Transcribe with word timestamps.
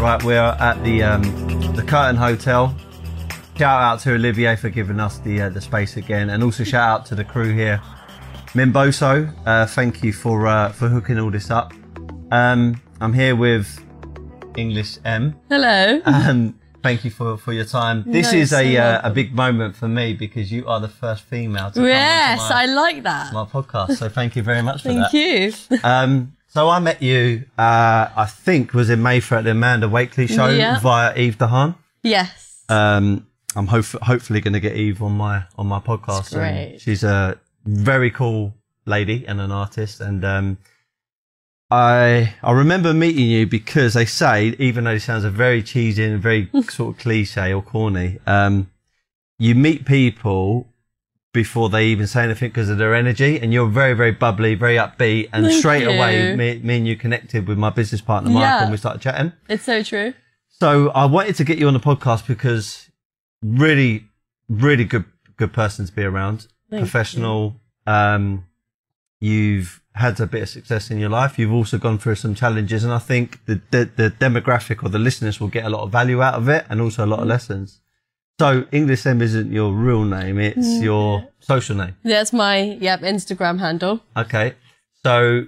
Right, 0.00 0.22
we're 0.24 0.38
at 0.40 0.82
the 0.82 1.02
um, 1.02 1.22
the 1.76 1.82
Curtain 1.82 2.16
Hotel. 2.16 2.74
Shout 3.58 3.82
out 3.82 4.00
to 4.00 4.14
Olivier 4.14 4.56
for 4.56 4.70
giving 4.70 4.98
us 4.98 5.18
the 5.18 5.42
uh, 5.42 5.48
the 5.50 5.60
space 5.60 5.98
again, 5.98 6.30
and 6.30 6.42
also 6.42 6.64
shout 6.64 7.00
out 7.00 7.06
to 7.06 7.14
the 7.14 7.24
crew 7.24 7.52
here. 7.54 7.80
Mimboso, 8.54 9.30
uh, 9.46 9.66
thank 9.66 10.02
you 10.02 10.12
for 10.14 10.46
uh, 10.46 10.70
for 10.72 10.88
hooking 10.88 11.18
all 11.18 11.30
this 11.30 11.50
up. 11.50 11.74
Um, 12.32 12.80
I'm 13.00 13.12
here 13.12 13.36
with 13.36 13.78
English 14.56 14.96
Em. 15.04 15.38
Hello. 15.50 16.00
Um, 16.06 16.58
thank 16.82 17.04
you 17.04 17.10
for, 17.10 17.36
for 17.36 17.52
your 17.52 17.66
time. 17.66 18.02
This 18.06 18.32
No, 18.32 18.38
is 18.38 18.50
so 18.50 18.58
a 18.58 18.76
uh, 18.78 19.00
a 19.04 19.10
big 19.10 19.34
moment 19.34 19.76
for 19.76 19.86
me 19.86 20.14
because 20.14 20.50
you 20.50 20.66
are 20.66 20.80
the 20.80 20.88
first 20.88 21.24
female 21.24 21.70
to 21.72 21.82
yes, 21.86 22.38
come 22.40 22.52
I 22.56 22.64
like 22.66 23.02
that. 23.02 23.34
my 23.34 23.44
podcast. 23.44 23.96
So 23.98 24.08
thank 24.08 24.34
you 24.34 24.42
very 24.42 24.62
much 24.62 24.80
for 24.82 24.88
Thank 24.88 25.00
that. 25.02 25.10
Thank 25.12 25.70
you. 25.70 25.78
Um, 25.84 26.32
so 26.50 26.68
I 26.68 26.78
met 26.80 27.00
you, 27.02 27.44
uh, 27.56 28.08
I 28.14 28.26
think, 28.26 28.74
was 28.74 28.90
in 28.90 29.00
Mayfair 29.02 29.38
at 29.38 29.44
the 29.44 29.52
Amanda 29.52 29.86
Wakeley 29.88 30.28
show 30.28 30.48
Yeah. 30.48 30.78
via 30.80 31.14
Eve 31.16 31.38
DeHaan. 31.38 31.74
yes. 32.02 32.62
Um, 32.68 33.26
I'm 33.56 33.66
hope- 33.66 34.00
hopefully 34.02 34.40
going 34.40 34.52
to 34.52 34.60
get 34.60 34.76
Eve 34.76 35.02
on 35.02 35.16
my 35.16 35.42
on 35.58 35.66
my 35.66 35.80
podcast. 35.80 36.30
That's 36.30 36.34
great. 36.34 36.78
She's 36.80 37.02
a 37.02 37.36
very 37.64 38.10
cool 38.12 38.54
lady 38.86 39.24
and 39.26 39.40
an 39.40 39.50
artist. 39.50 40.00
And 40.00 40.24
um, 40.24 40.58
I 41.70 42.34
I 42.42 42.52
remember 42.52 42.92
meeting 42.94 43.26
you 43.26 43.46
because 43.46 43.94
they 43.94 44.04
say, 44.04 44.54
even 44.58 44.84
though 44.84 44.92
it 44.92 45.00
sounds 45.00 45.24
a 45.24 45.30
very 45.30 45.62
cheesy 45.62 46.04
and 46.04 46.20
very 46.22 46.48
sort 46.68 46.94
of 46.96 46.98
cliche 47.02 47.52
or 47.52 47.62
corny, 47.62 48.18
um, 48.26 48.70
you 49.38 49.54
meet 49.54 49.84
people 49.84 50.66
before 51.32 51.68
they 51.68 51.86
even 51.86 52.06
say 52.06 52.24
anything 52.24 52.48
because 52.50 52.68
of 52.68 52.78
their 52.78 52.94
energy, 52.94 53.38
and 53.40 53.52
you're 53.52 53.68
very 53.68 53.94
very 53.94 54.10
bubbly, 54.12 54.54
very 54.54 54.76
upbeat, 54.76 55.28
and 55.32 55.46
Thank 55.46 55.58
straight 55.58 55.84
away 55.86 56.34
me, 56.36 56.58
me 56.62 56.76
and 56.78 56.88
you 56.88 56.96
connected 56.96 57.46
with 57.46 57.56
my 57.58 57.70
business 57.70 58.00
partner 58.00 58.30
Michael, 58.30 58.42
Yeah. 58.48 58.62
and 58.62 58.70
we 58.70 58.76
started 58.76 59.00
chatting. 59.02 59.32
it's 59.48 59.64
so 59.64 59.82
true. 59.82 60.14
So 60.48 60.90
I 60.90 61.04
wanted 61.06 61.36
to 61.36 61.44
get 61.44 61.58
you 61.58 61.66
on 61.68 61.74
the 61.74 61.80
podcast 61.80 62.26
because 62.26 62.90
really, 63.42 64.04
really 64.48 64.84
good, 64.84 65.04
good 65.36 65.52
person 65.52 65.86
to 65.86 65.92
be 65.92 66.02
around. 66.02 66.48
Thank 66.68 66.82
Professional. 66.82 67.56
Um, 67.86 68.44
you've 69.20 69.80
had 69.94 70.20
a 70.20 70.26
bit 70.26 70.42
of 70.42 70.48
success 70.48 70.90
in 70.90 70.98
your 70.98 71.08
life. 71.10 71.38
You've 71.38 71.52
also 71.52 71.78
gone 71.78 71.98
through 71.98 72.14
some 72.16 72.34
challenges, 72.34 72.84
and 72.84 72.92
I 72.92 72.98
think 72.98 73.44
the 73.46 73.60
the, 73.70 73.88
the 73.96 74.10
demographic 74.10 74.82
or 74.84 74.88
the 74.88 74.98
listeners 74.98 75.40
will 75.40 75.48
get 75.48 75.64
a 75.64 75.70
lot 75.70 75.82
of 75.82 75.90
value 75.92 76.22
out 76.22 76.34
of 76.34 76.48
it, 76.48 76.66
and 76.68 76.80
also 76.80 77.04
a 77.04 77.06
lot 77.06 77.20
of 77.20 77.26
Mm. 77.26 77.30
lessons. 77.30 77.80
So 78.40 78.64
English 78.72 79.04
Em 79.04 79.20
isn't 79.20 79.52
your 79.52 79.70
real 79.86 80.04
name; 80.04 80.38
it's 80.38 80.66
Mm. 80.66 80.82
your 80.82 81.28
social 81.40 81.76
name. 81.76 81.94
That's 82.02 82.32
my 82.32 82.56
yep 82.86 83.00
Instagram 83.02 83.58
handle. 83.66 84.00
Okay. 84.16 84.54
So 85.04 85.44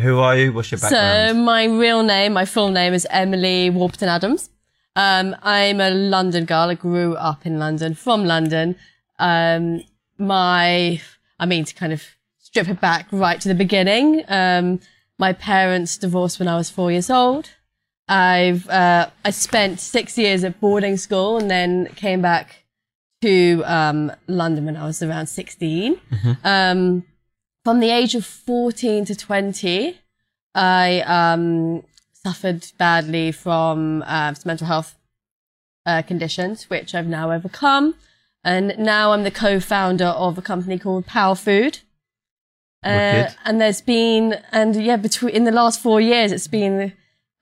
who 0.00 0.18
are 0.18 0.36
you? 0.36 0.52
What's 0.52 0.72
your 0.72 0.80
background? 0.80 1.36
So 1.36 1.42
my 1.52 1.62
real 1.84 2.02
name, 2.02 2.32
my 2.32 2.46
full 2.46 2.70
name 2.80 2.94
is 2.94 3.06
Emily 3.10 3.70
Warburton 3.70 4.08
Adams. 4.08 4.50
Um, 4.96 5.36
I'm 5.42 5.80
a 5.80 5.90
London 5.90 6.44
girl. 6.46 6.68
I 6.70 6.74
grew 6.74 7.14
up 7.14 7.46
in 7.46 7.60
London, 7.60 7.94
from 7.94 8.24
London. 8.24 8.74
Um, 9.20 9.82
my, 10.18 11.00
I 11.38 11.46
mean, 11.46 11.64
to 11.64 11.74
kind 11.74 11.92
of 11.92 12.02
strip 12.38 12.68
it 12.68 12.80
back 12.80 13.06
right 13.12 13.40
to 13.40 13.48
the 13.48 13.54
beginning. 13.54 14.24
Um, 14.26 14.80
my 15.18 15.32
parents 15.32 15.96
divorced 15.96 16.38
when 16.40 16.48
I 16.48 16.56
was 16.56 16.70
four 16.70 16.90
years 16.90 17.08
old. 17.08 17.50
I've, 18.08 18.68
uh, 18.68 19.08
I 19.24 19.30
spent 19.30 19.80
six 19.80 20.18
years 20.18 20.44
at 20.44 20.60
boarding 20.60 20.96
school 20.96 21.38
and 21.38 21.50
then 21.50 21.86
came 21.96 22.20
back 22.20 22.64
to, 23.22 23.62
um, 23.64 24.12
London 24.26 24.66
when 24.66 24.76
I 24.76 24.84
was 24.84 25.02
around 25.02 25.26
16. 25.28 25.98
Um, 26.44 27.04
from 27.64 27.80
the 27.80 27.90
age 27.90 28.14
of 28.14 28.26
14 28.26 29.06
to 29.06 29.14
20, 29.14 29.98
I 30.54 31.00
um, 31.00 31.82
suffered 32.12 32.66
badly 32.78 33.32
from 33.32 34.02
uh, 34.06 34.34
some 34.34 34.48
mental 34.48 34.66
health 34.66 34.96
uh, 35.86 36.02
conditions, 36.02 36.68
which 36.68 36.94
I've 36.94 37.06
now 37.06 37.32
overcome. 37.32 37.94
And 38.44 38.74
now 38.78 39.12
I'm 39.12 39.22
the 39.24 39.30
co-founder 39.30 40.04
of 40.04 40.36
a 40.36 40.42
company 40.42 40.78
called 40.78 41.06
POW 41.06 41.34
Food. 41.34 41.80
Uh, 42.84 43.30
and 43.46 43.58
there's 43.58 43.80
been, 43.80 44.36
and 44.52 44.76
yeah, 44.76 44.96
between 44.96 45.34
in 45.34 45.44
the 45.44 45.52
last 45.52 45.80
four 45.80 46.02
years, 46.02 46.30
it's 46.32 46.46
been 46.46 46.92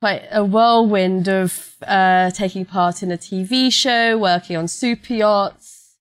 quite 0.02 0.26
a 0.32 0.44
whirlwind 0.44 1.28
of 1.28 1.76
uh, 1.86 2.28
taking 2.32 2.64
part 2.64 3.04
in 3.04 3.12
a 3.12 3.16
TV 3.16 3.72
show, 3.72 4.18
working 4.18 4.56
on 4.56 4.66
super 4.66 5.14
yachts, 5.14 5.96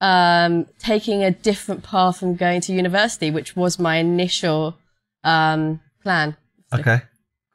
um, 0.00 0.66
taking 0.78 1.24
a 1.24 1.32
different 1.32 1.82
path 1.82 2.20
from 2.20 2.36
going 2.36 2.60
to 2.60 2.72
university, 2.72 3.28
which 3.28 3.56
was 3.56 3.76
my 3.76 3.96
initial 3.96 4.78
um, 5.24 5.80
plan. 6.00 6.36
Okay, 6.72 7.00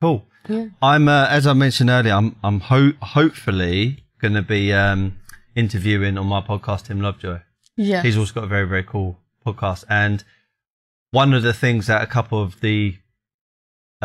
cool. 0.01 0.25
Yeah. 0.50 0.66
I'm 0.81 1.07
uh, 1.07 1.28
as 1.29 1.47
I 1.47 1.53
mentioned 1.53 1.89
earlier. 1.89 2.12
I'm 2.13 2.35
I'm 2.44 2.59
ho- 2.59 3.00
hopefully 3.01 4.03
going 4.19 4.33
to 4.33 4.41
be 4.41 4.73
um, 4.73 5.17
interviewing 5.56 6.17
on 6.17 6.27
my 6.27 6.41
podcast 6.41 6.88
Tim 6.88 7.00
Lovejoy. 7.00 7.39
Yeah. 7.77 8.01
He's 8.01 8.17
also 8.17 8.33
got 8.33 8.44
a 8.44 8.47
very 8.47 8.67
very 8.67 8.83
cool 8.83 9.17
podcast, 9.47 9.85
and 9.89 10.25
one 11.12 11.33
of 11.33 11.41
the 11.41 11.53
things 11.53 11.88
that 11.88 12.01
a 12.03 12.07
couple 12.07 12.41
of 12.41 12.59
the 12.59 12.97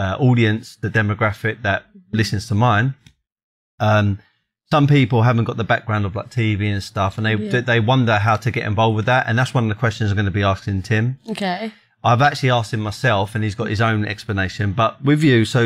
uh, 0.00 0.16
audience, 0.28 0.64
the 0.84 0.90
demographic 1.00 1.56
that 1.62 1.80
listens 2.20 2.42
to 2.48 2.54
mine, 2.54 2.88
um, 3.88 4.18
some 4.70 4.86
people 4.86 5.22
haven't 5.22 5.44
got 5.44 5.56
the 5.56 5.64
background 5.74 6.04
of 6.06 6.14
like 6.14 6.30
TV 6.30 6.60
and 6.72 6.82
stuff, 6.82 7.12
and 7.18 7.24
they 7.26 7.34
Yeah. 7.34 7.60
they 7.72 7.80
wonder 7.80 8.16
how 8.18 8.36
to 8.44 8.50
get 8.56 8.64
involved 8.72 8.96
with 8.96 9.06
that, 9.06 9.22
and 9.28 9.34
that's 9.38 9.52
one 9.54 9.64
of 9.64 9.68
the 9.74 9.80
questions 9.84 10.10
I'm 10.10 10.16
going 10.16 10.32
to 10.34 10.38
be 10.42 10.42
asking 10.54 10.82
Tim. 10.82 11.18
okay. 11.30 11.72
I've 12.02 12.22
actually 12.22 12.50
asked 12.58 12.72
him 12.72 12.80
myself, 12.80 13.34
and 13.34 13.44
he's 13.44 13.54
got 13.60 13.68
his 13.68 13.80
own 13.90 14.00
explanation. 14.14 14.72
But 14.72 14.92
with 15.04 15.22
you, 15.22 15.44
so 15.44 15.60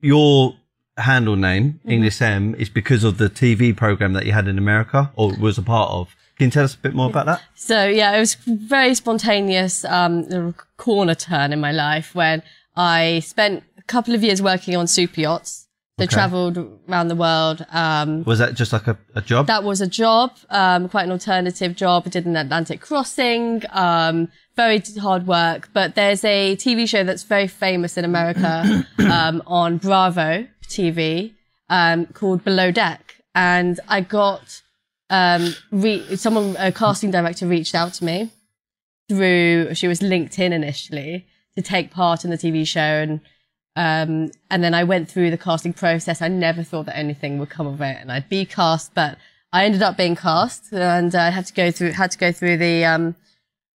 your 0.00 0.54
handle 0.96 1.36
name 1.36 1.64
Mm-hmm. 1.72 1.90
English 1.90 2.20
Em 2.22 2.54
is 2.56 2.68
because 2.68 3.02
of 3.08 3.16
the 3.18 3.28
TV 3.30 3.74
program 3.84 4.12
that 4.12 4.24
you 4.26 4.32
had 4.32 4.46
in 4.46 4.58
America 4.58 5.10
or 5.16 5.32
was 5.46 5.56
a 5.58 5.62
part 5.62 5.90
of. 5.90 6.14
Can 6.36 6.46
you 6.48 6.50
tell 6.52 6.64
us 6.64 6.74
a 6.74 6.78
bit 6.86 6.94
more 6.94 7.08
about 7.10 7.26
that? 7.26 7.40
So 7.54 7.78
yeah, 8.00 8.14
it 8.16 8.20
was 8.20 8.34
very 8.46 8.94
spontaneous 8.94 9.84
um, 9.84 10.54
corner 10.76 11.14
turn 11.16 11.52
in 11.52 11.60
my 11.60 11.72
life 11.72 12.14
when 12.14 12.42
I 12.76 13.20
spent 13.20 13.64
a 13.82 13.84
couple 13.84 14.14
of 14.14 14.22
years 14.22 14.40
working 14.40 14.76
on 14.76 14.86
super 14.86 15.20
yachts. 15.20 15.58
So 15.98 16.04
Okay. 16.04 16.14
traveled 16.14 16.56
around 16.88 17.08
the 17.08 17.14
world. 17.14 17.66
Um, 17.70 18.24
Was 18.24 18.38
that 18.38 18.54
just 18.54 18.72
like 18.72 18.86
a, 18.88 18.96
a 19.14 19.20
job? 19.20 19.46
that 19.48 19.62
was 19.62 19.80
a 19.82 19.86
job, 19.86 20.32
um, 20.48 20.88
quite 20.88 21.04
an 21.04 21.12
alternative 21.12 21.76
job. 21.76 22.04
I 22.06 22.08
did 22.08 22.24
an 22.24 22.34
Atlantic 22.34 22.80
crossing, 22.80 23.62
um, 23.70 24.28
very 24.56 24.82
hard 24.98 25.26
work. 25.26 25.68
But 25.74 25.94
there's 25.94 26.24
a 26.24 26.56
TV 26.56 26.88
show 26.88 27.04
that's 27.04 27.24
very 27.24 27.46
famous 27.46 27.98
in 27.98 28.04
America 28.06 28.86
um, 28.98 29.42
on 29.46 29.76
Bravo 29.76 30.46
TV 30.66 31.34
um, 31.68 32.06
called 32.06 32.42
Below 32.42 32.70
Deck, 32.70 33.16
and 33.34 33.78
I 33.86 34.00
got 34.00 34.62
um, 35.10 35.54
re- 35.70 36.16
someone, 36.16 36.56
a 36.58 36.72
casting 36.72 37.10
director, 37.10 37.46
reached 37.46 37.74
out 37.74 37.92
to 37.94 38.04
me 38.04 38.30
through. 39.10 39.74
She 39.74 39.88
was 39.88 40.00
LinkedIn 40.00 40.52
initially 40.52 41.26
to 41.54 41.60
take 41.62 41.90
part 41.90 42.24
in 42.24 42.30
the 42.30 42.38
TV 42.38 42.66
show 42.66 42.80
and. 42.80 43.20
Um, 43.74 44.30
and 44.50 44.62
then 44.62 44.74
I 44.74 44.84
went 44.84 45.08
through 45.08 45.30
the 45.30 45.38
casting 45.38 45.72
process. 45.72 46.20
I 46.20 46.28
never 46.28 46.62
thought 46.62 46.86
that 46.86 46.96
anything 46.96 47.38
would 47.38 47.50
come 47.50 47.66
of 47.66 47.80
it 47.80 47.96
and 48.00 48.12
I'd 48.12 48.28
be 48.28 48.44
cast, 48.44 48.94
but 48.94 49.16
I 49.52 49.64
ended 49.64 49.82
up 49.82 49.96
being 49.96 50.16
cast 50.16 50.72
and 50.72 51.14
I 51.14 51.30
had 51.30 51.46
to 51.46 51.52
go 51.52 51.70
through, 51.70 51.92
had 51.92 52.10
to 52.12 52.18
go 52.18 52.32
through 52.32 52.58
the, 52.58 52.84
um, 52.84 53.16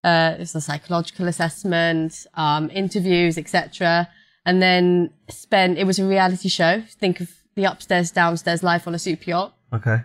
uh, 0.04 0.34
it 0.36 0.40
was 0.40 0.56
a 0.56 0.62
psychological 0.62 1.28
assessment, 1.28 2.26
um, 2.36 2.70
interviews, 2.72 3.38
etc. 3.38 4.08
And 4.46 4.62
then 4.62 5.12
spent, 5.30 5.78
it 5.78 5.86
was 5.86 6.00
a 6.00 6.06
reality 6.06 6.50
show. 6.50 6.84
Think 7.00 7.20
of 7.20 7.30
the 7.56 7.66
upstairs, 7.66 8.12
downstairs 8.12 8.64
life 8.64 8.88
on 8.88 8.94
a 8.96 9.00
super 9.00 9.30
yacht. 9.30 9.56
okay. 9.74 9.98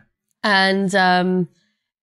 And, 0.43 0.93
um, 0.95 1.49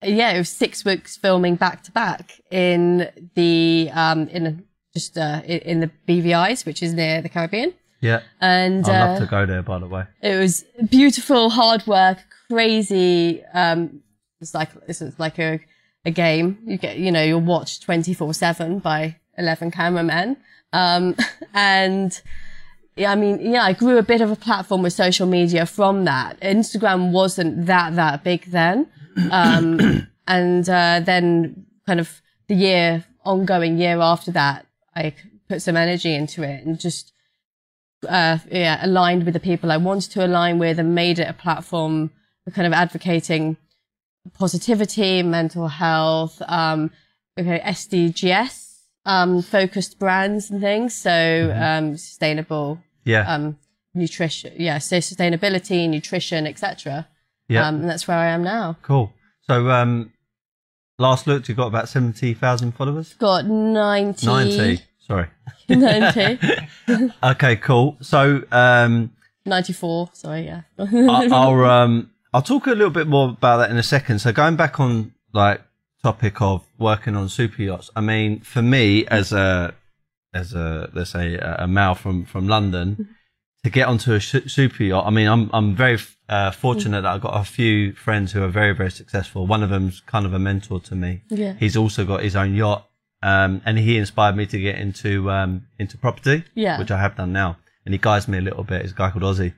yeah, 0.01 0.31
it 0.31 0.37
was 0.37 0.49
six 0.49 0.85
weeks 0.85 1.17
filming 1.17 1.55
back 1.55 1.83
to 1.83 1.91
back 1.91 2.39
in 2.51 3.09
the, 3.35 3.89
um, 3.93 4.29
in 4.29 4.47
a, 4.47 4.55
just, 4.99 5.17
uh, 5.17 5.41
in 5.45 5.79
the 5.79 5.91
BVI's, 6.07 6.65
which 6.65 6.83
is 6.83 6.93
near 6.93 7.21
the 7.21 7.29
Caribbean. 7.29 7.73
Yeah. 8.01 8.21
And, 8.39 8.85
I'd 8.85 8.95
uh, 8.95 9.07
love 9.11 9.19
to 9.19 9.25
go 9.25 9.45
there, 9.45 9.61
by 9.61 9.79
the 9.79 9.87
way. 9.87 10.05
it 10.21 10.37
was 10.37 10.65
beautiful, 10.89 11.49
hard 11.49 11.85
work, 11.87 12.19
crazy. 12.49 13.43
Um, 13.53 14.01
it's 14.41 14.53
like 14.53 14.69
it's 14.87 15.01
like 15.19 15.37
a 15.39 15.59
a 16.05 16.11
game. 16.11 16.57
You 16.65 16.77
get 16.77 16.97
you 16.97 17.11
know 17.11 17.23
you're 17.23 17.37
watched 17.37 17.83
twenty 17.83 18.13
four 18.13 18.33
seven 18.33 18.79
by 18.79 19.17
eleven 19.37 19.71
cameramen. 19.71 20.37
Um, 20.71 21.15
and 21.53 22.21
yeah, 22.95 23.11
I 23.11 23.15
mean 23.15 23.39
yeah, 23.39 23.63
I 23.63 23.73
grew 23.73 23.97
a 23.97 24.03
bit 24.03 24.21
of 24.21 24.31
a 24.31 24.35
platform 24.35 24.81
with 24.81 24.93
social 24.93 25.27
media 25.27 25.65
from 25.65 26.05
that. 26.05 26.39
Instagram 26.39 27.11
wasn't 27.11 27.65
that 27.65 27.95
that 27.95 28.23
big 28.23 28.45
then, 28.45 28.87
um, 29.31 30.07
and 30.27 30.69
uh, 30.69 31.01
then 31.03 31.65
kind 31.85 31.99
of 31.99 32.21
the 32.47 32.55
year 32.55 33.05
ongoing 33.25 33.77
year 33.77 33.99
after 33.99 34.31
that, 34.31 34.65
I 34.95 35.13
put 35.47 35.61
some 35.61 35.77
energy 35.77 36.13
into 36.13 36.43
it 36.43 36.65
and 36.65 36.79
just 36.79 37.11
uh, 38.07 38.37
yeah, 38.51 38.79
aligned 38.85 39.25
with 39.25 39.33
the 39.33 39.39
people 39.39 39.71
I 39.71 39.77
wanted 39.77 40.11
to 40.11 40.25
align 40.25 40.59
with 40.59 40.79
and 40.79 40.95
made 40.95 41.19
it 41.19 41.27
a 41.27 41.33
platform 41.33 42.11
for 42.45 42.51
kind 42.51 42.67
of 42.67 42.73
advocating 42.73 43.57
positivity, 44.33 45.23
mental 45.23 45.67
health, 45.67 46.41
um, 46.47 46.91
okay, 47.37 47.59
SDGs, 47.59 48.75
um, 49.05 49.41
focused 49.41 49.99
brands 49.99 50.49
and 50.49 50.61
things. 50.61 50.93
So, 50.93 51.53
um, 51.55 51.97
sustainable, 51.97 52.79
Yeah. 53.05 53.31
um, 53.33 53.57
nutrition, 53.93 54.53
yeah, 54.57 54.77
so 54.77 54.97
sustainability, 54.97 55.89
nutrition, 55.89 56.45
etc. 56.47 57.07
Yeah. 57.47 57.67
Um, 57.67 57.81
and 57.81 57.89
that's 57.89 58.07
where 58.07 58.17
I 58.17 58.27
am 58.27 58.43
now. 58.43 58.77
Cool. 58.81 59.11
So, 59.41 59.69
um, 59.71 60.13
last 60.99 61.25
looked, 61.27 61.47
you've 61.49 61.57
got 61.57 61.67
about 61.67 61.89
70,000 61.89 62.73
followers? 62.73 63.13
Got 63.15 63.45
90. 63.45 64.25
90. 64.25 64.81
Sorry. 64.99 65.27
90. 65.67 66.39
Okay, 67.23 67.55
cool. 67.57 67.97
So, 68.01 68.43
um, 68.51 69.11
94. 69.45 70.09
Sorry, 70.13 70.45
yeah. 70.45 70.61
I- 70.77 71.27
I'll, 71.31 71.63
um, 71.65 72.11
I'll 72.33 72.41
talk 72.41 72.67
a 72.67 72.71
little 72.71 72.89
bit 72.91 73.07
more 73.07 73.29
about 73.29 73.57
that 73.57 73.71
in 73.71 73.77
a 73.77 73.83
second. 73.83 74.19
So 74.19 74.31
going 74.31 74.55
back 74.55 74.79
on 74.79 75.13
like 75.33 75.61
topic 76.03 76.41
of 76.41 76.65
working 76.77 77.15
on 77.15 77.29
super 77.29 77.61
yachts. 77.61 77.89
I 77.95 78.01
mean, 78.01 78.39
for 78.41 78.61
me 78.61 79.05
as 79.07 79.31
a, 79.31 79.73
as 80.33 80.53
a, 80.53 80.89
let's 80.93 81.11
say 81.11 81.35
a, 81.35 81.57
a 81.59 81.67
male 81.67 81.95
from, 81.95 82.25
from 82.25 82.47
London 82.47 83.15
to 83.63 83.69
get 83.69 83.87
onto 83.87 84.13
a 84.13 84.21
super 84.21 84.83
yacht. 84.83 85.05
I 85.05 85.09
mean, 85.09 85.27
I'm, 85.27 85.49
I'm 85.53 85.75
very, 85.75 85.97
uh, 86.29 86.51
fortunate 86.51 87.01
that 87.01 87.09
I've 87.13 87.21
got 87.21 87.39
a 87.39 87.43
few 87.43 87.93
friends 87.93 88.31
who 88.31 88.41
are 88.43 88.47
very, 88.47 88.73
very 88.73 88.91
successful. 88.91 89.47
One 89.47 89.63
of 89.63 89.69
them's 89.69 89.99
kind 90.01 90.25
of 90.25 90.33
a 90.33 90.39
mentor 90.39 90.79
to 90.81 90.95
me. 90.95 91.23
Yeah. 91.29 91.53
He's 91.59 91.75
also 91.75 92.05
got 92.05 92.23
his 92.23 92.35
own 92.35 92.55
yacht. 92.55 92.85
Um, 93.21 93.61
and 93.65 93.77
he 93.77 93.97
inspired 93.97 94.37
me 94.37 94.45
to 94.45 94.59
get 94.59 94.75
into, 94.79 95.29
um, 95.29 95.67
into 95.77 95.97
property. 95.97 96.45
Yeah. 96.55 96.79
Which 96.79 96.89
I 96.89 96.99
have 97.01 97.17
done 97.17 97.33
now. 97.33 97.57
And 97.83 97.93
he 97.93 97.97
guides 97.97 98.29
me 98.29 98.37
a 98.37 98.41
little 98.41 98.63
bit. 98.63 98.83
He's 98.83 98.91
a 98.91 98.95
guy 98.95 99.11
called 99.11 99.23
Ozzy. 99.23 99.53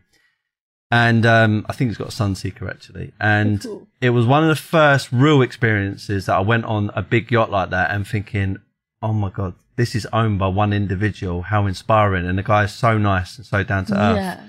And, 0.89 1.25
um, 1.25 1.65
I 1.69 1.73
think 1.73 1.91
he's 1.91 1.97
got 1.97 2.07
a 2.07 2.11
Sunseeker 2.11 2.67
actually. 2.67 3.13
And 3.19 3.61
Cool. 3.61 3.87
it 4.01 4.09
was 4.09 4.25
one 4.25 4.41
of 4.43 4.49
the 4.49 4.55
first 4.55 5.11
real 5.11 5.43
experiences 5.43 6.25
that 6.25 6.35
I 6.35 6.39
went 6.41 6.65
on 6.65 6.89
a 6.95 7.03
big 7.03 7.31
yacht 7.31 7.51
like 7.51 7.69
that 7.69 7.91
and 7.91 8.07
thinking, 8.07 8.57
oh 9.03 9.13
my 9.13 9.29
God, 9.29 9.53
this 9.75 9.95
is 9.95 10.07
owned 10.13 10.39
by 10.39 10.47
one 10.47 10.73
individual. 10.73 11.43
How 11.43 11.65
inspiring. 11.65 12.25
And 12.25 12.37
the 12.37 12.43
guy 12.43 12.63
is 12.65 12.73
so 12.73 12.97
nice 12.97 13.37
and 13.37 13.45
so 13.45 13.63
down 13.63 13.85
to 13.85 13.93
earth. 13.93 14.17
yeah. 14.17 14.47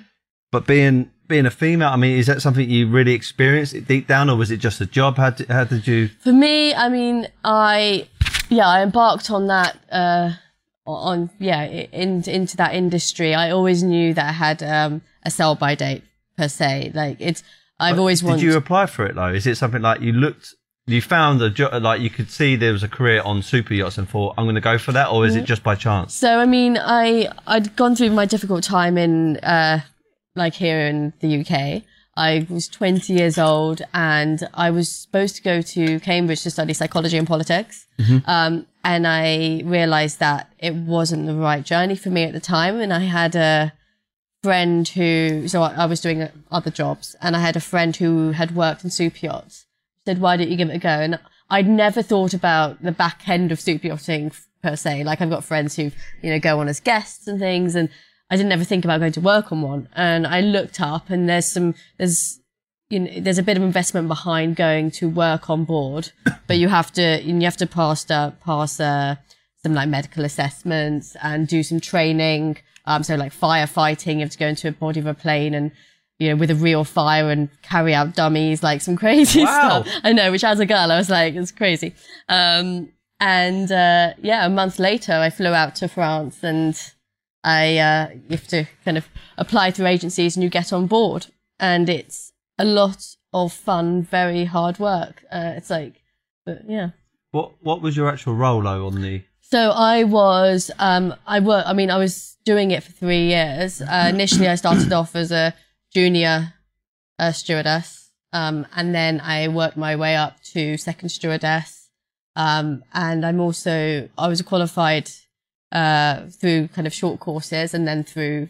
But 0.51 0.67
being, 0.67 1.11
being 1.29 1.47
a 1.47 1.51
female, 1.51 1.89
I 1.89 1.97
mean, 1.97 2.19
is 2.19 2.27
that 2.27 2.43
something 2.43 2.69
you 2.69 2.87
really 2.89 3.15
experienced 3.15 3.87
deep 3.87 4.07
down 4.07 4.29
or 4.29 4.37
was 4.37 4.51
it 4.51 4.59
just 4.59 4.81
a 4.81 4.87
job? 4.87 5.17
How 5.17 5.31
did, 5.31 5.49
how 5.49 5.65
did 5.65 5.87
you? 5.87 6.09
For 6.09 6.33
me, 6.33 6.75
I 6.75 6.89
mean, 6.91 7.29
I 7.43 8.09
yeah, 8.51 8.69
I 8.69 8.83
embarked 8.83 9.31
on 9.31 9.47
that 9.47 9.79
uh 9.91 10.33
on 10.85 11.31
yeah 11.39 11.65
in, 11.65 12.23
into 12.25 12.57
that 12.59 12.75
industry. 12.75 13.35
I 13.35 13.51
always 13.51 13.83
knew 13.83 14.13
that 14.15 14.29
I 14.29 14.33
had 14.33 14.63
um 14.63 15.03
a 15.23 15.31
sell 15.31 15.55
by 15.55 15.75
date 15.75 16.03
per 16.37 16.49
se. 16.49 16.93
Like 16.95 17.17
it's 17.19 17.43
I've 17.81 17.99
always 17.99 18.21
Did 18.21 18.29
wanted. 18.29 18.43
you 18.43 18.57
apply 18.57 18.87
for 18.87 19.07
it 19.07 19.15
though? 19.15 19.29
Is 19.29 19.47
it 19.47 19.57
something 19.57 19.83
like 19.83 20.01
you 20.03 20.13
looked, 20.13 20.55
you 20.87 21.01
found 21.01 21.41
a 21.43 21.51
job, 21.51 21.83
like 21.83 22.01
you 22.01 22.11
could 22.11 22.31
see 22.31 22.57
there 22.57 22.73
was 22.73 22.83
a 22.83 22.89
career 22.89 23.23
on 23.23 23.43
super 23.43 23.75
yachts 23.75 23.99
and 23.99 24.09
thought, 24.09 24.35
I'm 24.37 24.45
going 24.45 24.57
to 24.57 24.61
go 24.61 24.79
for 24.79 24.93
that? 24.93 25.09
Or 25.11 25.27
is 25.27 25.37
it 25.37 25.45
just 25.45 25.63
by 25.63 25.75
chance? 25.75 26.15
So 26.15 26.39
I 26.39 26.47
mean, 26.47 26.77
I 26.79 27.29
I'd 27.47 27.77
gone 27.77 27.95
through 27.95 28.11
my 28.11 28.27
difficult 28.27 28.65
time 28.65 28.99
in 28.99 29.37
uh 29.39 29.81
like 30.35 30.55
here 30.55 30.81
in 30.81 31.13
the 31.21 31.41
UK. 31.41 31.83
I 32.15 32.47
was 32.51 32.69
20 32.69 33.11
years 33.13 33.39
old 33.39 33.81
and 33.95 34.47
I 34.53 34.71
was 34.71 34.91
supposed 34.91 35.37
to 35.37 35.43
go 35.43 35.63
to 35.63 35.99
Cambridge 36.01 36.43
to 36.43 36.51
study 36.51 36.75
psychology 36.75 37.17
and 37.17 37.27
politics. 37.27 37.87
Um, 38.27 38.67
and 38.85 39.07
I 39.07 39.63
realized 39.65 40.19
that 40.19 40.53
it 40.59 40.75
wasn't 40.75 41.27
the 41.27 41.35
right 41.35 41.65
journey 41.65 41.97
for 41.97 42.11
me 42.11 42.25
at 42.25 42.33
the 42.35 42.41
time. 42.41 42.81
And 42.81 42.93
I 42.93 42.99
had 42.99 43.35
a 43.35 43.73
friend 44.43 44.87
who, 44.89 45.49
so 45.49 45.63
I, 45.63 45.73
I 45.73 45.87
was 45.87 46.01
doing 46.03 46.29
other 46.51 46.71
jobs 46.71 47.17
and 47.23 47.35
I 47.35 47.41
had 47.41 47.57
a 47.57 47.61
friend 47.61 47.97
who 47.97 48.33
had 48.33 48.55
worked 48.55 48.85
in 48.85 48.91
super 48.91 49.19
yachts. 49.23 49.67
Said, 50.07 50.21
why 50.21 50.37
don't 50.37 50.51
you 50.51 50.57
give 50.57 50.69
it 50.69 50.77
a 50.77 50.79
go? 50.79 50.89
And 50.89 51.19
I'd 51.49 51.69
never 51.69 52.03
thought 52.03 52.35
about 52.35 52.83
the 52.83 52.93
back 52.93 53.29
end 53.29 53.53
of 53.53 53.61
super 53.61 53.87
yachting 53.87 54.33
per 54.63 54.75
se. 54.75 55.05
Like 55.05 55.21
I've 55.21 55.31
got 55.31 55.45
friends 55.45 55.77
who, 55.77 55.91
you 56.23 56.31
know, 56.31 56.41
go 56.41 56.61
on 56.61 56.69
as 56.69 56.81
guests 56.81 57.27
and 57.27 57.39
things 57.39 57.75
and 57.75 57.89
I 58.31 58.37
didn't 58.37 58.53
ever 58.53 58.65
think 58.65 58.85
about 58.85 59.01
going 59.01 59.13
to 59.13 59.21
work 59.21 59.53
on 59.53 59.61
one. 59.61 59.89
And 59.95 60.27
I 60.27 60.41
looked 60.41 60.81
up 60.81 61.11
and 61.11 61.29
there's 61.29 61.47
some, 61.47 61.75
there's, 61.99 62.41
you 62.89 63.01
know, 63.01 63.21
there's 63.21 63.39
a 63.39 63.43
bit 63.43 63.59
of 63.59 63.63
investment 63.63 64.09
behind 64.09 64.57
going 64.57 64.91
to 64.93 65.09
work 65.09 65.51
on 65.51 65.65
board, 65.65 66.13
but 66.47 66.57
you 66.57 66.69
have 66.69 66.91
to, 66.93 67.23
you 67.23 67.39
have 67.43 67.59
to 67.59 67.67
pass, 67.67 68.11
uh, 68.11 68.31
pass, 68.45 68.81
uh, 68.81 69.17
some 69.63 69.75
like 69.75 69.89
medical 69.89 70.25
assessments 70.25 71.15
and 71.23 71.47
do 71.47 71.63
some 71.63 71.79
training. 71.79 72.57
Um, 72.87 73.03
so 73.03 73.15
like 73.15 73.33
firefighting, 73.33 74.15
you 74.15 74.21
have 74.21 74.31
to 74.31 74.39
go 74.39 74.49
into 74.49 74.69
a 74.69 74.73
body 74.73 75.01
of 75.01 75.07
a 75.07 75.15
plane 75.15 75.55
and, 75.55 75.71
you 76.23 76.31
know, 76.31 76.37
with 76.37 76.51
a 76.51 76.55
real 76.55 76.85
fire 76.85 77.31
and 77.31 77.49
carry 77.63 77.95
out 77.95 78.15
dummies, 78.15 78.63
like 78.63 78.81
some 78.81 78.97
crazy 78.97 79.43
Wow. 79.45 79.83
stuff. 79.83 79.95
I 80.05 80.13
know, 80.13 80.31
which 80.31 80.45
as 80.45 80.61
a 80.61 80.67
girl, 80.67 80.91
I 80.93 80.97
was 80.97 81.11
like, 81.11 81.35
it's 81.35 81.53
crazy. 81.53 81.95
Um, 82.29 82.89
and, 83.21 83.71
uh, 83.71 84.15
yeah, 84.23 84.47
a 84.47 84.51
month 84.51 84.79
later, 84.79 85.13
I 85.13 85.31
flew 85.31 85.53
out 85.53 85.75
to 85.77 85.89
France 85.89 86.43
and 86.43 86.75
I, 87.45 87.79
uh, 87.79 88.09
you 88.29 88.37
have 88.37 88.47
to 88.49 88.67
kind 88.85 88.97
of 88.99 89.09
apply 89.39 89.71
through 89.73 89.87
agencies 89.87 90.37
and 90.37 90.43
you 90.45 90.51
get 90.51 90.73
on 90.73 90.87
board. 90.87 91.27
And 91.61 91.89
it's 91.89 92.33
a 92.59 92.65
lot 92.65 93.05
of 93.33 93.53
fun, 93.53 94.03
very 94.03 94.45
hard 94.45 94.79
work. 94.79 95.25
Uh, 95.31 95.53
it's 95.57 95.71
like, 95.71 96.01
but 96.47 96.63
yeah. 96.69 96.91
What 97.31 97.53
What 97.63 97.81
was 97.81 97.97
your 97.97 98.09
actual 98.09 98.35
role 98.35 98.61
though 98.63 98.87
on 98.87 99.01
the? 99.01 99.23
So 99.41 99.71
I 99.71 100.05
was, 100.05 100.71
um, 100.79 101.15
I 101.27 101.41
work, 101.41 101.65
I 101.67 101.73
mean, 101.75 101.91
I 101.91 101.99
was 101.99 102.37
doing 102.45 102.71
it 102.73 102.83
for 102.83 102.93
three 102.93 103.27
years. 103.29 103.81
Uh, 103.83 104.07
initially, 104.09 104.49
I 104.49 104.55
started 104.57 104.93
off 104.93 105.15
as 105.15 105.31
a 105.31 105.55
junior 105.95 106.55
uh, 107.19 107.33
stewardess. 107.33 108.11
Um, 108.33 108.67
and 108.75 108.95
then 108.95 109.21
I 109.21 109.49
worked 109.49 109.77
my 109.77 109.95
way 109.97 110.17
up 110.17 110.43
to 110.53 110.77
second 110.77 111.11
stewardess. 111.11 111.89
Um, 112.35 112.83
and 112.95 113.27
I'm 113.27 113.41
also, 113.41 114.09
I 114.17 114.29
was 114.29 114.41
qualified, 114.43 115.11
uh, 115.71 116.27
through 116.31 116.69
kind 116.69 116.87
of 116.87 116.93
short 116.95 117.21
courses 117.21 117.75
and 117.75 117.87
then 117.87 118.05
through 118.05 118.49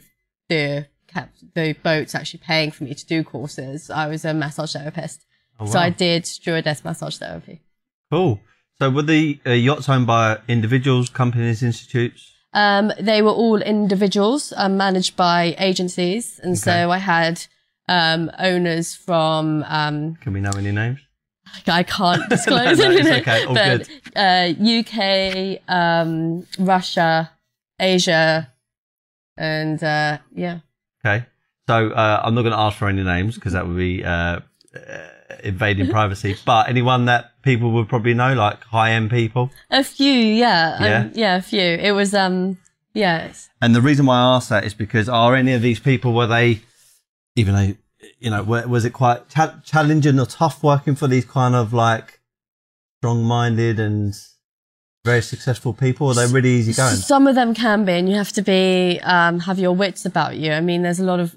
the 0.48 0.86
the 1.54 1.74
boats 1.82 2.14
actually 2.14 2.40
paying 2.44 2.70
for 2.70 2.84
me 2.84 2.94
to 2.94 3.06
do 3.06 3.22
courses. 3.22 3.90
I 3.90 4.06
was 4.06 4.24
a 4.24 4.32
massage 4.32 4.72
therapist. 4.72 5.26
Oh, 5.60 5.66
So. 5.66 5.78
I 5.78 5.90
did 5.90 6.26
stewardess 6.26 6.84
massage 6.84 7.18
therapy. 7.18 7.60
Cool. 8.10 8.40
So 8.78 8.90
were 8.90 9.02
the 9.02 9.38
uh, 9.46 9.50
yachts 9.50 9.88
owned 9.88 10.06
by 10.06 10.38
individuals, 10.48 11.08
companies, 11.10 11.62
institutes? 11.62 12.32
Um, 12.54 12.92
they 13.00 13.22
were 13.22 13.30
all 13.30 13.62
individuals 13.62 14.52
um, 14.56 14.76
managed 14.76 15.16
by 15.16 15.54
agencies, 15.58 16.38
and 16.42 16.58
so 16.58 16.90
I 16.90 16.98
had 16.98 17.46
um, 17.88 18.30
owners 18.38 18.94
from 18.94 19.64
um, 19.68 20.16
Can 20.16 20.32
we 20.32 20.40
know 20.40 20.52
any 20.56 20.72
names? 20.72 21.00
I 21.66 21.82
can't 21.82 22.28
disclose 22.30 22.78
No, 22.78 22.88
no, 22.90 23.16
okay, 23.16 23.44
all 23.44 23.54
but 23.54 23.88
uh, 24.16 24.52
UK, 24.58 25.60
um, 25.68 26.46
Russia, 26.58 27.30
Asia, 27.80 28.50
and 29.36 29.82
uh, 29.82 30.18
yeah, 30.34 30.58
Okay. 31.04 31.26
So 31.68 31.90
uh, 31.90 32.20
I'm 32.24 32.34
not 32.34 32.42
going 32.42 32.52
to 32.52 32.58
ask 32.58 32.76
for 32.76 32.88
any 32.88 33.02
names 33.02 33.34
because 33.36 33.52
that 33.52 33.66
would 33.66 33.76
be 33.76 34.04
uh, 34.04 34.10
uh, 34.10 34.40
invading 35.42 35.88
privacy. 35.88 36.36
But 36.44 36.68
anyone 36.68 37.06
that 37.06 37.32
people 37.42 37.72
would 37.72 37.88
probably 37.88 38.14
know, 38.14 38.34
like 38.34 38.62
high 38.64 38.92
end 38.92 39.10
people. 39.10 39.50
a 39.70 39.84
few, 39.84 40.12
yeah, 40.12 40.82
Yeah? 40.82 40.98
um, 41.00 41.10
yeah, 41.14 41.36
a 41.36 41.42
few. 41.42 41.60
It 41.60 41.92
was 41.92 42.14
um, 42.14 42.58
yeah, 42.94 43.32
And 43.60 43.74
the 43.74 43.80
reason 43.80 44.06
why 44.06 44.16
I 44.16 44.36
ask 44.36 44.48
that 44.50 44.64
is 44.64 44.74
because 44.74 45.08
are 45.08 45.34
any 45.34 45.52
of 45.54 45.62
these 45.62 45.80
people 45.80 46.12
were 46.12 46.26
they, 46.26 46.60
even 47.36 47.54
though 47.54 47.74
you 48.18 48.30
know, 48.30 48.42
were, 48.42 48.66
was 48.66 48.84
it 48.84 48.90
quite 48.90 49.28
cha- 49.28 49.60
challenging 49.64 50.18
or 50.18 50.26
tough 50.26 50.62
working 50.62 50.94
for 50.94 51.06
these 51.06 51.24
kind 51.24 51.54
of 51.54 51.72
like 51.72 52.20
strong-minded 53.00 53.80
and 53.80 54.14
very 55.04 55.22
successful 55.22 55.72
people? 55.72 56.08
Or 56.08 56.10
are 56.10 56.14
they 56.26 56.32
really 56.32 56.50
easy 56.50 56.72
going? 56.72 56.94
Some 56.96 57.26
of 57.26 57.34
them 57.34 57.54
can 57.54 57.84
be, 57.84 57.92
and 57.92 58.08
you 58.08 58.16
have 58.16 58.32
to 58.32 58.42
be 58.42 59.00
um, 59.02 59.40
have 59.40 59.58
your 59.58 59.72
wits 59.72 60.04
about 60.04 60.36
you. 60.36 60.52
I 60.52 60.60
mean, 60.60 60.82
there's 60.82 61.00
a 61.00 61.04
lot 61.04 61.20
of 61.20 61.36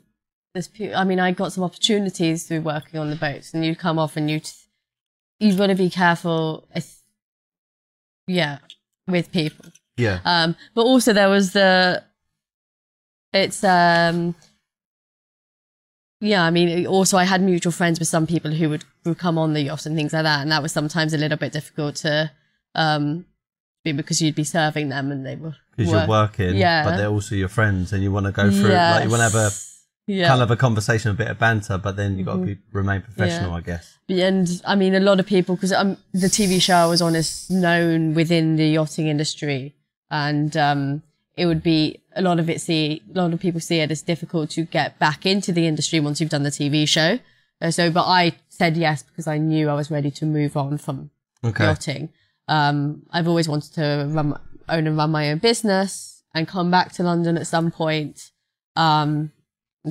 there's. 0.56 0.70
I 0.96 1.04
mean, 1.04 1.20
I 1.20 1.32
got 1.32 1.52
some 1.54 1.64
opportunities 1.64 2.48
through 2.48 2.62
working 2.62 3.00
on 3.00 3.10
the 3.12 3.16
boats, 3.16 3.54
and 3.54 3.64
you 3.64 3.76
come 3.76 4.00
off 4.00 4.18
and 4.18 4.32
you 4.32 4.42
you've 5.40 5.58
got 5.58 5.68
to 5.68 5.76
be 5.76 5.90
careful. 5.90 6.68
Yeah, 8.28 8.58
with 9.08 9.32
people. 9.32 9.66
Yeah. 9.98 10.20
Um, 10.26 10.56
but 10.74 10.82
also 10.82 11.14
there 11.14 11.30
was 11.30 11.54
the. 11.54 12.04
It's 13.34 13.64
um. 13.64 14.34
Yeah, 16.22 16.44
I 16.44 16.50
mean, 16.50 16.88
also 16.88 17.18
I 17.18 17.26
had 17.26 17.42
mutual 17.42 17.74
friends 17.74 18.00
with 18.00 18.08
some 18.08 18.26
people 18.26 18.50
who 18.52 18.70
would, 18.70 18.86
would 19.04 19.20
come 19.20 19.38
on 19.38 19.54
the 19.54 19.62
yacht 19.62 19.86
and 19.86 19.96
things 19.96 20.14
like 20.14 20.24
that, 20.24 20.42
and 20.42 20.52
that 20.52 20.64
was 20.64 20.72
sometimes 20.72 21.14
a 21.14 21.18
little 21.18 21.38
bit 21.38 21.52
difficult 21.52 21.98
to, 21.98 22.32
um, 22.74 23.26
be 23.84 23.92
because 23.92 24.22
you'd 24.22 24.34
be 24.34 24.46
serving 24.46 24.90
them 24.90 25.12
and 25.12 25.26
they 25.26 25.36
were 25.36 25.56
Because 25.76 25.92
you're 25.92 26.08
working, 26.08 26.56
Yeah. 26.56 26.86
but 26.86 26.96
they're 26.98 27.10
also 27.10 27.36
your 27.36 27.50
friends, 27.50 27.92
and 27.92 28.02
you 28.02 28.12
want 28.14 28.26
to 28.28 28.32
go 28.32 28.50
through. 28.50 28.70
Like 28.70 29.04
you 29.04 29.10
want 29.10 29.20
to 29.20 29.24
have 29.24 29.36
a 29.36 29.44
Yes. 29.44 29.75
Yeah. 30.08 30.28
kind 30.28 30.42
of 30.42 30.52
a 30.52 30.56
conversation, 30.56 31.12
a 31.12 31.14
bit 31.14 31.28
of 31.28 31.40
banter, 31.40 31.78
but 31.78 31.96
then 31.96 32.18
you've 32.18 32.28
got 32.28 32.36
to 32.38 32.46
be 32.46 32.58
remain 32.72 33.02
professional, 33.02 33.54
I 33.54 33.62
guess. 33.62 33.98
and 34.10 34.62
I 34.66 34.76
mean, 34.76 34.96
a 34.96 35.00
lot 35.00 35.20
of 35.20 35.26
people 35.26 35.56
because 35.56 35.72
um, 35.72 35.98
the 36.14 36.28
TV 36.28 36.62
show 36.62 36.76
I 36.76 36.86
was 36.86 37.02
on 37.02 37.16
is 37.16 37.50
known 37.50 38.14
within 38.14 38.56
the 38.56 38.68
yachting 38.68 39.08
industry, 39.08 39.76
and 40.12 40.56
um, 40.58 41.04
it 41.36 41.46
would 41.46 41.64
be 41.64 42.02
a 42.16 42.22
lot 42.22 42.40
of 42.40 42.50
it. 42.50 42.62
See, 42.62 43.02
a 43.14 43.18
lot 43.22 43.34
of 43.34 43.40
people 43.40 43.60
see 43.60 43.80
it 43.80 43.92
as 43.92 44.02
difficult 44.02 44.50
to 44.52 44.64
get 44.66 45.00
back 45.00 45.26
into 45.26 45.52
the 45.52 45.68
industry 45.68 46.00
once 46.00 46.22
you've 46.22 46.30
done 46.30 46.44
the 46.44 46.50
TV 46.50 46.88
show. 46.88 47.20
Uh, 47.62 47.72
so, 47.72 47.90
but 47.90 48.04
I 48.06 48.34
said 48.50 48.76
yes 48.78 49.02
because 49.04 49.28
I 49.28 49.38
knew 49.38 49.70
I 49.70 49.74
was 49.74 49.90
ready 49.90 50.12
to 50.12 50.26
move 50.26 50.56
on 50.58 50.78
from 50.78 51.10
Okay. 51.44 51.64
yachting. 51.64 52.10
Um, 52.48 53.04
I've 53.12 53.28
always 53.28 53.48
wanted 53.48 53.74
to 53.74 54.08
run, 54.10 54.38
own 54.70 54.88
and 54.88 54.98
run 54.98 55.12
my 55.12 55.32
own 55.32 55.38
business 55.40 56.24
and 56.34 56.48
come 56.48 56.70
back 56.70 56.92
to 56.94 57.04
London 57.04 57.38
at 57.38 57.48
some 57.48 57.72
point. 57.72 58.32
Um, 58.76 59.32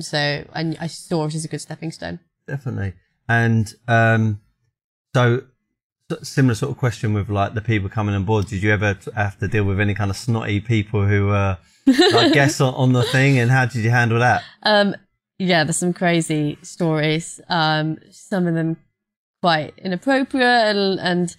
So 0.01 0.45
I, 0.53 0.75
I 0.79 0.87
saw 0.87 1.25
it 1.25 1.35
as 1.35 1.45
a 1.45 1.47
good 1.47 1.61
stepping 1.61 1.91
stone. 1.91 2.19
Definitely. 2.47 2.93
And 3.27 3.73
um, 3.87 4.41
so 5.15 5.43
similar 6.21 6.55
sort 6.55 6.71
of 6.71 6.77
question 6.77 7.13
with 7.13 7.29
like 7.29 7.53
the 7.53 7.61
people 7.61 7.89
coming 7.89 8.15
on 8.15 8.25
board. 8.25 8.47
Did 8.47 8.61
you 8.61 8.71
ever 8.71 8.97
have 9.15 9.39
to 9.39 9.47
deal 9.47 9.63
with 9.63 9.79
any 9.79 9.95
kind 9.95 10.11
of 10.11 10.17
snotty 10.17 10.59
people 10.59 11.05
who 11.05 11.27
were 11.27 11.57
like 11.85 12.33
guests 12.33 12.61
on, 12.61 12.73
on 12.75 12.93
the 12.93 13.03
thing, 13.03 13.39
and 13.39 13.49
how 13.49 13.65
did 13.65 13.83
you 13.83 13.89
handle 13.89 14.19
that? 14.19 14.43
Um, 14.63 14.95
yeah, 15.39 15.63
there's 15.63 15.77
some 15.77 15.93
crazy 15.93 16.57
stories. 16.61 17.41
Um, 17.49 17.97
some 18.11 18.47
of 18.47 18.53
them 18.53 18.77
quite 19.41 19.73
inappropriate 19.77 20.75
and, 20.75 20.99
and 20.99 21.35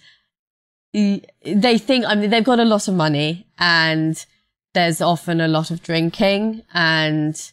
they 1.43 1.77
think, 1.77 2.05
I 2.05 2.15
mean, 2.15 2.29
they've 2.29 2.43
got 2.43 2.59
a 2.59 2.65
lot 2.65 2.87
of 2.87 2.93
money 2.93 3.47
and 3.57 4.25
there's 4.73 5.01
often 5.01 5.41
a 5.41 5.47
lot 5.47 5.71
of 5.71 5.81
drinking 5.81 6.63
and, 6.73 7.51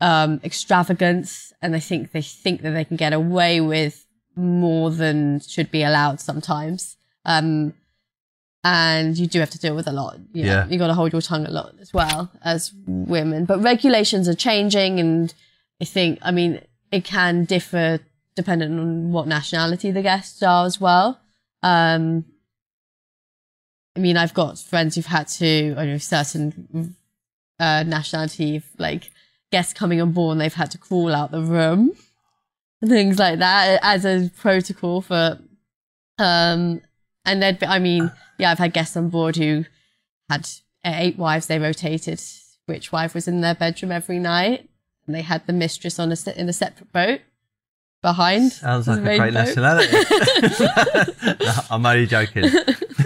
um, 0.00 0.40
extravagance. 0.44 1.52
And 1.62 1.74
I 1.74 1.80
think 1.80 2.12
they 2.12 2.22
think 2.22 2.62
that 2.62 2.70
they 2.70 2.84
can 2.84 2.96
get 2.96 3.12
away 3.12 3.60
with 3.60 4.06
more 4.36 4.90
than 4.90 5.40
should 5.40 5.70
be 5.70 5.82
allowed 5.82 6.20
sometimes. 6.20 6.96
Um, 7.24 7.74
and 8.64 9.16
you 9.16 9.26
do 9.26 9.40
have 9.40 9.50
to 9.50 9.58
deal 9.58 9.76
with 9.76 9.86
a 9.86 9.92
lot. 9.92 10.18
You 10.32 10.44
know, 10.44 10.50
Yeah. 10.50 10.66
You 10.68 10.78
got 10.78 10.88
to 10.88 10.94
hold 10.94 11.12
your 11.12 11.22
tongue 11.22 11.46
a 11.46 11.50
lot 11.50 11.74
as 11.80 11.92
well 11.92 12.30
as 12.42 12.72
women. 12.86 13.44
But 13.44 13.62
regulations 13.62 14.28
are 14.28 14.34
changing, 14.34 14.98
and 15.00 15.32
I 15.80 15.84
think, 15.84 16.18
I 16.22 16.30
mean, 16.30 16.60
it 16.90 17.04
can 17.04 17.44
differ 17.44 18.00
depending 18.34 18.78
on 18.78 19.10
what 19.12 19.26
nationality 19.26 19.90
the 19.90 20.02
guests 20.02 20.42
are 20.42 20.64
as 20.64 20.80
well. 20.80 21.20
Um, 21.62 22.24
I 23.96 24.00
mean, 24.00 24.16
I've 24.16 24.34
got 24.34 24.58
friends 24.58 24.94
who've 24.94 25.06
had 25.06 25.26
to, 25.28 25.74
I 25.76 25.86
know, 25.86 25.98
certain 25.98 26.94
uh, 27.58 27.82
nationality, 27.84 28.62
like 28.78 29.10
guests 29.50 29.72
coming 29.72 30.00
on 30.00 30.12
board, 30.12 30.32
and 30.32 30.40
they've 30.40 30.54
had 30.54 30.70
to 30.72 30.78
crawl 30.78 31.14
out 31.14 31.30
the 31.30 31.42
room, 31.42 31.92
and 32.80 32.90
things 32.90 33.18
like 33.18 33.38
that, 33.38 33.80
as 33.82 34.04
a 34.04 34.30
protocol 34.36 35.00
for. 35.00 35.38
Um, 36.18 36.80
and 37.24 37.42
then, 37.42 37.58
I 37.66 37.78
mean, 37.78 38.10
yeah, 38.38 38.50
I've 38.50 38.58
had 38.58 38.72
guests 38.72 38.96
on 38.96 39.08
board 39.08 39.36
who 39.36 39.64
had 40.28 40.48
eight 40.84 41.18
wives. 41.18 41.46
They 41.46 41.58
rotated 41.58 42.20
which 42.66 42.92
wife 42.92 43.14
was 43.14 43.28
in 43.28 43.40
their 43.40 43.54
bedroom 43.54 43.92
every 43.92 44.18
night, 44.18 44.68
and 45.06 45.14
they 45.14 45.22
had 45.22 45.46
the 45.46 45.52
mistress 45.52 45.98
on 45.98 46.10
a 46.12 46.16
se- 46.16 46.34
in 46.36 46.48
a 46.48 46.52
separate 46.52 46.92
boat 46.92 47.20
behind. 48.02 48.52
Sounds 48.52 48.86
like 48.88 48.98
a 48.98 49.02
great 49.02 49.18
boat. 49.18 49.32
nationality. 49.32 49.92
No, 51.40 51.52
I'm 51.70 51.84
only 51.86 52.06
joking. 52.06 52.50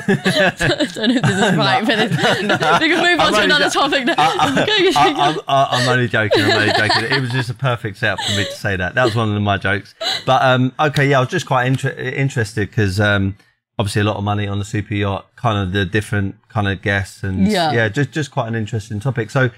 I 0.08 0.88
don't 0.94 1.08
know 1.08 1.14
if 1.16 1.22
this 1.22 1.52
is 1.52 1.56
right, 1.56 1.84
but 1.84 1.98
it's, 1.98 2.16
we 2.80 2.88
can 2.88 3.02
move 3.02 3.20
I'm 3.20 3.26
on 3.26 3.32
to 3.34 3.42
another 3.42 3.70
topic 3.70 4.04
now. 4.06 4.14
I, 4.18 5.68
I'm 5.70 5.88
only 5.88 6.08
joking. 6.08 6.42
I'm 6.44 6.50
only 6.52 6.72
joking. 6.72 7.04
It 7.16 7.20
was 7.20 7.30
just 7.30 7.50
a 7.50 7.54
perfect 7.54 7.98
setup 7.98 8.20
for 8.24 8.32
me 8.36 8.44
to 8.44 8.52
say 8.52 8.76
that. 8.76 8.94
That 8.94 9.04
was 9.04 9.14
one 9.14 9.34
of 9.34 9.42
my 9.42 9.56
jokes. 9.58 9.94
But 10.26 10.42
um, 10.42 10.72
okay, 10.78 11.08
yeah, 11.08 11.18
I 11.18 11.20
was 11.20 11.28
just 11.28 11.46
quite 11.46 11.66
inter- 11.66 11.90
interested 11.90 12.68
because 12.70 13.00
um, 13.00 13.36
obviously 13.78 14.02
a 14.02 14.04
lot 14.04 14.16
of 14.16 14.24
money 14.24 14.46
on 14.46 14.58
the 14.58 14.64
super 14.64 14.94
yacht, 14.94 15.26
kind 15.36 15.58
of 15.58 15.72
the 15.72 15.84
different 15.84 16.36
kind 16.48 16.68
of 16.68 16.82
guests, 16.82 17.22
and 17.22 17.48
Yeah. 17.48 17.88
just 17.88 18.12
just 18.12 18.30
quite 18.30 18.48
an 18.48 18.54
interesting 18.54 19.00
topic. 19.00 19.30
So 19.30 19.50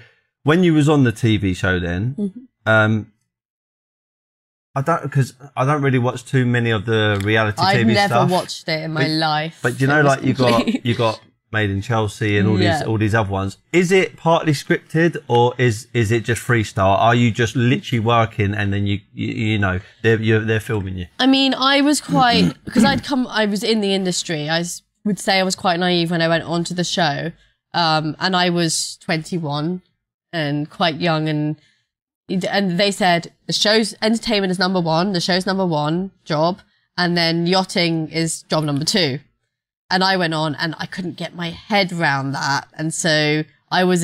when 0.43 0.63
you 0.63 0.73
was 0.73 0.87
on 0.89 1.03
the 1.03 1.11
TV 1.13 1.55
show, 1.55 1.79
then 1.79 2.15
Mm-hmm. 2.17 2.39
um, 2.69 3.11
I 4.75 4.81
don't 4.81 5.03
because 5.03 5.33
I 5.55 5.65
don't 5.65 5.81
really 5.81 5.99
watch 5.99 6.25
too 6.25 6.45
many 6.45 6.71
of 6.71 6.85
the 6.85 7.21
reality 7.23 7.61
I've 7.61 7.77
TV 7.77 7.93
never 7.93 8.07
stuff. 8.07 8.11
I've 8.11 8.29
never 8.29 8.33
watched 8.41 8.67
it 8.69 8.83
in 8.83 8.93
my 8.93 9.01
But- 9.03 9.09
life. 9.11 9.59
But 9.61 9.79
you 9.81 9.87
know, 9.87 10.01
like 10.01 10.23
you 10.23 10.33
got 10.33 10.85
you 10.85 10.95
got 10.95 11.19
Made 11.51 11.69
in 11.69 11.81
Chelsea 11.81 12.37
and 12.37 12.49
all 12.49 12.59
Yeah. 12.59 12.79
these 12.79 12.87
all 12.87 12.97
these 12.97 13.15
other 13.15 13.29
ones. 13.29 13.57
Is 13.71 13.89
it 13.91 14.17
partly 14.17 14.51
scripted 14.51 15.15
or 15.29 15.53
is 15.57 15.87
is 15.93 16.11
it 16.11 16.25
just 16.25 16.41
freestyle? 16.41 16.97
Are 16.97 17.15
you 17.15 17.31
just 17.31 17.55
literally 17.55 18.01
working 18.01 18.53
and 18.53 18.73
then 18.73 18.85
you 18.87 18.99
you, 19.13 19.27
you 19.51 19.57
know 19.59 19.79
they're 20.01 20.19
you're, 20.21 20.41
they're 20.43 20.59
filming 20.59 20.97
you? 20.97 21.05
I 21.19 21.27
mean, 21.27 21.53
I 21.53 21.79
was 21.81 22.01
quite 22.01 22.53
because 22.65 22.83
I'd 22.83 23.03
come. 23.05 23.25
I 23.27 23.45
was 23.45 23.63
in 23.63 23.79
the 23.79 23.93
industry. 23.93 24.49
I 24.49 24.65
would 25.05 25.19
say 25.19 25.39
I 25.39 25.43
was 25.43 25.55
quite 25.55 25.79
naive 25.79 26.11
when 26.11 26.21
I 26.21 26.27
went 26.27 26.43
onto 26.43 26.73
the 26.73 26.83
show, 26.83 27.31
um, 27.73 28.17
and 28.19 28.35
I 28.35 28.49
was 28.49 28.97
21 29.05 29.81
and 30.33 30.69
quite 30.69 30.95
young, 30.99 31.29
and 31.29 31.55
and 32.29 32.79
they 32.79 32.91
said 32.91 33.33
the 33.47 33.53
show's 33.53 33.95
entertainment 34.01 34.51
is 34.51 34.59
number 34.59 34.81
one, 34.81 35.13
the 35.13 35.21
show's 35.21 35.45
number 35.45 35.65
one 35.65 36.11
job, 36.23 36.61
and 36.97 37.15
then 37.15 37.45
yachting 37.47 38.09
is 38.09 38.43
job 38.43 38.63
number 38.63 38.85
two. 38.85 39.19
And 39.91 40.03
I 40.03 40.17
went 40.17 40.33
on, 40.33 40.55
and 40.55 40.75
I 40.79 40.87
couldn't 40.87 41.17
get 41.17 41.35
my 41.35 41.51
head 41.51 41.91
around 41.93 42.31
that, 42.31 42.67
and 42.73 42.93
so 42.93 43.43
I 43.71 43.83
was 43.83 44.03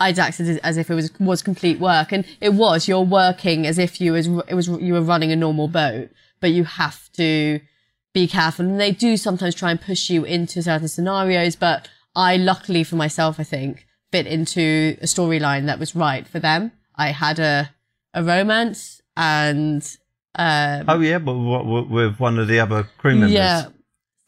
I'd 0.00 0.18
acted 0.18 0.48
as- 0.48 0.56
as 0.58 0.76
if 0.76 0.90
it 0.90 0.94
was 0.94 1.12
was 1.20 1.42
complete 1.42 1.78
work, 1.78 2.12
and 2.12 2.24
it 2.40 2.54
was. 2.54 2.88
You're 2.88 3.02
working 3.02 3.66
as 3.66 3.78
if 3.78 4.00
you 4.00 4.12
was 4.12 4.26
it 4.26 4.54
was 4.54 4.68
you 4.68 4.94
were 4.94 5.02
running 5.02 5.30
a 5.30 5.36
normal 5.36 5.68
boat, 5.68 6.08
but 6.40 6.50
you 6.50 6.64
have 6.64 7.12
to 7.12 7.60
be 8.14 8.26
careful. 8.26 8.66
And 8.66 8.80
they 8.80 8.90
do 8.92 9.16
sometimes 9.16 9.54
try 9.54 9.70
and 9.70 9.80
push 9.80 10.10
you 10.10 10.24
into 10.24 10.62
certain 10.62 10.88
scenarios, 10.88 11.56
but 11.56 11.88
I 12.14 12.36
luckily 12.36 12.84
for 12.84 12.96
myself, 12.96 13.38
I 13.38 13.44
think, 13.44 13.86
fit 14.10 14.26
into 14.26 14.96
a 15.00 15.06
storyline 15.06 15.66
that 15.66 15.78
was 15.78 15.94
right 15.96 16.26
for 16.26 16.38
them. 16.38 16.72
I 16.96 17.08
had 17.08 17.38
a 17.38 17.70
a 18.14 18.22
romance 18.22 19.00
and 19.16 19.82
um, 20.34 20.84
Oh 20.88 21.00
yeah, 21.00 21.18
but 21.18 21.32
w- 21.32 21.58
w- 21.58 21.88
with 21.88 22.18
one 22.18 22.38
of 22.38 22.48
the 22.48 22.60
other 22.60 22.84
crew 22.98 23.12
members. 23.14 23.32
yeah. 23.32 23.66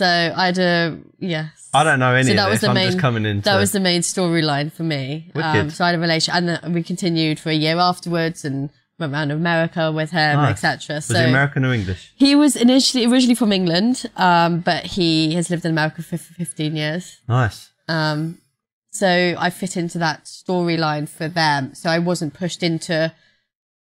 So 0.01 0.07
I 0.37 0.47
had 0.47 0.59
a 0.59 0.99
yes. 1.19 1.69
I 1.73 1.85
don't 1.85 1.99
know 2.01 2.15
any 2.15 2.25
So 2.25 2.31
of 2.33 2.37
that 2.37 2.45
this. 2.47 2.51
was 2.53 2.61
the 2.63 2.69
I'm 2.69 2.75
main. 2.75 2.87
just 2.87 2.99
coming 2.99 3.27
into. 3.27 3.45
That 3.45 3.59
was 3.59 3.73
the 3.73 3.81
main 3.81 4.01
storyline 4.03 4.73
for 4.73 4.83
me. 4.83 5.31
Um, 5.35 5.71
so 5.71 5.85
I 5.85 5.89
had 5.89 5.97
a 5.97 5.99
relation, 6.01 6.35
and 6.35 6.49
then 6.49 6.73
we 6.73 6.83
continued 6.83 7.39
for 7.41 7.51
a 7.51 7.55
year 7.55 7.77
afterwards, 7.79 8.45
and 8.45 8.71
went 8.99 9.13
around 9.13 9.31
America 9.33 9.91
with 9.93 10.11
him, 10.11 10.37
Nice. 10.37 10.65
etc. 10.65 10.97
was 10.97 11.05
So 11.07 11.25
American 11.25 11.65
or 11.65 11.73
English? 11.73 12.13
he 12.17 12.35
was 12.37 12.55
initially 12.57 13.05
originally 13.07 13.35
from 13.35 13.53
England, 13.53 14.05
um, 14.17 14.61
but 14.61 14.85
he 14.85 15.35
has 15.35 15.49
lived 15.51 15.65
in 15.65 15.71
America 15.73 16.03
for 16.03 16.17
15 16.17 16.77
years. 16.77 17.19
Nice. 17.29 17.71
Um, 17.89 18.39
so 18.95 19.35
I 19.39 19.51
fit 19.51 19.77
into 19.77 19.99
that 19.99 20.25
storyline 20.25 21.09
for 21.09 21.27
them. 21.29 21.75
So 21.75 21.91
I 21.91 21.99
wasn't 21.99 22.33
pushed 22.33 22.63
into 22.63 23.13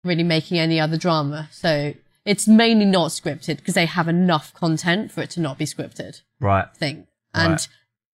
really 0.03 0.23
making 0.23 0.59
any 0.59 0.79
other 0.79 0.97
drama. 0.97 1.47
So 1.51 1.93
it's 2.25 2.47
mainly 2.47 2.85
not 2.85 3.11
scripted 3.11 3.57
because 3.57 3.73
they 3.73 3.85
have 3.85 4.07
enough 4.09 4.53
content 4.53 5.11
for 5.11 5.21
it 5.21 5.29
to 5.31 5.39
not 5.39 5.57
be 5.57 5.65
scripted 5.65 6.21
Right. 6.41 6.67
thing. 6.75 7.07
And 7.33 7.51
Right. 7.51 7.67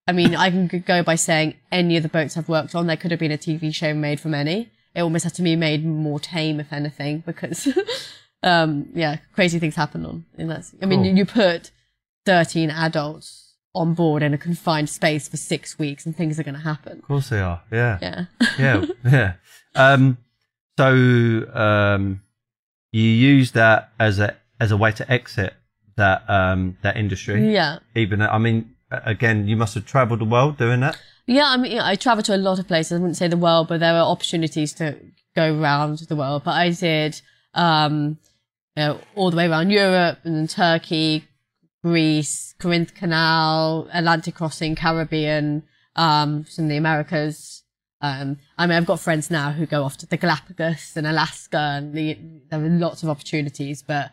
I 0.07 0.12
mean, 0.12 0.35
I 0.35 0.50
can 0.51 0.67
go 0.85 1.01
by 1.01 1.15
saying 1.15 1.55
any 1.71 1.97
of 1.97 2.03
the 2.03 2.09
boats 2.09 2.38
I've 2.38 2.47
worked 2.50 2.75
on, 2.75 2.85
there 2.88 2.97
could 2.97 3.12
have 3.12 3.19
been 3.19 3.31
a 3.31 3.38
TV 3.38 3.73
show 3.73 3.93
made 3.93 4.19
from 4.19 4.33
any. 4.35 4.69
It 4.93 5.01
almost 5.01 5.23
had 5.23 5.33
to 5.35 5.41
be 5.41 5.55
made 5.55 5.83
more 5.83 6.19
tame, 6.19 6.59
if 6.59 6.71
anything, 6.71 7.23
because, 7.25 7.67
um, 8.43 8.89
yeah, 8.93 9.17
crazy 9.33 9.57
things 9.57 9.75
happen 9.75 10.05
on. 10.05 10.25
And 10.38 10.51
that's, 10.51 10.75
I 10.81 10.85
mean, 10.85 11.00
Cool. 11.00 11.07
you, 11.07 11.13
you 11.15 11.25
put 11.25 11.71
13 12.27 12.69
adults 12.69 13.42
on 13.75 13.93
board 13.93 14.21
in 14.21 14.33
a 14.33 14.37
confined 14.37 14.89
space 14.89 15.27
for 15.27 15.37
six 15.37 15.79
weeks 15.79 16.05
and 16.05 16.15
things 16.15 16.39
are 16.39 16.43
going 16.43 16.55
to 16.55 16.61
happen. 16.61 16.99
Of 16.99 17.05
course 17.05 17.29
they 17.29 17.39
are. 17.39 17.61
Yeah. 17.71 17.97
Yeah. 18.01 18.25
yeah, 18.59 18.85
yeah. 19.05 19.33
Um, 19.75 20.17
so 20.77 20.87
um, 21.53 22.21
you 22.91 23.03
use 23.03 23.51
that 23.53 23.91
as 23.99 24.19
a 24.19 24.35
as 24.59 24.71
a 24.71 24.77
way 24.77 24.91
to 24.91 25.11
exit 25.11 25.53
that 25.95 26.27
um, 26.29 26.77
that 26.81 26.97
industry. 26.97 27.51
yeah. 27.51 27.79
Even 27.95 28.21
I 28.21 28.37
mean, 28.37 28.75
again, 28.91 29.47
you 29.47 29.55
must 29.55 29.73
have 29.75 29.85
travelled 29.85 30.19
the 30.19 30.25
world 30.25 30.57
doing 30.57 30.79
that. 30.81 30.97
Yeah, 31.25 31.47
I 31.47 31.57
mean, 31.57 31.79
I 31.79 31.95
travelled 31.95 32.25
to 32.25 32.35
a 32.35 32.37
lot 32.37 32.59
of 32.59 32.67
places. 32.67 32.93
I 32.93 33.01
wouldn't 33.01 33.17
say 33.17 33.27
the 33.27 33.37
world, 33.37 33.69
but 33.69 33.79
there 33.79 33.93
are 33.93 34.05
opportunities 34.05 34.73
to 34.73 34.97
go 35.35 35.57
around 35.57 35.99
the 35.99 36.15
world. 36.15 36.43
But 36.43 36.51
I 36.51 36.69
did, 36.69 37.21
um, 37.53 38.17
you 38.75 38.83
know, 38.83 38.99
all 39.15 39.31
the 39.31 39.37
way 39.37 39.47
around 39.47 39.69
Europe 39.69 40.19
and 40.25 40.49
Turkey, 40.49 41.25
Greece, 41.83 42.55
Corinth 42.59 42.95
Canal, 42.95 43.87
Atlantic 43.93 44.35
crossing, 44.35 44.75
Caribbean, 44.75 45.63
um, 45.95 46.45
some 46.47 46.65
of 46.65 46.69
the 46.69 46.77
Americas. 46.77 47.63
Um, 48.01 48.37
I 48.57 48.67
mean, 48.67 48.77
I've 48.77 48.85
got 48.85 48.99
friends 48.99 49.29
now 49.29 49.51
who 49.51 49.65
go 49.65 49.83
off 49.83 49.97
to 49.97 50.05
the 50.05 50.17
Galapagos 50.17 50.93
and 50.95 51.05
Alaska, 51.05 51.57
and 51.57 51.93
the, 51.93 52.17
there 52.49 52.63
are 52.63 52.69
lots 52.69 53.03
of 53.03 53.09
opportunities, 53.09 53.81
but 53.81 54.11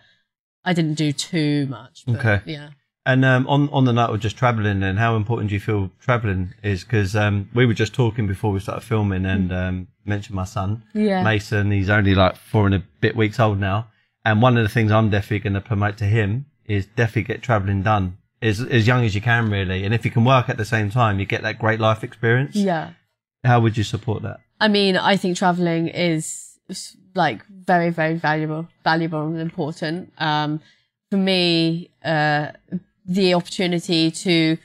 I 0.65 0.73
didn't 0.73 0.95
do 0.95 1.13
too 1.13 1.67
much. 1.67 2.05
But, 2.07 2.17
Okay. 2.17 2.41
Yeah. 2.45 2.71
And 3.07 3.25
um, 3.25 3.47
on 3.49 3.71
on 3.71 3.87
the 3.87 3.93
note 3.95 4.11
of 4.11 4.21
just 4.21 4.37
travelling, 4.37 4.83
and 4.83 4.99
how 4.99 5.17
important 5.17 5.49
do 5.49 5.55
you 5.55 5.61
feel 5.61 5.91
travelling 6.01 6.53
is? 6.63 6.85
Because 6.85 7.17
um, 7.17 7.49
we 7.55 7.65
were 7.65 7.73
just 7.75 7.95
talking 7.95 8.27
before 8.27 8.53
we 8.53 8.61
started 8.61 8.83
filming, 8.83 9.25
and 9.25 9.51
um, 9.53 9.89
mentioned 10.05 10.37
my 10.37 10.45
son 10.45 10.85
Yeah. 10.93 11.23
Mason. 11.23 11.71
He's 11.71 11.89
only 11.89 12.15
like 12.15 12.37
four 12.37 12.67
and 12.67 12.75
a 12.75 12.83
bit 13.01 13.17
weeks 13.17 13.41
old 13.41 13.59
now, 13.59 13.89
and 14.25 14.43
one 14.43 14.57
of 14.59 14.63
the 14.65 14.69
things 14.69 14.93
I'm 14.93 15.09
definitely 15.09 15.39
going 15.41 15.55
to 15.55 15.61
promote 15.63 15.97
to 15.99 16.05
him 16.05 16.45
is 16.71 16.87
definitely 16.87 17.25
get 17.25 17.43
travelling 17.43 17.83
done 17.83 18.17
as 18.41 18.61
as 18.61 18.87
young 18.87 19.05
as 19.05 19.15
you 19.15 19.21
can, 19.21 19.51
really. 19.51 19.85
And 19.85 19.93
if 19.93 20.05
you 20.05 20.11
can 20.11 20.25
work 20.25 20.49
at 20.49 20.57
the 20.57 20.65
same 20.65 20.89
time, 20.89 21.19
you 21.19 21.27
get 21.27 21.43
that 21.43 21.59
great 21.59 21.81
life 21.81 22.05
experience. 22.05 22.55
Yeah. 22.55 22.93
How 23.45 23.61
would 23.61 23.77
you 23.77 23.85
support 23.85 24.23
that? 24.23 24.39
I 24.61 24.69
mean, 24.69 24.97
I 24.97 25.17
think 25.17 25.37
traveling 25.37 25.89
is 25.89 26.59
like 27.15 27.45
very, 27.47 27.91
very 27.91 28.15
valuable, 28.15 28.69
valuable 28.85 29.27
and 29.27 29.41
important. 29.41 30.13
Um, 30.19 30.61
for 31.11 31.17
me, 31.17 31.91
uh, 32.05 32.53
the 33.05 33.35
opportunity 33.35 34.13
to 34.13 34.57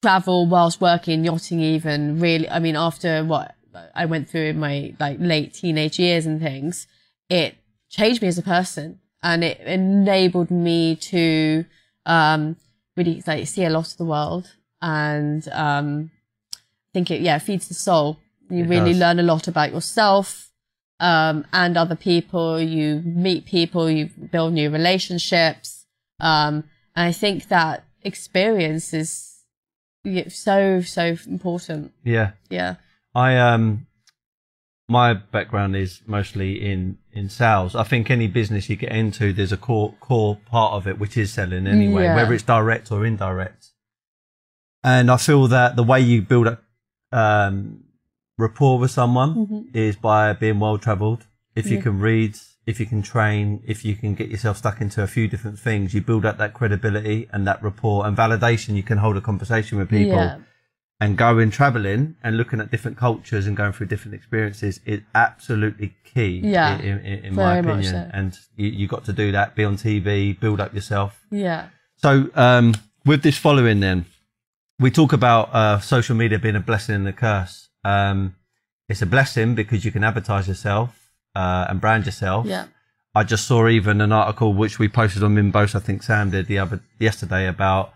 travel 0.00 0.46
whilst 0.46 0.80
working, 0.80 1.24
yachting 1.24 1.60
even 1.60 2.20
really, 2.20 2.48
I 2.48 2.58
mean, 2.58 2.76
after 2.76 3.22
what 3.22 3.54
I 3.94 4.06
went 4.06 4.30
through 4.30 4.46
in 4.46 4.58
my 4.58 4.94
like 4.98 5.18
late 5.20 5.52
teenage 5.52 5.98
years 5.98 6.24
and 6.24 6.40
things, 6.40 6.86
it 7.28 7.56
changed 7.90 8.22
me 8.22 8.28
as 8.28 8.38
a 8.38 8.42
person 8.42 9.00
and 9.22 9.42
it 9.44 9.60
enabled 9.60 10.50
me 10.50 10.96
to 10.96 11.64
um, 12.06 12.56
really 12.96 13.22
like 13.26 13.46
see 13.46 13.64
a 13.64 13.70
lot 13.70 13.90
of 13.90 13.96
the 13.96 14.04
world 14.04 14.54
and 14.80 15.48
um, 15.48 16.10
I 16.54 16.90
think 16.92 17.10
it 17.10 17.20
yeah 17.20 17.38
feeds 17.38 17.68
the 17.68 17.74
soul. 17.74 18.18
You 18.50 18.64
It 18.64 18.68
really 18.68 18.92
does. 18.92 19.00
learn 19.00 19.18
a 19.18 19.22
lot 19.24 19.48
about 19.48 19.72
yourself 19.72 20.50
um, 21.00 21.44
and 21.52 21.76
other 21.76 21.96
people. 21.96 22.60
You 22.60 23.02
meet 23.04 23.44
people, 23.44 23.90
you 23.90 24.06
build 24.06 24.54
new 24.54 24.70
relationships, 24.70 25.84
um, 26.20 26.64
and 26.96 27.08
I 27.08 27.12
think 27.12 27.48
that 27.48 27.84
experience 28.02 28.94
is 28.94 29.42
so 30.28 30.80
so 30.80 31.16
important. 31.26 31.92
Yeah. 32.04 32.32
Yeah, 32.48 32.76
I 33.14 33.36
um 33.36 33.86
my 34.90 35.12
background 35.14 35.76
is 35.76 36.00
mostly 36.06 36.64
in 36.70 36.98
in 37.12 37.28
sales. 37.28 37.74
I 37.74 37.82
think 37.84 38.10
any 38.10 38.26
business 38.26 38.68
you 38.70 38.76
get 38.76 38.92
into, 38.92 39.32
there's 39.32 39.52
a 39.52 39.56
core 39.56 39.94
core 40.00 40.38
part 40.46 40.72
of 40.72 40.86
it 40.86 40.98
which 40.98 41.16
is 41.16 41.32
selling 41.32 41.66
anyway, 41.66 42.04
Yeah. 42.04 42.16
whether 42.16 42.32
it's 42.32 42.42
direct 42.44 42.90
or 42.90 43.04
indirect. 43.04 43.66
And 44.84 45.10
I 45.10 45.16
feel 45.16 45.46
that 45.48 45.76
the 45.76 45.82
way 45.82 46.00
you 46.00 46.22
build 46.22 46.46
up 46.46 46.62
um, 47.12 47.84
rapport 48.38 48.78
with 48.78 48.90
someone 48.90 49.34
Mm-hmm. 49.34 49.60
is 49.74 49.96
by 49.96 50.32
being 50.32 50.60
well 50.60 50.78
travelled. 50.78 51.26
If 51.54 51.70
you 51.70 51.82
can 51.82 51.98
read, 51.98 52.36
if 52.66 52.78
you 52.78 52.86
can 52.86 53.02
train, 53.02 53.62
if 53.66 53.84
you 53.84 53.96
can 53.96 54.14
get 54.14 54.28
yourself 54.28 54.58
stuck 54.58 54.80
into 54.80 55.02
a 55.02 55.08
few 55.08 55.26
different 55.26 55.58
things, 55.58 55.92
you 55.92 56.00
build 56.00 56.24
up 56.24 56.38
that 56.38 56.54
credibility 56.54 57.28
and 57.32 57.46
that 57.48 57.60
rapport 57.62 58.06
and 58.06 58.16
validation. 58.16 58.76
You 58.76 58.84
can 58.84 58.98
hold 58.98 59.16
a 59.16 59.20
conversation 59.20 59.76
with 59.78 59.88
people 59.90 60.14
yeah, 60.18 60.38
and 61.00 61.16
going 61.16 61.50
traveling 61.50 62.16
and 62.24 62.36
looking 62.36 62.60
at 62.60 62.70
different 62.70 62.96
cultures 62.96 63.46
and 63.46 63.56
going 63.56 63.72
through 63.72 63.86
different 63.86 64.14
experiences 64.14 64.80
is 64.84 65.00
absolutely 65.14 65.94
key 66.04 66.40
Yeah, 66.42 66.78
in, 66.78 66.98
in, 67.00 67.24
in 67.26 67.34
my 67.34 67.58
opinion. 67.58 67.84
so. 67.92 68.10
and 68.12 68.36
you, 68.56 68.68
you 68.68 68.88
got 68.88 69.04
to 69.04 69.12
do 69.12 69.30
that 69.32 69.54
be 69.54 69.64
on 69.64 69.76
tv 69.76 70.38
build 70.38 70.60
up 70.60 70.74
yourself. 70.74 71.24
Yeah, 71.30 71.68
so 71.96 72.30
um, 72.34 72.74
with 73.06 73.22
this 73.22 73.38
following 73.38 73.80
then 73.80 74.06
we 74.80 74.90
talk 74.90 75.12
about 75.12 75.54
uh, 75.54 75.78
social 75.80 76.16
media 76.16 76.38
being 76.38 76.56
a 76.56 76.60
blessing 76.60 76.94
and 76.96 77.08
a 77.08 77.12
curse. 77.12 77.68
Um, 77.84 78.36
it's 78.88 79.02
a 79.02 79.06
blessing 79.06 79.54
because 79.54 79.84
you 79.84 79.92
can 79.92 80.04
advertise 80.04 80.46
yourself 80.48 81.10
uh, 81.34 81.66
and 81.68 81.80
brand 81.80 82.06
yourself. 82.06 82.46
Yeah, 82.46 82.66
I 83.14 83.24
just 83.24 83.46
saw 83.46 83.68
even 83.68 84.00
an 84.00 84.12
article 84.12 84.52
which 84.54 84.78
we 84.78 84.88
posted 84.88 85.22
on 85.22 85.34
Minbos, 85.34 85.74
I 85.74 85.80
think 85.80 86.02
Sam 86.02 86.30
did 86.30 86.46
the 86.46 86.58
other 86.58 86.80
yesterday 86.98 87.46
about 87.48 87.92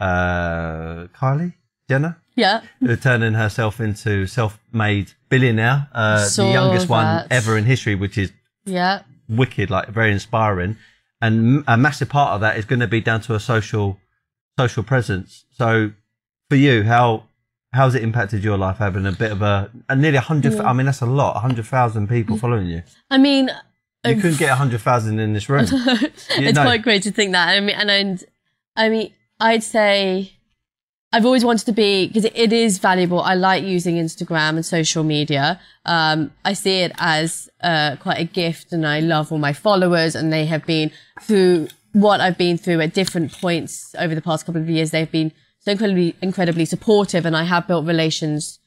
uh, 0.00 1.06
Kylie 1.18 1.54
Jenner 1.88 2.16
yeah. 2.36 2.60
uh, 2.88 2.96
turning 2.96 3.34
herself 3.34 3.80
into 3.80 4.26
self-made 4.26 5.12
billionaire, 5.28 5.88
uh, 5.92 6.28
the 6.36 6.44
youngest 6.52 6.88
one 6.88 7.26
ever 7.30 7.56
in 7.58 7.64
history, 7.64 7.94
which 7.94 8.16
is 8.16 8.32
Yeah, 8.64 9.02
wicked, 9.28 9.70
like 9.70 9.88
very 9.88 10.12
inspiring. 10.12 10.76
And 11.20 11.58
m- 11.58 11.64
a 11.66 11.76
massive 11.76 12.08
part 12.08 12.34
of 12.34 12.40
that 12.42 12.56
is 12.58 12.64
going 12.64 12.80
to 12.80 12.86
be 12.86 13.00
down 13.00 13.20
to 13.22 13.34
a 13.34 13.40
social, 13.40 13.98
social 14.58 14.82
presence. 14.82 15.44
So 15.50 15.92
for 16.50 16.56
you, 16.56 16.84
how, 16.84 17.24
how's 17.72 17.94
it 17.94 18.02
impacted 18.02 18.44
your 18.44 18.58
life 18.58 18.76
having 18.78 19.06
a 19.06 19.12
bit 19.12 19.32
of 19.32 19.42
a, 19.42 19.70
a 19.88 19.96
nearly 19.96 20.18
a 20.18 20.20
hundred, 20.20 20.60
I 20.60 20.72
mean, 20.74 20.86
that's 20.86 21.00
a 21.00 21.06
lot, 21.06 21.36
a 21.36 21.40
hundred 21.40 21.64
thousand 21.66 22.08
people 22.08 22.36
following 22.36 22.66
you. 22.68 22.82
I 23.10 23.18
mean, 23.18 23.50
You 24.04 24.14
couldn't 24.16 24.38
get 24.38 24.50
a 24.50 24.54
hundred 24.56 24.82
thousand 24.82 25.18
in 25.18 25.32
this 25.32 25.48
room. 25.48 25.66
it's 25.70 26.58
quite 26.58 26.82
great 26.82 27.02
to 27.04 27.10
think 27.10 27.32
that. 27.32 27.48
I 27.48 27.60
mean, 27.60 27.74
and, 27.76 27.90
and 27.90 28.24
I 28.76 28.88
mean, 28.90 29.12
I'd 29.40 29.64
say 29.64 30.35
I've 31.12 31.24
always 31.24 31.44
wanted 31.44 31.66
to 31.66 31.72
be 31.72 32.08
because 32.08 32.24
it, 32.24 32.52
is 32.52 32.78
valuable. 32.78 33.20
I 33.20 33.34
like 33.34 33.64
using 33.64 33.96
Instagram 33.96 34.56
and 34.56 34.66
social 34.66 35.04
media. 35.04 35.60
Um, 35.84 36.32
I 36.44 36.52
see 36.52 36.80
it 36.80 36.92
as 36.98 37.48
uh, 37.62 37.96
quite 37.96 38.18
a 38.18 38.24
gift, 38.24 38.72
and 38.72 38.86
I 38.86 39.00
love 39.00 39.30
all 39.30 39.38
my 39.38 39.52
followers, 39.52 40.14
and 40.14 40.32
they 40.32 40.46
have 40.46 40.66
been 40.66 40.90
through 41.22 41.68
what 41.92 42.20
I've 42.20 42.36
been 42.36 42.58
through 42.58 42.80
at 42.80 42.92
different 42.92 43.32
points 43.32 43.94
over 43.98 44.14
the 44.14 44.20
past 44.20 44.46
couple 44.46 44.60
of 44.60 44.68
years. 44.68 44.90
They've 44.90 45.10
been 45.10 45.32
so 45.60 45.72
incredibly, 45.72 46.16
incredibly 46.20 46.64
supportive, 46.64 47.24
and 47.24 47.36
I 47.36 47.44
have 47.44 47.66
built 47.66 47.86
relations 47.86 48.58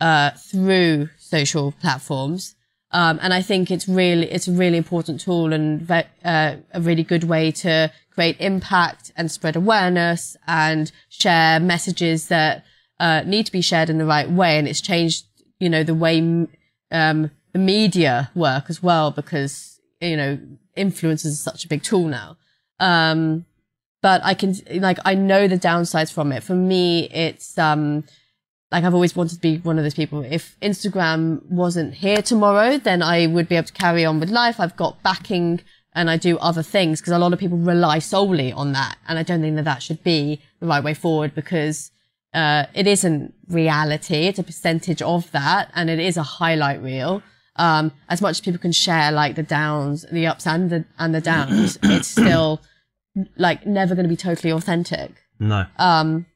uh, 0.00 0.30
through 0.30 1.08
social 1.18 1.72
platforms. 1.72 2.54
Um, 2.90 3.18
and 3.22 3.34
I 3.34 3.42
think 3.42 3.70
it's 3.70 3.86
really, 3.86 4.30
it's 4.30 4.48
a 4.48 4.52
really 4.52 4.78
important 4.78 5.20
tool 5.20 5.52
and 5.52 5.82
ve- 5.82 6.04
uh, 6.24 6.56
a 6.72 6.80
really 6.80 7.02
good 7.02 7.24
way 7.24 7.50
to 7.52 7.92
create 8.10 8.36
impact 8.40 9.12
and 9.16 9.30
spread 9.30 9.56
awareness 9.56 10.36
and 10.46 10.90
share 11.08 11.60
messages 11.60 12.28
that 12.28 12.64
uh, 12.98 13.22
need 13.26 13.46
to 13.46 13.52
be 13.52 13.60
shared 13.60 13.90
in 13.90 13.98
the 13.98 14.06
right 14.06 14.30
way. 14.30 14.58
And 14.58 14.66
it's 14.66 14.80
changed, 14.80 15.26
you 15.60 15.68
know, 15.68 15.84
the 15.84 15.94
way 15.94 16.46
um, 16.90 17.30
the 17.52 17.58
media 17.58 18.30
work 18.34 18.64
as 18.68 18.82
well 18.82 19.10
because 19.10 19.80
you 20.00 20.16
know 20.16 20.38
influencers 20.76 21.26
is 21.26 21.40
such 21.40 21.64
a 21.64 21.68
big 21.68 21.82
tool 21.82 22.06
now. 22.06 22.36
Um, 22.80 23.44
but 24.00 24.20
I 24.24 24.34
can 24.34 24.54
like 24.74 24.98
I 25.04 25.14
know 25.14 25.48
the 25.48 25.58
downsides 25.58 26.12
from 26.12 26.32
it. 26.32 26.42
For 26.42 26.54
me, 26.54 27.08
it's 27.10 27.58
um 27.58 28.04
like 28.70 28.84
I've 28.84 28.94
always 28.94 29.16
wanted 29.16 29.36
to 29.36 29.40
be 29.40 29.58
one 29.58 29.78
of 29.78 29.84
those 29.84 29.94
people. 29.94 30.22
If 30.22 30.56
Instagram 30.60 31.44
wasn't 31.50 31.94
here 31.94 32.20
tomorrow, 32.22 32.76
then 32.78 33.02
I 33.02 33.26
would 33.26 33.48
be 33.48 33.56
able 33.56 33.66
to 33.66 33.72
carry 33.72 34.04
on 34.04 34.20
with 34.20 34.30
life. 34.30 34.60
I've 34.60 34.76
got 34.76 35.02
backing 35.02 35.60
and 35.94 36.10
I 36.10 36.16
do 36.16 36.36
other 36.38 36.62
things 36.62 37.00
because 37.00 37.12
a 37.12 37.18
lot 37.18 37.32
of 37.32 37.38
people 37.38 37.58
rely 37.58 37.98
solely 37.98 38.52
on 38.52 38.72
that. 38.72 38.98
And 39.08 39.18
I 39.18 39.22
don't 39.22 39.40
think 39.40 39.56
that 39.56 39.64
that 39.64 39.82
should 39.82 40.02
be 40.04 40.40
the 40.60 40.66
right 40.66 40.84
way 40.84 40.94
forward 40.94 41.34
because 41.34 41.90
uh, 42.34 42.66
it 42.74 42.86
isn't 42.86 43.32
reality. 43.48 44.26
It's 44.26 44.38
a 44.38 44.44
percentage 44.44 45.00
of 45.00 45.30
that 45.32 45.70
and 45.74 45.88
it 45.88 45.98
is 45.98 46.16
a 46.18 46.22
highlight 46.22 46.82
reel. 46.82 47.22
Um, 47.56 47.90
as 48.08 48.20
much 48.20 48.32
as 48.32 48.40
people 48.40 48.60
can 48.60 48.72
share 48.72 49.10
like 49.10 49.34
the 49.34 49.42
downs, 49.42 50.04
the 50.12 50.26
ups 50.26 50.46
and 50.46 50.70
the, 50.70 50.84
and 50.98 51.14
the 51.14 51.20
downs, 51.22 51.78
it's 51.82 52.08
still 52.20 52.60
like 53.36 53.66
never 53.66 53.94
going 53.94 54.04
to 54.04 54.08
be 54.08 54.16
totally 54.16 54.52
authentic 54.52 55.10
No. 55.40 55.66
um, 55.76 56.26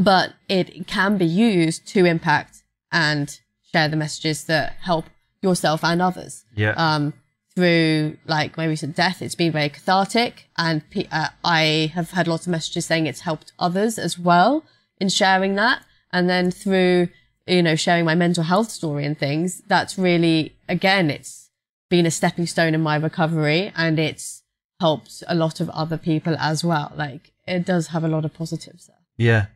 but 0.00 0.32
it 0.48 0.86
can 0.86 1.18
be 1.18 1.26
used 1.26 1.86
to 1.88 2.06
impact 2.06 2.62
and 2.90 3.38
share 3.70 3.88
the 3.88 3.96
messages 3.96 4.44
that 4.44 4.72
help 4.80 5.04
yourself 5.42 5.84
and 5.84 6.02
others. 6.02 6.44
yeah. 6.56 6.72
Um, 6.72 7.12
through 7.56 8.16
like 8.26 8.56
my 8.56 8.64
recent 8.64 8.94
death, 8.94 9.20
it's 9.20 9.34
been 9.34 9.52
very 9.52 9.68
cathartic, 9.68 10.48
and 10.56 10.88
pe- 10.90 11.08
uh, 11.10 11.28
I 11.44 11.90
have 11.94 12.12
had 12.12 12.28
lots 12.28 12.46
of 12.46 12.52
messages 12.52 12.86
saying 12.86 13.06
it's 13.06 13.20
helped 13.20 13.52
others 13.58 13.98
as 13.98 14.18
well 14.18 14.64
in 14.98 15.08
sharing 15.08 15.56
that. 15.56 15.82
And 16.12 16.30
then 16.30 16.52
through 16.52 17.08
you 17.48 17.62
know 17.62 17.74
sharing 17.74 18.04
my 18.04 18.14
mental 18.14 18.44
health 18.44 18.70
story 18.70 19.04
and 19.04 19.18
things, 19.18 19.62
that's 19.66 19.98
really 19.98 20.54
again 20.68 21.10
it's 21.10 21.50
been 21.88 22.06
a 22.06 22.10
stepping 22.10 22.46
stone 22.46 22.72
in 22.72 22.80
my 22.80 22.96
recovery, 22.96 23.72
and 23.74 23.98
it's 23.98 24.42
helped 24.78 25.22
a 25.26 25.34
lot 25.34 25.60
of 25.60 25.68
other 25.70 25.98
people 25.98 26.36
as 26.38 26.62
well. 26.62 26.92
Like 26.94 27.32
it 27.48 27.66
does 27.66 27.88
have 27.88 28.04
a 28.04 28.08
lot 28.08 28.24
of 28.24 28.32
positives 28.32 28.86
there. 28.86 28.96
Yeah. 29.18 29.46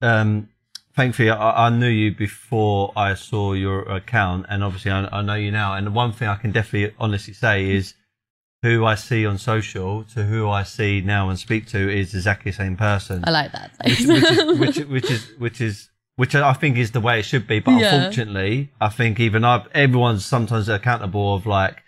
Um, 0.00 0.48
thankfully, 0.94 1.30
I, 1.30 1.66
I 1.66 1.70
knew 1.70 1.88
you 1.88 2.14
before 2.14 2.92
I 2.96 3.14
saw 3.14 3.52
your 3.52 3.82
account, 3.82 4.46
and 4.48 4.62
obviously, 4.62 4.90
I, 4.90 5.06
I 5.18 5.22
know 5.22 5.34
you 5.34 5.50
now. 5.50 5.74
And 5.74 5.86
the 5.86 5.90
one 5.90 6.12
thing 6.12 6.28
I 6.28 6.36
can 6.36 6.52
definitely 6.52 6.94
honestly 6.98 7.34
say 7.34 7.70
is 7.70 7.94
who 8.62 8.84
I 8.84 8.96
see 8.96 9.24
on 9.24 9.38
social 9.38 10.04
to 10.14 10.24
who 10.24 10.48
I 10.48 10.62
see 10.64 11.00
now 11.00 11.28
and 11.28 11.38
speak 11.38 11.66
to 11.68 11.78
is 11.92 12.14
exactly 12.14 12.50
the 12.50 12.56
same 12.56 12.76
person. 12.76 13.24
I 13.26 13.30
like 13.30 13.52
that. 13.52 13.70
which, 13.84 14.00
which, 14.06 14.30
is, 14.30 14.58
which, 14.58 14.76
which 14.88 15.10
is 15.10 15.30
which 15.38 15.60
is 15.60 15.88
which 16.16 16.34
I 16.34 16.52
think 16.52 16.76
is 16.76 16.90
the 16.90 17.00
way 17.00 17.20
it 17.20 17.24
should 17.24 17.46
be. 17.46 17.60
But 17.60 17.78
Yeah. 17.78 17.94
unfortunately, 17.94 18.72
I 18.80 18.88
think 18.88 19.20
even 19.20 19.44
I, 19.44 19.64
everyone's 19.72 20.24
sometimes 20.26 20.68
accountable 20.68 21.34
of 21.34 21.46
like 21.46 21.82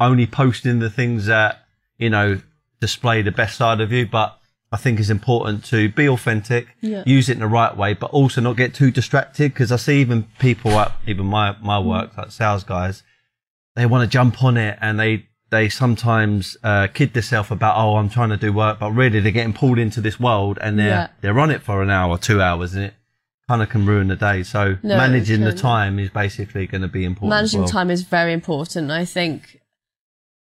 only 0.00 0.26
posting 0.26 0.78
the 0.78 0.88
things 0.90 1.26
that 1.26 1.66
you 1.98 2.08
know 2.08 2.40
display 2.80 3.20
the 3.20 3.30
best 3.30 3.56
side 3.56 3.80
of 3.82 3.92
you. 3.92 4.06
But 4.06 4.38
I 4.74 4.78
think 4.82 4.98
it's 5.00 5.10
important 5.20 5.64
to 5.74 5.78
be 6.00 6.06
authentic, 6.08 6.64
Yeah. 6.80 7.02
use 7.06 7.28
it 7.28 7.34
in 7.38 7.44
the 7.46 7.46
right 7.60 7.74
way, 7.82 7.90
but 7.94 8.08
also 8.18 8.40
not 8.40 8.56
get 8.56 8.74
too 8.74 8.90
distracted. 8.90 9.52
Because 9.52 9.70
I 9.76 9.76
see 9.86 10.00
even 10.00 10.18
people 10.38 10.72
at 10.82 10.90
even 11.06 11.26
my 11.26 11.46
my 11.70 11.78
Mm. 11.78 11.84
work, 11.92 12.08
like 12.18 12.30
sales 12.32 12.64
guys, 12.64 12.96
they 13.76 13.86
want 13.86 14.02
to 14.04 14.10
jump 14.18 14.42
on 14.48 14.56
it 14.56 14.74
and 14.80 14.98
they 14.98 15.12
they 15.50 15.68
sometimes 15.68 16.56
uh, 16.64 16.86
kid 16.98 17.12
themselves 17.14 17.50
about 17.52 17.74
oh 17.76 17.96
I'm 18.00 18.08
trying 18.08 18.30
to 18.30 18.36
do 18.46 18.52
work, 18.52 18.78
but 18.80 18.90
really 19.02 19.20
they're 19.20 19.38
getting 19.40 19.52
pulled 19.62 19.78
into 19.78 20.00
this 20.00 20.18
world 20.18 20.58
and 20.60 20.72
they're 20.78 20.88
Yeah. 21.02 21.08
they're 21.20 21.38
on 21.44 21.50
it 21.56 21.62
for 21.62 21.76
an 21.82 21.90
hour, 21.90 22.18
two 22.18 22.40
hours, 22.42 22.74
and 22.74 22.84
it 22.88 22.94
kind 23.48 23.62
of 23.62 23.68
can 23.68 23.82
ruin 23.86 24.08
the 24.08 24.16
day. 24.16 24.42
So 24.42 24.62
No, 24.82 24.96
managing 24.96 25.42
the 25.44 25.52
time 25.52 25.98
is 26.04 26.10
basically 26.10 26.66
going 26.66 26.82
to 26.82 26.88
be 26.98 27.04
important. 27.04 27.30
Managing 27.38 27.60
well. 27.60 27.68
time 27.76 27.90
is 27.96 28.02
very 28.02 28.32
important. 28.32 28.90
I 28.90 29.04
think 29.04 29.60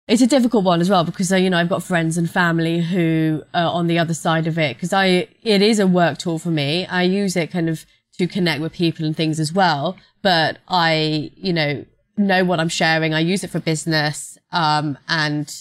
it's 0.09 0.23
a 0.23 0.27
difficult 0.27 0.63
one 0.63 0.81
as 0.81 0.89
well 0.89 1.03
because 1.03 1.31
uh, 1.31 1.35
you 1.35 1.51
know 1.51 1.59
I've 1.59 1.69
got 1.69 1.83
friends 1.83 2.17
and 2.17 2.29
family 2.29 2.81
who 2.81 3.43
are 3.53 3.71
on 3.71 3.85
the 3.85 3.99
other 3.99 4.15
side 4.15 4.47
of 4.47 4.57
it 4.57 4.75
because 4.75 4.91
I 4.91 5.27
it 5.43 5.61
is 5.61 5.79
a 5.79 5.85
work 5.85 6.17
tool 6.17 6.39
for 6.39 6.49
me. 6.49 6.87
I 6.87 7.03
use 7.03 7.35
it 7.35 7.51
kind 7.51 7.69
of 7.69 7.85
to 8.17 8.25
connect 8.25 8.59
with 8.59 8.73
people 8.73 9.05
and 9.05 9.15
things 9.15 9.39
as 9.39 9.53
well. 9.53 9.97
But 10.23 10.57
I 10.67 11.31
you 11.35 11.53
know 11.53 11.85
know 12.17 12.43
what 12.43 12.59
I'm 12.59 12.69
sharing. 12.69 13.13
I 13.13 13.19
use 13.19 13.43
it 13.43 13.51
for 13.51 13.59
business, 13.59 14.37
um, 14.51 14.97
and 15.07 15.55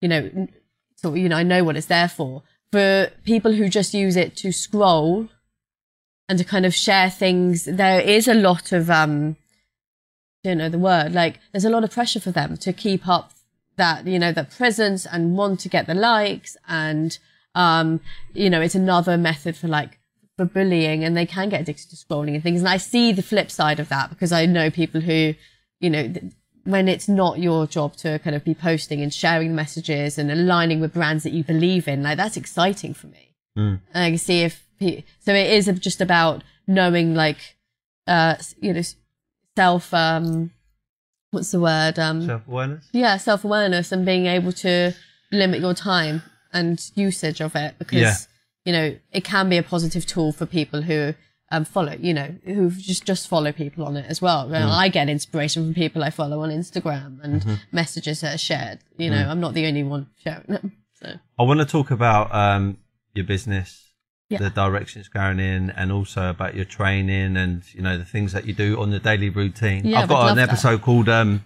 you 0.00 0.08
know 0.08 0.48
so 0.96 1.12
you 1.12 1.28
know 1.28 1.36
I 1.36 1.42
know 1.42 1.62
what 1.62 1.76
it's 1.76 1.86
there 1.86 2.08
for. 2.08 2.42
For 2.72 3.10
people 3.24 3.52
who 3.52 3.68
just 3.68 3.92
use 3.92 4.16
it 4.16 4.34
to 4.36 4.50
scroll 4.50 5.28
and 6.26 6.38
to 6.38 6.44
kind 6.44 6.64
of 6.64 6.74
share 6.74 7.10
things, 7.10 7.66
there 7.66 8.00
is 8.00 8.26
a 8.28 8.34
lot 8.34 8.72
of 8.72 8.88
um 8.88 9.36
don't 10.42 10.56
know 10.56 10.70
the 10.70 10.78
word. 10.78 11.12
Like 11.12 11.38
there's 11.52 11.66
a 11.66 11.70
lot 11.70 11.84
of 11.84 11.90
pressure 11.90 12.20
for 12.20 12.30
them 12.30 12.56
to 12.56 12.72
keep 12.72 13.06
up 13.06 13.34
that, 13.76 14.06
you 14.06 14.18
know, 14.18 14.32
that 14.32 14.50
presence 14.50 15.06
and 15.06 15.36
want 15.36 15.60
to 15.60 15.68
get 15.68 15.86
the 15.86 15.94
likes 15.94 16.56
and, 16.68 17.18
um, 17.54 18.00
you 18.34 18.50
know, 18.50 18.60
it's 18.60 18.74
another 18.74 19.16
method 19.16 19.56
for 19.56 19.68
like, 19.68 19.98
for 20.36 20.44
bullying 20.44 21.04
and 21.04 21.16
they 21.16 21.26
can 21.26 21.48
get 21.48 21.62
addicted 21.62 21.90
to 21.90 21.96
scrolling 21.96 22.34
and 22.34 22.42
things. 22.42 22.60
And 22.60 22.68
I 22.68 22.76
see 22.76 23.12
the 23.12 23.22
flip 23.22 23.50
side 23.50 23.80
of 23.80 23.88
that 23.88 24.10
because 24.10 24.32
I 24.32 24.46
know 24.46 24.70
people 24.70 25.00
who, 25.00 25.34
you 25.80 25.90
know, 25.90 26.08
th- 26.08 26.32
when 26.64 26.88
it's 26.88 27.08
not 27.08 27.38
your 27.38 27.66
job 27.66 27.96
to 27.96 28.18
kind 28.18 28.36
of 28.36 28.44
be 28.44 28.54
posting 28.54 29.00
and 29.00 29.12
sharing 29.12 29.54
messages 29.54 30.18
and 30.18 30.30
aligning 30.30 30.78
with 30.80 30.92
brands 30.92 31.24
that 31.24 31.32
you 31.32 31.42
believe 31.42 31.88
in, 31.88 32.02
like 32.02 32.18
that's 32.18 32.36
exciting 32.36 32.92
for 32.94 33.06
me. 33.06 33.34
And 33.94 34.04
I 34.04 34.10
can 34.10 34.18
see 34.18 34.42
if, 34.42 34.66
pe- 34.78 35.04
so 35.20 35.32
it 35.34 35.50
is 35.50 35.66
just 35.80 36.00
about 36.00 36.44
knowing 36.66 37.14
like, 37.14 37.56
uh, 38.06 38.36
you 38.60 38.74
know, 38.74 38.82
self, 39.56 39.92
um, 39.94 40.52
what's 41.30 41.50
the 41.50 41.60
word? 41.60 41.98
Um, 41.98 42.26
Self 42.26 42.46
awareness. 42.48 42.88
yeah, 42.92 43.16
self 43.16 43.44
awareness 43.44 43.92
and 43.92 44.04
being 44.04 44.26
able 44.26 44.52
to 44.52 44.92
limit 45.32 45.60
your 45.60 45.74
time 45.74 46.22
and 46.52 46.90
usage 46.94 47.40
of 47.40 47.54
it 47.54 47.74
because 47.78 48.00
Yeah. 48.00 48.14
you 48.64 48.72
know 48.72 48.96
it 49.12 49.24
can 49.24 49.48
be 49.48 49.56
a 49.56 49.62
positive 49.62 50.04
tool 50.06 50.32
for 50.32 50.46
people 50.46 50.82
who 50.82 51.14
um, 51.52 51.64
follow, 51.64 51.94
you 51.98 52.14
know, 52.14 52.34
who 52.44 52.70
just 52.70 53.04
just 53.04 53.26
follow 53.26 53.50
people 53.50 53.84
on 53.84 53.96
it 53.96 54.06
as 54.08 54.22
well. 54.22 54.48
Mm. 54.48 54.70
I 54.70 54.88
get 54.88 55.08
inspiration 55.08 55.64
from 55.64 55.74
people 55.74 56.04
I 56.04 56.10
follow 56.10 56.42
on 56.42 56.50
Instagram 56.50 57.18
and 57.24 57.42
Mm-hmm. 57.42 57.54
messages 57.72 58.20
that 58.20 58.34
are 58.36 58.38
shared. 58.38 58.78
You 58.96 59.10
know, 59.10 59.16
Mm. 59.24 59.28
I'm 59.30 59.40
not 59.40 59.54
the 59.54 59.66
only 59.66 59.82
one 59.82 60.06
sharing 60.22 60.44
them. 60.46 60.72
So 60.94 61.08
I 61.38 61.42
want 61.42 61.58
to 61.58 61.66
talk 61.66 61.90
about 61.90 62.32
um, 62.32 62.76
your 63.14 63.24
business, 63.26 63.89
Yeah. 64.30 64.38
the 64.38 64.50
direction 64.50 65.00
it's 65.00 65.08
going 65.08 65.38
in, 65.40 65.70
and 65.70 65.90
also 65.92 66.30
about 66.30 66.54
your 66.54 66.64
training 66.64 67.36
and 67.36 67.62
you 67.74 67.82
know 67.82 67.98
the 67.98 68.04
things 68.04 68.32
that 68.32 68.46
you 68.46 68.54
do 68.54 68.80
on 68.80 68.90
the 68.90 68.98
daily 69.00 69.28
routine. 69.28 69.84
Yeah, 69.86 70.00
I've 70.02 70.08
got 70.08 70.30
an 70.30 70.36
that. 70.36 70.48
episode 70.48 70.82
called 70.82 71.08
um, 71.08 71.44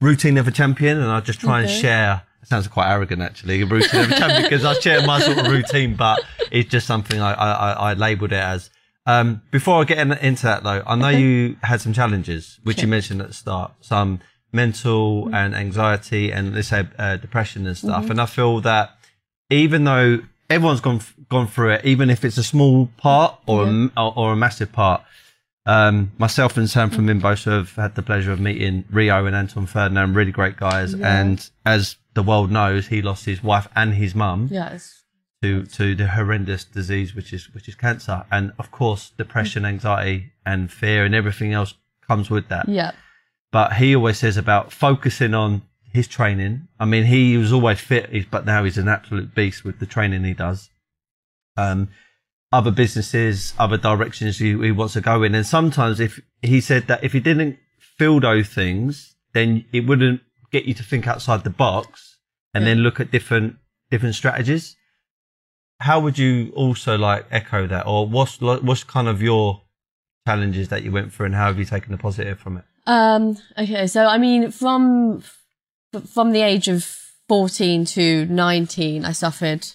"Routine 0.00 0.36
of 0.36 0.46
a 0.48 0.50
Champion," 0.50 0.98
and 0.98 1.10
I 1.10 1.20
just 1.20 1.40
try 1.40 1.60
and 1.62 1.70
share. 1.70 2.22
It 2.42 2.48
sounds 2.48 2.68
quite 2.68 2.90
arrogant, 2.90 3.20
actually, 3.22 3.62
routine 3.64 4.00
of 4.02 4.10
a 4.12 4.14
champion, 4.14 4.42
because 4.42 4.64
I 4.64 4.74
share 4.74 5.04
my 5.06 5.20
sort 5.20 5.38
of 5.38 5.46
routine, 5.48 5.96
but 5.96 6.20
it's 6.52 6.68
just 6.70 6.86
something 6.86 7.20
I, 7.20 7.32
I, 7.32 7.50
I- 7.72 7.90
I 7.90 7.94
labelled 7.94 8.32
it 8.32 8.42
as. 8.42 8.70
Um, 9.06 9.42
before 9.50 9.80
I 9.80 9.84
get 9.84 9.98
in, 9.98 10.12
into 10.12 10.42
that, 10.44 10.62
though, 10.62 10.82
I 10.86 10.94
know 10.94 11.08
you 11.08 11.56
had 11.62 11.80
some 11.80 11.92
challenges, 11.92 12.60
which 12.62 12.80
you 12.82 12.86
mentioned 12.88 13.20
at 13.22 13.28
the 13.28 13.34
start, 13.34 13.72
some 13.80 14.20
mental 14.52 15.28
and 15.34 15.54
anxiety 15.54 16.30
and 16.32 16.54
let's 16.54 16.68
say 16.68 16.86
uh, 16.98 17.16
depression 17.16 17.66
and 17.66 17.76
stuff. 17.76 18.10
And 18.10 18.20
I 18.20 18.26
feel 18.26 18.60
that 18.62 18.90
even 19.50 19.84
though 19.84 20.20
everyone's 20.50 20.80
gone 20.80 21.00
gone 21.28 21.46
through 21.46 21.72
it, 21.72 21.84
even 21.84 22.10
if 22.10 22.24
it's 22.24 22.38
a 22.38 22.42
small 22.42 22.88
part 22.96 23.38
or 23.46 23.64
a 23.64 23.66
m 23.66 23.92
or, 23.96 24.32
a 24.32 24.36
massive 24.36 24.72
part. 24.72 25.02
Um, 25.66 26.12
myself 26.16 26.56
and 26.56 26.68
Sam 26.68 26.88
from 26.88 27.06
Minbos 27.06 27.44
have 27.44 27.74
had 27.74 27.94
the 27.94 28.02
pleasure 28.02 28.32
of 28.32 28.40
meeting 28.40 28.84
Rio 28.90 29.26
and 29.26 29.36
Anton 29.36 29.66
Ferdinand, 29.66 30.14
really 30.14 30.32
great 30.32 30.56
guys. 30.56 30.94
And 30.94 31.50
as 31.66 31.96
the 32.14 32.22
world 32.22 32.50
knows, 32.50 32.86
he 32.86 33.02
lost 33.02 33.26
his 33.26 33.42
wife 33.42 33.68
and 33.76 33.92
his 33.92 34.14
mum 34.14 34.48
yes. 34.50 35.04
to 35.42 35.66
to 35.66 35.94
the 35.94 36.08
horrendous 36.08 36.64
disease 36.64 37.14
which 37.14 37.32
is 37.32 37.52
which 37.52 37.68
is 37.68 37.74
cancer. 37.74 38.24
And 38.32 38.52
of 38.58 38.70
course, 38.70 39.10
depression, 39.18 39.66
anxiety, 39.66 40.32
and 40.46 40.72
fear, 40.72 41.04
and 41.04 41.14
everything 41.14 41.52
else 41.52 41.74
comes 42.06 42.30
with 42.30 42.48
that 42.48 42.66
yeah, 42.66 42.92
but 43.52 43.74
he 43.74 43.94
always 43.94 44.18
says 44.18 44.38
about 44.38 44.72
focusing 44.72 45.34
on 45.34 45.62
his 45.92 46.06
training. 46.06 46.68
I 46.78 46.84
mean, 46.84 47.04
he 47.04 47.36
was 47.36 47.52
always 47.52 47.80
fit, 47.80 48.30
but 48.30 48.44
now 48.46 48.64
he's 48.64 48.78
an 48.78 48.88
absolute 48.88 49.34
beast 49.34 49.64
with 49.64 49.78
the 49.78 49.86
training 49.86 50.24
he 50.24 50.34
does. 50.34 50.70
Um, 51.56 51.88
other 52.52 52.70
businesses, 52.70 53.52
other 53.58 53.76
directions 53.76 54.38
he, 54.38 54.50
he 54.58 54.70
wants 54.72 54.94
to 54.94 55.00
go 55.00 55.22
in. 55.22 55.34
And 55.34 55.46
sometimes 55.46 56.00
if 56.00 56.20
he 56.42 56.60
said 56.60 56.86
that 56.86 57.04
if 57.04 57.12
he 57.12 57.20
didn't 57.20 57.58
feel 57.78 58.20
those 58.20 58.48
things, 58.48 59.16
then 59.34 59.64
it 59.72 59.86
wouldn't 59.86 60.20
get 60.50 60.64
you 60.64 60.74
to 60.74 60.82
think 60.82 61.06
outside 61.06 61.44
the 61.44 61.50
box 61.50 62.18
and 62.54 62.64
Yeah. 62.64 62.70
then 62.70 62.78
look 62.78 63.00
at 63.00 63.10
different, 63.10 63.56
different 63.90 64.14
strategies. 64.14 64.76
How 65.80 66.00
would 66.00 66.18
you 66.18 66.50
also 66.54 66.96
like 66.96 67.26
echo 67.30 67.66
that 67.66 67.86
or 67.86 68.06
what's, 68.06 68.40
what's 68.40 68.84
kind 68.84 69.08
of 69.08 69.20
your 69.22 69.62
challenges 70.26 70.68
that 70.68 70.82
you 70.82 70.92
went 70.92 71.12
through 71.12 71.26
and 71.26 71.34
how 71.34 71.46
have 71.46 71.58
you 71.58 71.64
taken 71.64 71.92
the 71.92 71.98
positive 71.98 72.38
from 72.38 72.58
it? 72.58 72.64
Um, 72.86 73.36
okay, 73.58 73.86
so 73.86 74.06
I 74.06 74.16
mean, 74.16 74.50
from 74.50 75.22
from 76.12 76.32
the 76.32 76.42
age 76.42 76.68
of 76.68 76.84
fourteen 77.28 77.84
to 77.86 78.26
nineteen, 78.26 79.04
I 79.04 79.12
suffered 79.12 79.66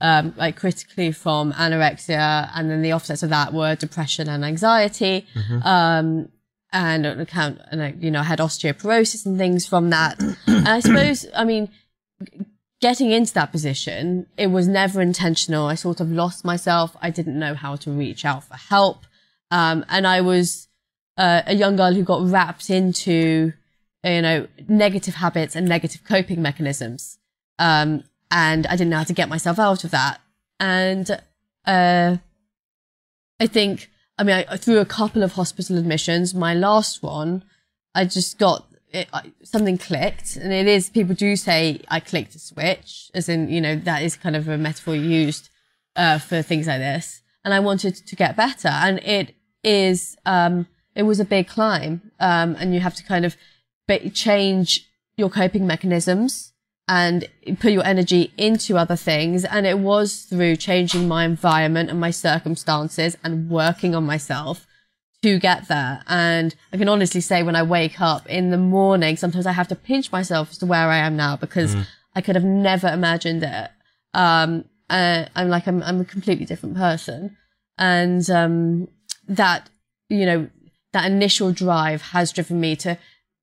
um, 0.00 0.34
like 0.36 0.56
critically 0.56 1.12
from 1.12 1.52
anorexia, 1.52 2.50
and 2.54 2.70
then 2.70 2.82
the 2.82 2.92
offsets 2.92 3.22
of 3.22 3.30
that 3.30 3.52
were 3.52 3.74
depression 3.76 4.28
and 4.28 4.44
anxiety. 4.44 5.26
Um, 5.64 6.28
and 6.72 7.04
account, 7.04 7.60
and 7.70 7.82
I, 7.82 7.94
you 7.98 8.10
know, 8.10 8.20
I 8.20 8.24
had 8.24 8.38
osteoporosis 8.38 9.26
and 9.26 9.36
things 9.36 9.66
from 9.66 9.90
that. 9.90 10.18
and 10.46 10.68
I 10.68 10.80
suppose, 10.80 11.26
I 11.36 11.44
mean, 11.44 11.68
getting 12.80 13.12
into 13.12 13.34
that 13.34 13.52
position, 13.52 14.26
it 14.38 14.48
was 14.48 14.66
never 14.68 15.00
intentional. 15.00 15.66
I 15.66 15.74
sort 15.74 16.00
of 16.00 16.10
lost 16.10 16.44
myself. 16.44 16.96
I 17.00 17.10
didn't 17.10 17.38
know 17.38 17.54
how 17.54 17.76
to 17.76 17.90
reach 17.90 18.24
out 18.24 18.44
for 18.44 18.56
help. 18.56 19.04
Um, 19.50 19.84
and 19.88 20.06
I 20.06 20.22
was 20.22 20.68
uh, 21.18 21.42
a 21.46 21.54
young 21.54 21.76
girl 21.76 21.92
who 21.92 22.02
got 22.02 22.26
wrapped 22.26 22.70
into, 22.70 23.52
you 24.04 24.22
know, 24.22 24.48
negative 24.68 25.16
habits 25.16 25.56
and 25.56 25.68
negative 25.68 26.02
coping 26.04 26.42
mechanisms. 26.42 27.18
Um, 27.58 28.04
and 28.30 28.66
I 28.66 28.72
didn't 28.72 28.90
know 28.90 28.98
how 28.98 29.04
to 29.04 29.12
get 29.12 29.28
myself 29.28 29.58
out 29.58 29.84
of 29.84 29.90
that. 29.90 30.20
And, 30.58 31.10
uh, 31.66 32.16
I 33.40 33.46
think, 33.46 33.90
I 34.18 34.24
mean, 34.24 34.44
I, 34.48 34.56
through 34.56 34.78
a 34.78 34.84
couple 34.84 35.22
of 35.22 35.32
hospital 35.32 35.78
admissions, 35.78 36.34
my 36.34 36.54
last 36.54 37.02
one, 37.02 37.44
I 37.94 38.04
just 38.04 38.38
got 38.38 38.66
it, 38.92 39.08
I, 39.12 39.32
something 39.42 39.78
clicked, 39.78 40.36
and 40.36 40.52
it 40.52 40.66
is 40.66 40.90
people 40.90 41.14
do 41.14 41.36
say 41.36 41.80
I 41.88 42.00
clicked 42.00 42.34
a 42.34 42.38
switch, 42.38 43.10
as 43.14 43.28
in 43.28 43.48
you 43.48 43.60
know 43.60 43.76
that 43.76 44.02
is 44.02 44.16
kind 44.16 44.36
of 44.36 44.48
a 44.48 44.58
metaphor 44.58 44.94
used 44.94 45.48
uh, 45.96 46.18
for 46.18 46.42
things 46.42 46.66
like 46.66 46.78
this. 46.78 47.22
And 47.44 47.52
I 47.52 47.60
wanted 47.60 47.96
to 47.96 48.16
get 48.16 48.36
better, 48.36 48.68
and 48.68 48.98
it 49.00 49.34
is 49.64 50.16
um, 50.26 50.66
it 50.94 51.04
was 51.04 51.20
a 51.20 51.24
big 51.24 51.48
climb, 51.48 52.12
um, 52.20 52.56
and 52.58 52.74
you 52.74 52.80
have 52.80 52.94
to 52.96 53.04
kind 53.04 53.24
of 53.24 53.36
ba- 53.86 54.10
change 54.10 54.88
your 55.16 55.30
coping 55.30 55.66
mechanisms 55.66 56.52
and 56.88 57.28
put 57.60 57.72
your 57.72 57.84
energy 57.84 58.32
into 58.36 58.76
other 58.76 58.96
things. 58.96 59.44
And 59.44 59.66
it 59.66 59.78
was 59.78 60.22
through 60.22 60.56
changing 60.56 61.08
my 61.08 61.24
environment 61.24 61.90
and 61.90 62.00
my 62.00 62.10
circumstances 62.10 63.16
and 63.22 63.48
working 63.48 63.94
on 63.94 64.04
myself 64.04 64.66
to 65.22 65.38
get 65.38 65.68
there. 65.68 66.02
And 66.08 66.54
I 66.72 66.76
can 66.76 66.88
honestly 66.88 67.20
say 67.20 67.42
when 67.42 67.54
I 67.54 67.62
wake 67.62 68.00
up 68.00 68.26
in 68.28 68.50
the 68.50 68.58
morning, 68.58 69.16
sometimes 69.16 69.46
I 69.46 69.52
have 69.52 69.68
to 69.68 69.76
pinch 69.76 70.10
myself 70.10 70.50
as 70.50 70.58
to 70.58 70.66
where 70.66 70.88
I 70.88 70.98
am 70.98 71.16
now 71.16 71.36
because 71.36 71.76
I 72.14 72.20
could 72.20 72.34
have 72.34 72.44
never 72.44 72.88
imagined 72.88 73.44
it. 73.44 73.70
Um, 74.12 74.64
uh, 74.90 75.26
I'm 75.36 75.48
like, 75.48 75.66
I'm, 75.66 75.82
I'm 75.84 76.00
a 76.00 76.04
completely 76.04 76.44
different 76.44 76.76
person. 76.76 77.36
And, 77.78 78.28
um, 78.28 78.88
that, 79.28 79.70
you 80.08 80.26
know, 80.26 80.50
that 80.92 81.06
initial 81.06 81.52
drive 81.52 82.02
has 82.02 82.32
driven 82.32 82.60
me 82.60 82.76
to 82.76 82.98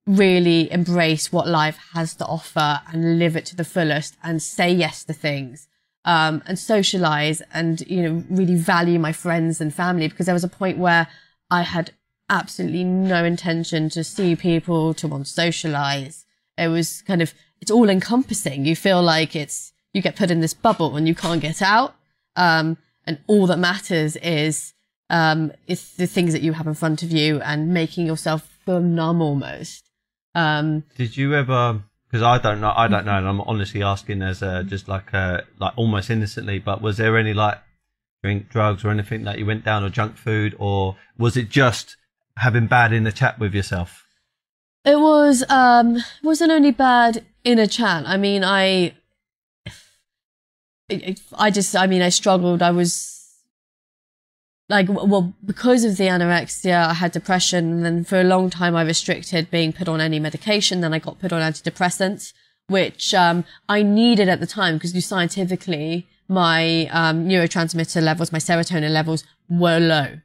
really 0.09 0.71
embrace 0.71 1.31
what 1.31 1.47
life 1.47 1.77
has 1.93 2.15
to 2.15 2.25
offer 2.25 2.81
and 2.91 3.19
live 3.19 3.35
it 3.35 3.45
to 3.45 3.55
the 3.55 3.63
fullest 3.63 4.17
and 4.23 4.41
say 4.41 4.71
yes 4.71 5.03
to 5.03 5.13
things 5.13 5.67
um, 6.03 6.41
and 6.47 6.57
socialize 6.57 7.43
and 7.53 7.81
you 7.81 8.01
know 8.01 8.23
really 8.27 8.55
value 8.55 8.97
my 8.97 9.11
friends 9.11 9.61
and 9.61 9.71
family 9.71 10.07
because 10.07 10.25
there 10.25 10.33
was 10.33 10.43
a 10.43 10.49
point 10.49 10.79
where 10.79 11.07
I 11.51 11.61
had 11.61 11.91
absolutely 12.27 12.83
no 12.83 13.23
intention 13.23 13.87
to 13.89 14.03
see 14.03 14.35
people 14.35 14.95
to 14.95 15.07
want 15.07 15.27
to 15.27 15.31
socialize. 15.31 16.25
It 16.57 16.69
was 16.69 17.03
kind 17.03 17.21
of 17.21 17.35
it's 17.61 17.69
all 17.69 17.87
encompassing. 17.87 18.65
You 18.65 18.75
feel 18.75 19.03
like 19.03 19.35
it's 19.35 19.73
you 19.93 20.01
get 20.01 20.15
put 20.15 20.31
in 20.31 20.39
this 20.39 20.55
bubble 20.55 20.95
and 20.95 21.07
you 21.07 21.13
can't 21.13 21.41
get 21.41 21.61
out. 21.61 21.93
Um, 22.35 22.77
and 23.05 23.19
all 23.27 23.45
that 23.45 23.57
matters 23.57 24.15
is 24.15 24.73
um, 25.11 25.51
is 25.67 25.95
the 25.97 26.07
things 26.07 26.33
that 26.33 26.41
you 26.41 26.53
have 26.53 26.65
in 26.65 26.73
front 26.73 27.03
of 27.03 27.11
you 27.11 27.41
and 27.41 27.73
making 27.73 28.07
yourself 28.07 28.57
feel 28.65 28.79
numb 28.79 29.21
almost. 29.21 29.88
Um, 30.35 30.83
Did 30.95 31.17
you 31.17 31.33
ever? 31.35 31.81
Because 32.09 32.23
I 32.23 32.37
don't 32.39 32.61
know. 32.61 32.73
I 32.75 32.87
don't 32.87 33.05
know, 33.05 33.17
and 33.17 33.27
I'm 33.27 33.41
honestly 33.41 33.83
asking 33.83 34.21
as 34.21 34.41
a, 34.41 34.63
just 34.63 34.87
like 34.87 35.13
a, 35.13 35.43
like 35.59 35.73
almost 35.75 36.09
innocently. 36.09 36.59
But 36.59 36.81
was 36.81 36.97
there 36.97 37.17
any 37.17 37.33
like 37.33 37.59
drink, 38.23 38.49
drugs, 38.49 38.83
or 38.83 38.89
anything 38.89 39.23
that 39.25 39.37
you 39.39 39.45
went 39.45 39.63
down, 39.65 39.83
or 39.83 39.89
junk 39.89 40.17
food, 40.17 40.55
or 40.59 40.95
was 41.17 41.37
it 41.37 41.49
just 41.49 41.97
having 42.37 42.67
bad 42.67 42.93
in 42.93 43.03
the 43.03 43.11
chat 43.11 43.37
with 43.39 43.53
yourself? 43.53 44.05
It 44.85 44.99
was 44.99 45.43
um 45.49 45.97
wasn't 46.23 46.51
only 46.51 46.71
bad 46.71 47.25
in 47.43 47.59
a 47.59 47.67
chat. 47.67 48.05
I 48.07 48.17
mean, 48.17 48.43
I- 48.43 48.93
I 51.37 51.51
just 51.51 51.75
I 51.75 51.85
mean, 51.85 52.01
I 52.01 52.09
struggled. 52.09 52.61
I 52.63 52.71
was 52.71 53.18
like 54.69 54.87
well 54.89 55.33
because 55.45 55.83
of 55.83 55.97
the 55.97 56.05
anorexia, 56.05 56.87
I 56.87 56.93
had 56.93 57.11
depression 57.11 57.71
and 57.73 57.85
then 57.85 58.03
for 58.03 58.19
a 58.21 58.23
long 58.23 58.49
time 58.49 58.75
I 58.75 58.83
restricted 58.83 59.49
being 59.51 59.73
put 59.73 59.87
on 59.87 59.99
any 59.99 60.19
medication, 60.19 60.81
then 60.81 60.93
I 60.93 60.99
got 60.99 61.19
put 61.19 61.33
on 61.33 61.41
antidepressants 61.41 62.33
which 62.67 63.13
um 63.15 63.45
I 63.67 63.81
needed 63.81 64.29
at 64.29 64.39
the 64.39 64.45
time 64.47 64.75
because 64.75 64.93
you 64.93 65.01
scientifically 65.01 66.07
my 66.27 66.85
um 66.91 67.27
neurotransmitter 67.27 68.01
levels, 68.01 68.31
my 68.31 68.37
serotonin 68.39 68.91
levels 68.91 69.23
were 69.49 69.79
low. 69.79 70.19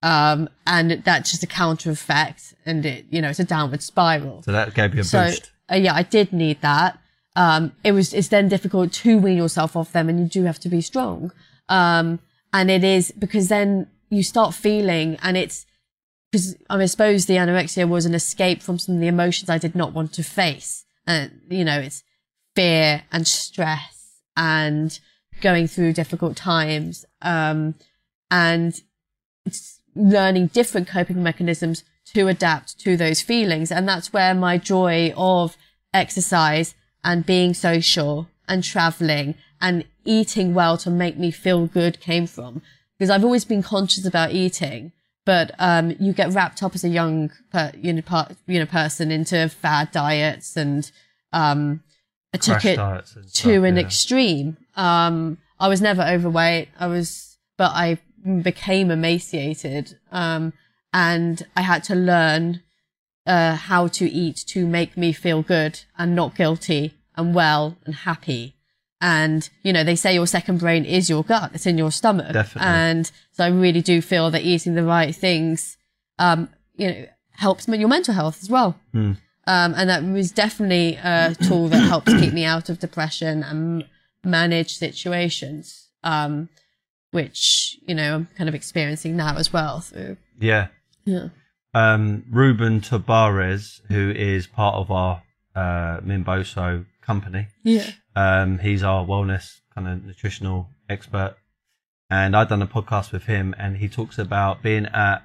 Um, 0.00 0.48
and 0.64 1.02
that's 1.04 1.32
just 1.32 1.42
a 1.42 1.48
counter 1.48 1.90
effect 1.90 2.54
and 2.64 2.86
it, 2.86 3.06
you 3.10 3.20
know, 3.20 3.30
it's 3.30 3.40
a 3.40 3.44
downward 3.44 3.82
spiral. 3.82 4.44
So 4.44 4.52
that 4.52 4.72
gave 4.74 4.94
you 4.94 5.00
a 5.00 5.04
So 5.04 5.24
boost. 5.24 5.50
uh, 5.72 5.74
yeah, 5.74 5.92
I 5.92 6.04
did 6.04 6.32
need 6.32 6.60
that. 6.60 7.00
um, 7.34 7.72
it 7.82 7.90
was, 7.92 8.14
it's 8.14 8.28
then 8.28 8.46
difficult 8.48 8.92
to 8.92 9.18
wean 9.18 9.36
yourself 9.36 9.74
off 9.74 9.90
them 9.92 10.08
and 10.08 10.20
you 10.20 10.26
do 10.26 10.44
have 10.44 10.60
to 10.60 10.68
be 10.68 10.80
strong. 10.80 11.32
Um, 11.68 12.20
and 12.52 12.70
it 12.70 12.84
is 12.84 13.12
because 13.12 13.48
then 13.48 13.88
you 14.10 14.22
start 14.22 14.54
feeling 14.54 15.18
and 15.22 15.36
it's, 15.36 15.66
because 16.30 16.56
I 16.68 16.84
suppose 16.86 17.26
the 17.26 17.36
anorexia 17.36 17.88
was 17.88 18.04
an 18.04 18.14
escape 18.14 18.62
from 18.62 18.78
some 18.78 18.96
of 18.96 19.00
the 19.00 19.06
emotions 19.06 19.48
I 19.48 19.58
did 19.58 19.74
not 19.74 19.92
want 19.92 20.12
to 20.14 20.22
face. 20.22 20.84
And, 21.06 21.40
you 21.48 21.64
know, 21.64 21.80
it's 21.80 22.02
fear 22.54 23.04
and 23.10 23.26
stress 23.26 24.20
and 24.36 24.98
going 25.40 25.66
through 25.68 25.94
difficult 25.94 26.36
times. 26.36 27.06
Um, 27.22 27.74
and 28.30 28.80
it's 29.46 29.80
learning 29.94 30.48
different 30.48 30.86
coping 30.86 31.22
mechanisms 31.22 31.82
to 32.12 32.28
adapt 32.28 32.78
to 32.80 32.96
those 32.96 33.22
feelings. 33.22 33.72
And 33.72 33.88
that's 33.88 34.12
where 34.12 34.34
my 34.34 34.58
joy 34.58 35.12
of 35.16 35.56
exercise 35.94 36.74
and 37.02 37.24
being 37.24 37.54
social 37.54 38.28
and 38.46 38.62
traveling 38.62 39.34
and 39.60 39.84
eating 40.04 40.54
well 40.54 40.76
to 40.78 40.90
make 40.90 41.18
me 41.18 41.30
feel 41.30 41.66
good 41.66 42.00
came 42.00 42.26
from. 42.26 42.62
Because 42.98 43.10
I've 43.10 43.24
always 43.24 43.44
been 43.44 43.62
conscious 43.62 44.06
about 44.06 44.32
eating, 44.32 44.92
but 45.24 45.52
um, 45.58 45.94
you 46.00 46.12
get 46.12 46.32
wrapped 46.32 46.62
up 46.62 46.74
as 46.74 46.84
a 46.84 46.88
young 46.88 47.30
per, 47.52 47.70
you 47.80 47.92
know, 47.92 48.02
per, 48.02 48.28
you 48.46 48.58
know 48.58 48.66
person 48.66 49.10
into 49.10 49.48
fad 49.48 49.92
diets 49.92 50.56
and 50.56 50.90
um, 51.32 51.82
I 52.34 52.38
took 52.38 52.60
Crash 52.60 53.12
to 53.12 53.28
stuff, 53.28 53.64
an 53.64 53.76
yeah. 53.76 53.82
extreme. 53.82 54.56
Um, 54.76 55.38
I 55.58 55.68
was 55.68 55.80
never 55.80 56.02
overweight. 56.02 56.68
I 56.78 56.86
was, 56.86 57.38
but 57.56 57.72
I 57.74 57.98
became 58.42 58.90
emaciated. 58.90 59.98
Um, 60.12 60.52
and 60.92 61.46
I 61.56 61.62
had 61.62 61.84
to 61.84 61.94
learn, 61.94 62.62
uh, 63.26 63.56
how 63.56 63.86
to 63.88 64.10
eat 64.10 64.36
to 64.48 64.66
make 64.66 64.96
me 64.96 65.12
feel 65.12 65.42
good 65.42 65.80
and 65.96 66.14
not 66.14 66.34
guilty 66.34 66.94
and 67.16 67.34
well 67.34 67.76
and 67.84 67.94
happy. 67.94 68.54
And, 69.00 69.48
you 69.62 69.72
know, 69.72 69.84
they 69.84 69.94
say 69.94 70.14
your 70.14 70.26
second 70.26 70.58
brain 70.58 70.84
is 70.84 71.08
your 71.08 71.22
gut. 71.22 71.52
It's 71.54 71.66
in 71.66 71.78
your 71.78 71.92
stomach. 71.92 72.32
Definitely. 72.32 72.68
And 72.68 73.10
so 73.32 73.44
I 73.44 73.48
really 73.48 73.80
do 73.80 74.02
feel 74.02 74.30
that 74.32 74.42
eating 74.42 74.74
the 74.74 74.82
right 74.82 75.14
things, 75.14 75.76
um, 76.18 76.48
you 76.76 76.88
know, 76.88 77.06
helps 77.32 77.68
your 77.68 77.88
mental 77.88 78.14
health 78.14 78.38
as 78.42 78.50
well. 78.50 78.78
Hmm. 78.92 79.12
Um, 79.46 79.74
and 79.76 79.88
that 79.88 80.02
was 80.04 80.32
definitely 80.32 80.98
a 81.02 81.34
tool 81.46 81.68
that 81.68 81.78
helps 81.78 82.12
keep 82.12 82.32
me 82.34 82.44
out 82.44 82.68
of 82.68 82.80
depression 82.80 83.42
and 83.42 83.84
manage 84.24 84.76
situations, 84.76 85.88
um, 86.04 86.48
which, 87.12 87.78
you 87.86 87.94
know, 87.94 88.14
I'm 88.16 88.28
kind 88.36 88.48
of 88.48 88.54
experiencing 88.54 89.16
now 89.16 89.36
as 89.36 89.52
well. 89.52 89.80
So, 89.80 90.16
Yeah. 90.38 90.68
yeah. 91.04 91.28
Um, 91.72 92.24
Ruben 92.30 92.80
Tabares, 92.80 93.80
who 93.88 94.10
is 94.10 94.46
part 94.46 94.74
of 94.74 94.90
our 94.90 95.22
uh, 95.54 96.00
Mimboso 96.00 96.84
company, 97.00 97.46
Yeah. 97.62 97.90
Um, 98.18 98.58
he's 98.58 98.82
our 98.82 99.04
wellness 99.04 99.60
kind 99.74 99.86
of 99.88 100.04
nutritional 100.04 100.68
expert. 100.88 101.36
And 102.10 102.34
I've 102.34 102.48
done 102.48 102.62
a 102.62 102.66
podcast 102.66 103.12
with 103.12 103.24
him, 103.24 103.54
and 103.58 103.76
he 103.76 103.88
talks 103.88 104.18
about 104.18 104.62
being 104.62 104.86
at 104.86 105.18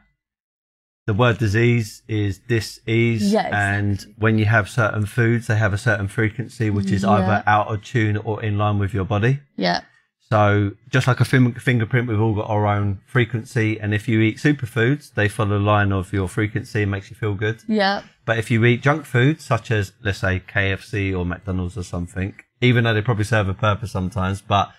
the 1.08 1.14
word 1.14 1.38
disease 1.38 2.02
is 2.08 2.40
dis-ease. 2.40 3.24
Exactly. 3.24 3.58
And 3.58 4.06
when 4.18 4.38
you 4.38 4.46
have 4.46 4.70
certain 4.70 5.06
foods, 5.06 5.48
they 5.48 5.58
have 5.58 5.74
a 5.74 5.78
certain 5.78 6.08
frequency, 6.08 6.70
which 6.70 6.92
is 6.92 7.04
Yeah. 7.04 7.12
either 7.12 7.44
out 7.48 7.68
of 7.74 7.84
tune 7.84 8.18
or 8.18 8.42
in 8.44 8.58
line 8.58 8.80
with 8.80 8.94
your 8.94 9.06
body. 9.06 9.40
Yeah. 9.58 9.82
So 10.30 10.72
just 10.90 11.06
like 11.08 11.20
a 11.20 11.26
fin- 11.26 11.54
fingerprint, 11.56 12.08
we've 12.08 12.20
all 12.22 12.34
got 12.34 12.50
our 12.50 12.66
own 12.66 13.00
frequency. 13.06 13.80
And 13.80 13.94
if 13.94 14.08
you 14.08 14.20
eat 14.22 14.38
superfoods, 14.38 15.14
they 15.14 15.28
follow 15.28 15.58
the 15.60 15.66
line 15.74 15.92
of 15.92 16.12
your 16.14 16.28
frequency 16.30 16.82
and 16.84 16.92
makes 16.92 17.10
you 17.10 17.16
feel 17.18 17.34
good. 17.36 17.58
Yeah. 17.68 18.04
But 18.26 18.40
if 18.40 18.50
you 18.50 18.64
eat 18.66 18.82
junk 18.82 19.06
foods, 19.06 19.44
such 19.46 19.72
as, 19.72 19.92
let's 20.04 20.20
say, 20.20 20.40
KFC 20.54 21.14
or 21.14 21.26
McDonald's 21.26 21.78
or 21.78 21.84
something, 21.84 22.34
even 22.64 22.86
though 22.86 22.94
they 22.94 23.02
probably 23.02 23.26
serve 23.26 23.50
a 23.50 23.54
purpose 23.54 23.92
sometimes, 23.92 24.42
but 24.42 24.72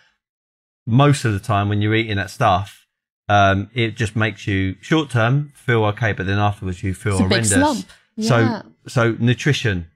most 0.87 1.25
of 1.25 1.33
the 1.33 1.39
time 1.39 1.69
when 1.69 1.83
you're 1.83 1.95
eating 1.95 2.17
that 2.17 2.31
stuff, 2.31 2.87
um, 3.29 3.71
it 3.75 3.95
just 3.95 4.17
makes 4.17 4.47
you 4.47 4.77
short 4.81 5.11
term 5.11 5.53
feel 5.55 5.85
okay, 5.87 6.13
but 6.13 6.27
then 6.27 6.39
afterwards 6.39 6.83
you 6.83 6.95
feel 6.95 7.13
It's 7.13 7.21
a 7.21 7.25
big 7.25 7.47
horrendous. 7.47 7.87
Yeah. 8.17 8.29
So, 8.29 8.69
so 8.87 9.17
nutrition 9.19 9.91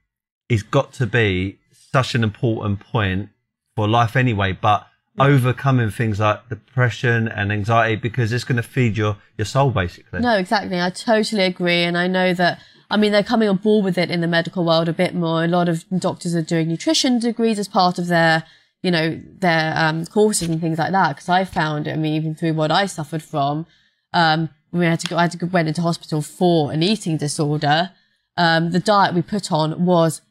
is 0.48 0.62
got 0.62 0.92
to 0.94 1.06
be 1.06 1.58
such 1.72 2.14
an 2.14 2.22
important 2.22 2.80
point 2.80 3.30
for 3.74 3.88
life 3.88 4.16
anyway, 4.16 4.52
but 4.52 4.86
overcoming 5.18 5.90
things 5.90 6.20
like 6.20 6.48
depression 6.48 7.26
and 7.28 7.50
anxiety 7.52 7.96
because 7.96 8.32
it's 8.32 8.44
going 8.44 8.56
to 8.56 8.62
feed 8.62 8.96
your, 8.96 9.16
your 9.36 9.44
soul 9.44 9.70
basically. 9.70 10.20
No, 10.20 10.36
exactly. 10.36 10.80
I 10.80 10.90
totally 10.90 11.42
agree. 11.44 11.82
And 11.82 11.96
I 11.96 12.06
know 12.06 12.34
that, 12.34 12.60
I 12.90 12.96
mean, 12.96 13.12
they're 13.12 13.22
coming 13.22 13.48
on 13.48 13.56
board 13.56 13.84
with 13.84 13.98
it 13.98 14.10
in 14.10 14.20
the 14.20 14.26
medical 14.26 14.64
world 14.64 14.88
a 14.88 14.92
bit 14.92 15.14
more. 15.14 15.44
A 15.44 15.48
lot 15.48 15.68
of 15.68 15.84
doctors 15.98 16.34
are 16.34 16.42
doing 16.42 16.68
nutrition 16.68 17.18
degrees 17.18 17.58
as 17.58 17.68
part 17.68 17.98
of 17.98 18.06
their, 18.06 18.44
you 18.82 18.90
know, 18.90 19.20
their 19.38 19.74
um, 19.76 20.06
courses 20.06 20.48
and 20.48 20.60
things 20.60 20.78
like 20.78 20.92
that. 20.92 21.16
Because 21.16 21.28
I 21.28 21.44
found, 21.44 21.86
I 21.86 21.96
mean, 21.96 22.14
even 22.14 22.34
through 22.34 22.54
what 22.54 22.70
I 22.70 22.86
suffered 22.86 23.22
from, 23.22 23.66
um, 24.14 24.48
we 24.72 24.86
had 24.86 25.00
to 25.00 25.06
go, 25.06 25.16
I 25.16 25.22
had 25.22 25.32
to 25.32 25.38
go, 25.38 25.46
went 25.46 25.68
into 25.68 25.82
hospital 25.82 26.22
for 26.22 26.72
an 26.72 26.82
eating 26.82 27.18
disorder. 27.18 27.90
Um, 28.36 28.70
the 28.70 28.80
diet 28.80 29.14
we 29.14 29.22
put 29.22 29.52
on 29.52 29.84
was 29.84 30.22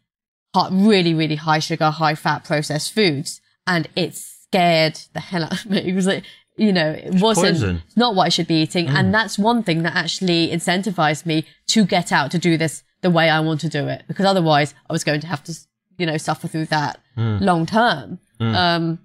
really, 0.71 1.13
really 1.13 1.35
high 1.35 1.59
sugar, 1.59 1.91
high 1.91 2.15
fat 2.15 2.43
processed 2.43 2.93
foods. 2.93 3.39
And 3.67 3.87
it 3.95 4.15
scared 4.15 4.99
the 5.13 5.19
hell 5.19 5.43
out 5.43 5.65
of 5.65 5.69
me. 5.69 5.77
It 5.85 5.93
was 5.93 6.07
like, 6.07 6.23
you 6.57 6.73
know, 6.73 6.91
it 6.91 7.21
wasn't 7.21 7.53
poison. 7.53 7.83
not 7.95 8.15
what 8.15 8.25
I 8.25 8.29
should 8.29 8.47
be 8.47 8.61
eating. 8.61 8.87
And 8.87 9.13
that's 9.13 9.37
one 9.39 9.63
thing 9.63 9.83
that 9.83 9.95
actually 9.95 10.49
incentivized 10.49 11.25
me 11.25 11.45
to 11.67 11.85
get 11.85 12.11
out 12.11 12.31
to 12.31 12.39
do 12.39 12.57
this 12.57 12.83
the 13.01 13.09
way 13.09 13.29
I 13.29 13.39
want 13.39 13.61
to 13.61 13.69
do 13.69 13.87
it. 13.87 14.03
Because 14.07 14.25
otherwise 14.25 14.73
I 14.89 14.93
was 14.93 15.03
going 15.03 15.21
to 15.21 15.27
have 15.27 15.43
to, 15.45 15.55
you 15.97 16.05
know, 16.05 16.17
suffer 16.17 16.47
through 16.47 16.65
that 16.65 16.99
long 17.15 17.65
term. 17.65 18.19
Um, 18.39 18.99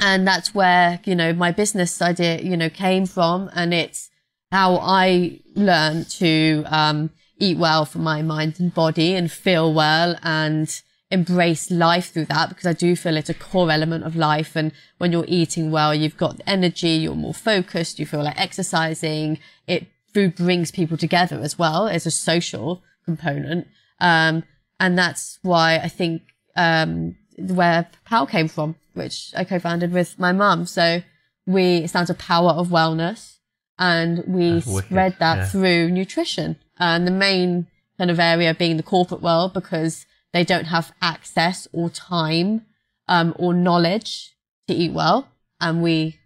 and 0.00 0.26
that's 0.26 0.54
where, 0.54 1.00
you 1.04 1.14
know, 1.14 1.32
my 1.32 1.52
business 1.52 2.00
idea, 2.02 2.40
you 2.40 2.56
know, 2.56 2.70
came 2.70 3.06
from. 3.06 3.50
And 3.54 3.74
it's 3.74 4.10
how 4.50 4.76
I 4.80 5.40
learned 5.54 6.08
to, 6.10 6.64
um, 6.66 7.10
eat 7.38 7.58
well 7.58 7.84
for 7.84 7.98
my 7.98 8.22
mind 8.22 8.60
and 8.60 8.72
body 8.72 9.14
and 9.14 9.30
feel 9.30 9.74
well 9.74 10.16
and 10.22 10.82
embrace 11.10 11.70
life 11.70 12.12
through 12.12 12.24
that 12.26 12.48
because 12.48 12.66
I 12.66 12.72
do 12.72 12.96
feel 12.96 13.16
it's 13.16 13.30
a 13.30 13.34
core 13.34 13.70
element 13.70 14.04
of 14.04 14.16
life. 14.16 14.56
And 14.56 14.72
when 14.98 15.12
you're 15.12 15.24
eating 15.28 15.70
well, 15.70 15.94
you've 15.94 16.16
got 16.16 16.40
energy, 16.46 16.90
you're 16.90 17.14
more 17.14 17.34
focused, 17.34 17.98
you 17.98 18.06
feel 18.06 18.22
like 18.22 18.40
exercising. 18.40 19.38
It 19.66 19.86
food 20.12 20.34
brings 20.36 20.70
people 20.70 20.96
together 20.96 21.40
as 21.40 21.58
well 21.58 21.88
as 21.88 22.06
a 22.06 22.10
social 22.10 22.82
component. 23.04 23.66
Um, 24.00 24.44
and 24.80 24.98
that's 24.98 25.38
why 25.42 25.76
I 25.76 25.88
think, 25.88 26.22
um, 26.56 27.16
where 27.38 27.88
POW 28.04 28.26
came 28.26 28.48
from, 28.48 28.76
which 28.94 29.32
I 29.36 29.44
co-founded 29.44 29.92
with 29.92 30.18
my 30.18 30.32
mum. 30.32 30.66
So 30.66 31.02
we, 31.46 31.78
it 31.78 31.88
stands 31.88 32.10
for 32.10 32.16
power 32.16 32.50
of 32.50 32.68
wellness 32.68 33.36
and 33.78 34.22
we 34.26 34.62
wicked, 34.66 34.84
spread 34.86 35.16
that 35.18 35.36
yeah. 35.36 35.46
through 35.46 35.90
nutrition 35.90 36.56
and 36.78 37.06
the 37.06 37.10
main 37.10 37.66
kind 37.98 38.10
of 38.10 38.18
area 38.20 38.54
being 38.54 38.76
the 38.76 38.82
corporate 38.82 39.22
world 39.22 39.52
because 39.52 40.06
they 40.34 40.44
don't 40.44 40.66
have 40.66 40.92
access 41.00 41.66
or 41.72 41.88
time 41.88 42.66
um, 43.08 43.34
or 43.38 43.54
knowledge 43.54 44.34
to 44.66 44.74
eat 44.74 44.92
well. 44.92 45.28
And 45.60 45.82
we 45.82 46.18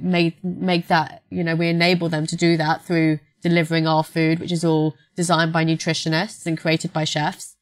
made 0.00 0.42
make 0.44 0.86
that 0.88 1.22
you 1.30 1.42
know 1.42 1.56
we 1.56 1.68
enable 1.68 2.08
them 2.08 2.26
to 2.26 2.36
do 2.36 2.56
that 2.56 2.84
through 2.84 3.18
delivering 3.42 3.86
our 3.86 4.04
food 4.04 4.38
which 4.38 4.52
is 4.52 4.62
all 4.62 4.94
designed 5.16 5.54
by 5.54 5.64
nutritionists 5.64 6.46
and 6.46 6.58
created 6.58 6.92
by 6.92 7.04
chefs. 7.04 7.56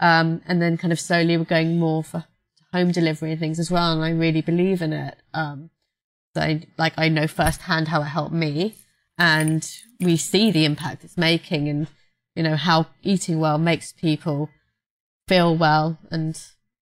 Um, 0.00 0.40
and 0.46 0.60
then 0.60 0.76
kind 0.76 0.92
of 0.92 0.98
slowly 0.98 1.36
we're 1.36 1.44
going 1.44 1.78
more 1.78 2.02
for 2.02 2.24
home 2.72 2.90
delivery 2.90 3.32
and 3.32 3.40
things 3.40 3.60
as 3.60 3.70
well. 3.70 3.92
And 3.92 4.02
i 4.02 4.10
really 4.10 4.40
believe 4.40 4.82
in 4.82 4.92
it. 4.92 5.16
Um, 5.32 5.70
so 6.34 6.42
I, 6.42 6.66
like 6.76 6.94
I 6.96 7.08
know 7.08 7.28
firsthand 7.28 7.88
how 7.88 8.00
it 8.00 8.06
helped 8.06 8.34
me. 8.34 8.74
And 9.18 9.68
we 10.00 10.16
see 10.16 10.50
the 10.50 10.64
impact 10.64 11.04
it's 11.04 11.16
making 11.16 11.68
and 11.68 11.86
you 12.34 12.42
know 12.42 12.56
how 12.56 12.86
eating 13.02 13.38
well 13.38 13.58
makes 13.58 13.92
people 13.92 14.48
feel 15.28 15.56
well 15.56 15.98
and 16.10 16.40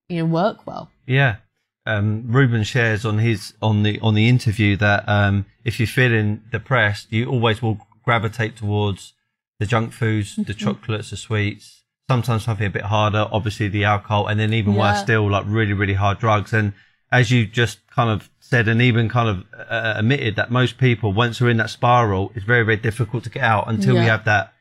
you 0.09 0.18
know 0.18 0.24
work 0.26 0.66
well 0.66 0.90
Yeah. 1.07 1.37
Um, 1.85 2.26
Ruben 2.28 2.62
shares 2.62 3.05
on 3.05 3.18
his 3.18 3.55
on 3.61 3.83
the 3.83 3.98
on 4.00 4.14
the 4.14 4.28
interview 4.28 4.76
that 4.76 5.09
um, 5.09 5.46
if 5.64 5.81
you're 5.81 5.88
feeling 5.88 6.42
depressed, 6.52 7.12
you 7.12 7.26
always 7.28 7.61
will 7.61 7.78
gravitate 8.05 8.57
towards 8.57 9.14
the 9.59 9.66
junk 9.66 9.92
foods, 9.92 10.37
the 10.37 10.55
chocolates, 10.55 11.11
the 11.11 11.16
sweets. 11.16 11.83
Sometimes 12.09 12.44
something 12.44 12.66
a 12.66 12.70
bit 12.70 12.83
harder, 12.85 13.26
obviously 13.33 13.66
the 13.66 13.83
alcohol, 13.85 14.28
and 14.28 14.38
then 14.38 14.52
even 14.55 14.74
worse 14.76 15.00
still, 15.00 15.28
like 15.28 15.44
really 15.48 15.72
really 15.72 15.94
hard 15.94 16.20
drugs. 16.20 16.52
And 16.52 16.72
as 17.11 17.33
you 17.33 17.46
just 17.46 17.85
kind 17.90 18.11
of 18.11 18.31
said, 18.38 18.68
and 18.68 18.81
even 18.81 19.09
kind 19.09 19.28
of 19.28 19.44
uh, 19.68 19.94
admitted 19.96 20.37
that 20.37 20.52
most 20.52 20.78
people, 20.78 21.12
once 21.12 21.40
they're 21.40 21.48
in 21.48 21.57
that 21.57 21.70
spiral, 21.70 22.31
it's 22.37 22.44
very 22.44 22.62
very 22.64 22.76
difficult 22.76 23.24
to 23.24 23.31
get 23.31 23.42
out 23.42 23.64
until 23.68 23.94
we 23.96 24.02
Yeah. 24.02 24.12
have 24.18 24.24
that 24.26 24.52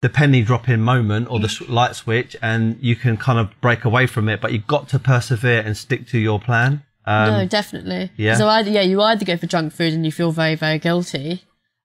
the 0.00 0.08
penny 0.08 0.42
drop 0.42 0.68
in 0.68 0.80
moment 0.80 1.28
or 1.30 1.40
the 1.40 1.64
light 1.68 1.94
switch 1.96 2.36
and 2.40 2.78
you 2.80 2.94
can 2.94 3.16
kind 3.16 3.38
of 3.38 3.50
break 3.60 3.84
away 3.84 4.06
from 4.06 4.28
it 4.28 4.40
but 4.40 4.52
you've 4.52 4.66
got 4.66 4.88
to 4.88 4.98
persevere 4.98 5.60
and 5.60 5.76
stick 5.76 6.06
to 6.06 6.18
your 6.18 6.38
plan 6.38 6.82
um, 7.04 7.32
no 7.32 7.46
definitely 7.46 8.10
yeah. 8.16 8.34
so 8.34 8.48
either 8.48 8.70
yeah 8.70 8.82
you 8.82 9.00
either 9.02 9.24
go 9.24 9.36
for 9.36 9.46
junk 9.46 9.72
food 9.72 9.92
and 9.92 10.04
you 10.04 10.12
feel 10.12 10.30
very 10.30 10.54
very 10.54 10.78
guilty 10.78 11.42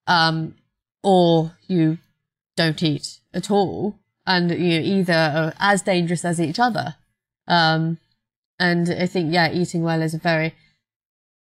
um 0.07 0.53
or 1.01 1.51
you 1.67 1.97
don't 2.55 2.83
eat 2.83 3.19
at 3.33 3.49
all 3.49 3.97
and 4.27 4.51
you 4.51 4.79
either 4.79 5.13
are 5.13 5.53
as 5.59 5.81
dangerous 5.81 6.23
as 6.23 6.39
each 6.39 6.59
other 6.59 6.95
um 7.47 7.97
and 8.59 8.89
I 8.89 9.07
think 9.07 9.33
yeah, 9.33 9.51
eating 9.51 9.83
well 9.83 10.01
is 10.01 10.13
a 10.13 10.19
very 10.19 10.53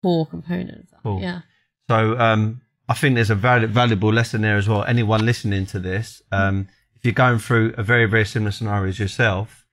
core 0.03 0.27
component 0.27 0.81
of 0.81 0.91
that. 0.91 1.03
Cool. 1.03 1.21
Yeah. 1.21 1.41
So 1.89 2.19
um, 2.19 2.63
I 2.89 2.95
think 2.95 3.15
there's 3.15 3.31
a 3.31 3.35
val- 3.35 3.67
valuable 3.67 4.13
lesson 4.13 4.43
there 4.43 4.57
as 4.57 4.69
well. 4.69 4.85
Anyone 4.85 5.27
listening 5.27 5.67
to 5.67 5.79
this, 5.79 6.23
um, 6.31 6.69
if 6.95 7.05
you're 7.05 7.15
going 7.15 7.39
through 7.39 7.75
a 7.77 7.83
very, 7.83 8.07
very 8.07 8.25
similar 8.25 8.53
scenario 8.53 8.89
as 8.89 8.99
yourself, 8.99 9.67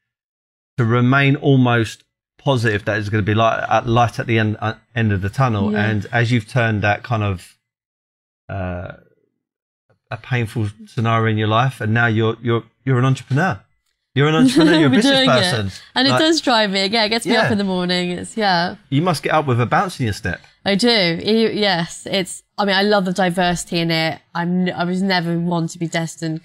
to 0.77 0.85
remain 0.85 1.35
almost 1.35 2.03
positive 2.37 2.85
that 2.85 2.97
it's 2.97 3.09
going 3.09 3.23
to 3.23 3.25
be 3.25 3.35
light 3.35 3.63
at, 3.69 3.87
light 3.87 4.19
at 4.19 4.27
the 4.27 4.37
end 4.39 4.57
uh, 4.59 4.73
end 4.95 5.11
of 5.11 5.21
the 5.21 5.29
tunnel. 5.29 5.71
Yeah. 5.71 5.85
And 5.85 6.07
as 6.11 6.31
you've 6.31 6.47
turned 6.47 6.81
that 6.81 7.03
kind 7.03 7.23
of 7.23 7.57
uh, 8.49 8.93
a 10.11 10.17
painful 10.17 10.69
scenario 10.85 11.31
in 11.31 11.37
your 11.37 11.47
life, 11.47 11.81
and 11.81 11.93
now 11.93 12.07
you're 12.07 12.37
you're 12.41 12.63
you're 12.83 12.99
an 12.99 13.05
entrepreneur. 13.05 13.61
You're 14.15 14.27
an 14.27 14.35
entrepreneur. 14.41 14.79
You're 14.79 14.87
a 14.87 14.89
business 14.91 15.13
doing 15.17 15.29
it. 15.29 15.33
person. 15.33 15.71
And 15.95 16.07
Like, 16.07 16.19
it 16.21 16.23
does 16.23 16.41
drive 16.41 16.71
me. 16.71 16.85
Yeah, 16.85 17.05
it 17.05 17.09
gets 17.09 17.25
me 17.25 17.33
Yeah. 17.33 17.41
up 17.43 17.51
in 17.51 17.57
the 17.57 17.63
morning. 17.63 18.11
It's 18.11 18.37
yeah. 18.37 18.75
You 18.89 19.01
must 19.01 19.23
get 19.23 19.33
up 19.33 19.45
with 19.47 19.59
a 19.59 19.65
bounce 19.65 19.99
in 19.99 20.05
your 20.05 20.13
step. 20.13 20.39
I 20.65 20.75
do. 20.75 20.87
Yes, 21.23 22.07
it's. 22.09 22.43
I 22.57 22.65
mean, 22.65 22.75
I 22.75 22.83
love 22.83 23.05
the 23.05 23.13
diversity 23.13 23.79
in 23.79 23.91
it. 23.91 24.19
I'm. 24.35 24.69
I 24.69 24.83
was 24.85 25.01
never 25.01 25.37
one 25.39 25.67
to 25.67 25.79
be 25.79 25.87
destined 25.87 26.41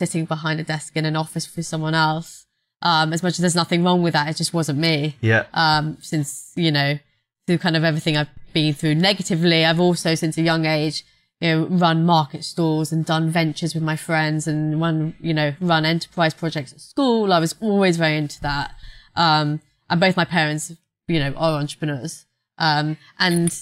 sitting 0.00 0.24
behind 0.24 0.58
a 0.58 0.64
desk 0.64 0.96
in 0.96 1.04
an 1.04 1.14
office 1.14 1.44
for 1.46 1.62
someone 1.62 1.94
else. 1.94 2.46
Um, 2.82 3.12
as 3.12 3.22
much 3.22 3.32
as 3.34 3.38
there's 3.40 3.54
nothing 3.54 3.84
wrong 3.84 4.02
with 4.02 4.14
that, 4.14 4.28
it 4.30 4.36
just 4.36 4.54
wasn't 4.54 4.78
me. 4.78 5.16
Yeah. 5.20 5.44
Um, 5.52 5.98
since 6.00 6.52
you 6.56 6.72
know, 6.72 6.98
through 7.46 7.58
kind 7.58 7.76
of 7.76 7.84
everything 7.84 8.16
I've 8.16 8.28
been 8.54 8.72
through 8.72 8.94
negatively, 8.94 9.64
I've 9.66 9.78
also 9.78 10.14
since 10.14 10.38
a 10.38 10.42
young 10.42 10.64
age, 10.64 11.04
you 11.40 11.48
know, 11.48 11.66
run 11.66 12.04
market 12.04 12.44
stalls 12.44 12.92
and 12.92 13.04
done 13.04 13.30
ventures 13.30 13.74
with 13.74 13.82
my 13.82 13.96
friends 13.96 14.46
and 14.46 14.80
run, 14.80 15.14
you 15.20 15.32
know, 15.34 15.54
run 15.60 15.84
enterprise 15.84 16.34
projects 16.34 16.72
at 16.72 16.80
school. 16.80 17.32
I 17.32 17.38
was 17.38 17.54
always 17.60 17.96
very 17.96 18.16
into 18.16 18.40
that. 18.42 18.74
Um, 19.16 19.60
and 19.88 19.98
both 20.00 20.16
my 20.16 20.24
parents, 20.24 20.72
you 21.08 21.18
know, 21.18 21.32
are 21.36 21.58
entrepreneurs. 21.58 22.26
Um, 22.58 22.98
and, 23.18 23.54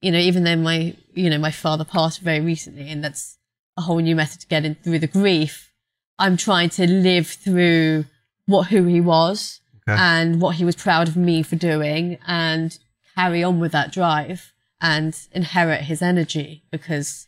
you 0.00 0.10
know, 0.10 0.18
even 0.18 0.44
though 0.44 0.56
my, 0.56 0.96
you 1.14 1.28
know, 1.28 1.38
my 1.38 1.50
father 1.50 1.84
passed 1.84 2.20
very 2.20 2.40
recently 2.40 2.90
and 2.90 3.04
that's 3.04 3.36
a 3.76 3.82
whole 3.82 3.98
new 3.98 4.16
method 4.16 4.40
to 4.40 4.46
get 4.46 4.64
in 4.64 4.74
through 4.76 5.00
the 5.00 5.06
grief, 5.06 5.72
I'm 6.18 6.38
trying 6.38 6.70
to 6.70 6.86
live 6.90 7.26
through 7.26 8.06
what, 8.46 8.68
who 8.68 8.84
he 8.84 9.00
was 9.00 9.60
Okay. 9.88 9.96
and 10.00 10.40
what 10.40 10.56
he 10.56 10.64
was 10.64 10.74
proud 10.74 11.06
of 11.06 11.16
me 11.16 11.44
for 11.44 11.54
doing 11.54 12.18
and 12.26 12.76
carry 13.14 13.44
on 13.44 13.60
with 13.60 13.70
that 13.70 13.92
drive 13.92 14.52
and 14.80 15.18
inherit 15.32 15.82
his 15.82 16.02
energy 16.02 16.62
because, 16.70 17.26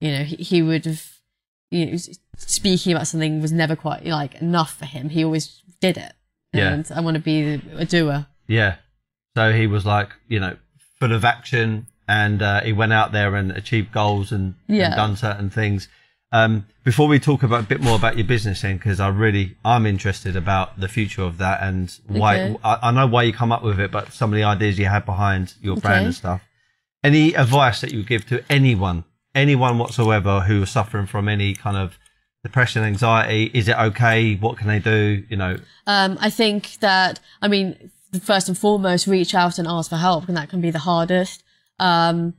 you 0.00 0.10
know, 0.12 0.24
he, 0.24 0.36
he 0.36 0.62
would 0.62 0.84
have, 0.84 1.04
you 1.70 1.86
know, 1.86 1.96
speaking 2.38 2.92
about 2.92 3.06
something 3.06 3.40
was 3.40 3.52
never 3.52 3.74
quite 3.76 4.04
like 4.04 4.36
enough 4.36 4.76
for 4.76 4.84
him. 4.86 5.08
He 5.08 5.24
always 5.24 5.62
did 5.80 5.96
it. 5.96 6.12
Yeah. 6.52 6.72
And 6.72 6.90
I 6.94 7.00
want 7.00 7.16
to 7.16 7.22
be 7.22 7.60
a 7.76 7.84
doer. 7.84 8.26
Yeah. 8.46 8.76
So 9.36 9.52
he 9.52 9.66
was 9.66 9.84
like, 9.84 10.10
you 10.28 10.40
know, 10.40 10.56
full 11.00 11.12
of 11.12 11.24
action 11.24 11.86
and 12.08 12.40
uh, 12.40 12.60
he 12.62 12.72
went 12.72 12.92
out 12.92 13.12
there 13.12 13.34
and 13.34 13.50
achieved 13.50 13.92
goals 13.92 14.32
and, 14.32 14.54
and 14.68 14.94
done 14.94 15.16
certain 15.16 15.50
things. 15.50 15.88
Um, 16.32 16.66
before 16.84 17.08
we 17.08 17.18
talk 17.18 17.42
about 17.42 17.60
a 17.64 17.66
bit 17.66 17.80
more 17.80 17.96
about 17.96 18.16
your 18.16 18.26
business 18.26 18.62
then, 18.62 18.76
because 18.76 19.00
I 19.00 19.08
really, 19.08 19.56
I'm 19.64 19.86
interested 19.86 20.36
about 20.36 20.78
the 20.78 20.88
future 20.88 21.22
of 21.22 21.38
that 21.38 21.62
and 21.62 21.92
why, 22.06 22.40
Okay. 22.40 22.56
I, 22.64 22.78
I 22.82 22.90
know 22.92 23.06
why 23.06 23.24
you 23.24 23.32
come 23.32 23.52
up 23.52 23.62
with 23.62 23.78
it, 23.80 23.90
but 23.90 24.12
some 24.12 24.32
of 24.32 24.36
the 24.36 24.44
ideas 24.44 24.78
you 24.78 24.86
had 24.86 25.04
behind 25.04 25.54
your 25.60 25.76
brand 25.76 25.96
Okay. 25.96 26.04
and 26.06 26.14
stuff. 26.14 26.42
Any 27.02 27.34
advice 27.34 27.80
that 27.80 27.92
you 27.92 28.02
give 28.02 28.26
to 28.26 28.42
anyone, 28.50 29.04
anyone 29.34 29.78
whatsoever 29.78 30.40
who 30.40 30.62
is 30.62 30.70
suffering 30.70 31.06
from 31.06 31.28
any 31.28 31.54
kind 31.54 31.76
of 31.76 31.98
depression, 32.42 32.82
anxiety? 32.82 33.50
Is 33.54 33.68
it 33.68 33.76
okay? 33.76 34.34
What 34.36 34.56
can 34.56 34.68
they 34.68 34.78
do? 34.78 35.24
You 35.28 35.36
know, 35.36 35.56
Um, 35.86 36.16
I 36.20 36.30
think 36.30 36.78
that, 36.80 37.20
I 37.42 37.48
mean, 37.48 37.90
first 38.22 38.48
and 38.48 38.56
foremost, 38.56 39.06
reach 39.06 39.34
out 39.34 39.58
and 39.58 39.68
ask 39.68 39.90
for 39.90 39.96
help, 39.96 40.28
and 40.28 40.36
that 40.36 40.48
can 40.48 40.60
be 40.60 40.70
the 40.70 40.80
hardest. 40.80 41.42
Um, 41.78 42.34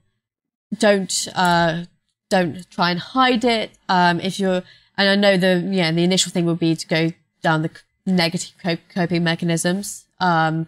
don't, 0.77 1.27
uh, 1.35 1.85
don't 2.29 2.69
try 2.69 2.91
and 2.91 2.99
hide 2.99 3.45
it. 3.45 3.71
Um, 3.87 4.19
if 4.19 4.39
you're, 4.39 4.63
and 4.97 5.09
I 5.09 5.15
know 5.15 5.37
the, 5.37 5.69
yeah, 5.71 5.91
the 5.91 6.03
initial 6.03 6.31
thing 6.31 6.45
would 6.45 6.59
be 6.59 6.75
to 6.75 6.87
go 6.87 7.11
down 7.41 7.61
the 7.61 7.71
negative 8.05 8.53
coping 8.93 9.23
mechanisms. 9.23 10.05
Um, 10.19 10.67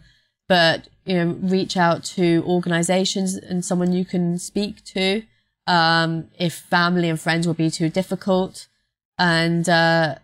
but, 0.50 0.90
you 1.06 1.16
know, 1.16 1.38
reach 1.42 1.78
out 1.78 2.04
to 2.16 2.44
organizations 2.46 3.36
and 3.36 3.64
someone 3.64 3.94
you 3.94 4.04
can 4.04 4.38
speak 4.38 4.84
to. 4.96 5.24
Um, 5.68 6.28
if 6.38 6.54
family 6.54 7.08
and 7.10 7.20
friends 7.20 7.48
will 7.48 7.54
be 7.54 7.70
too 7.70 7.90
difficult 7.90 8.68
and, 9.18 9.70
uh, 9.70 10.16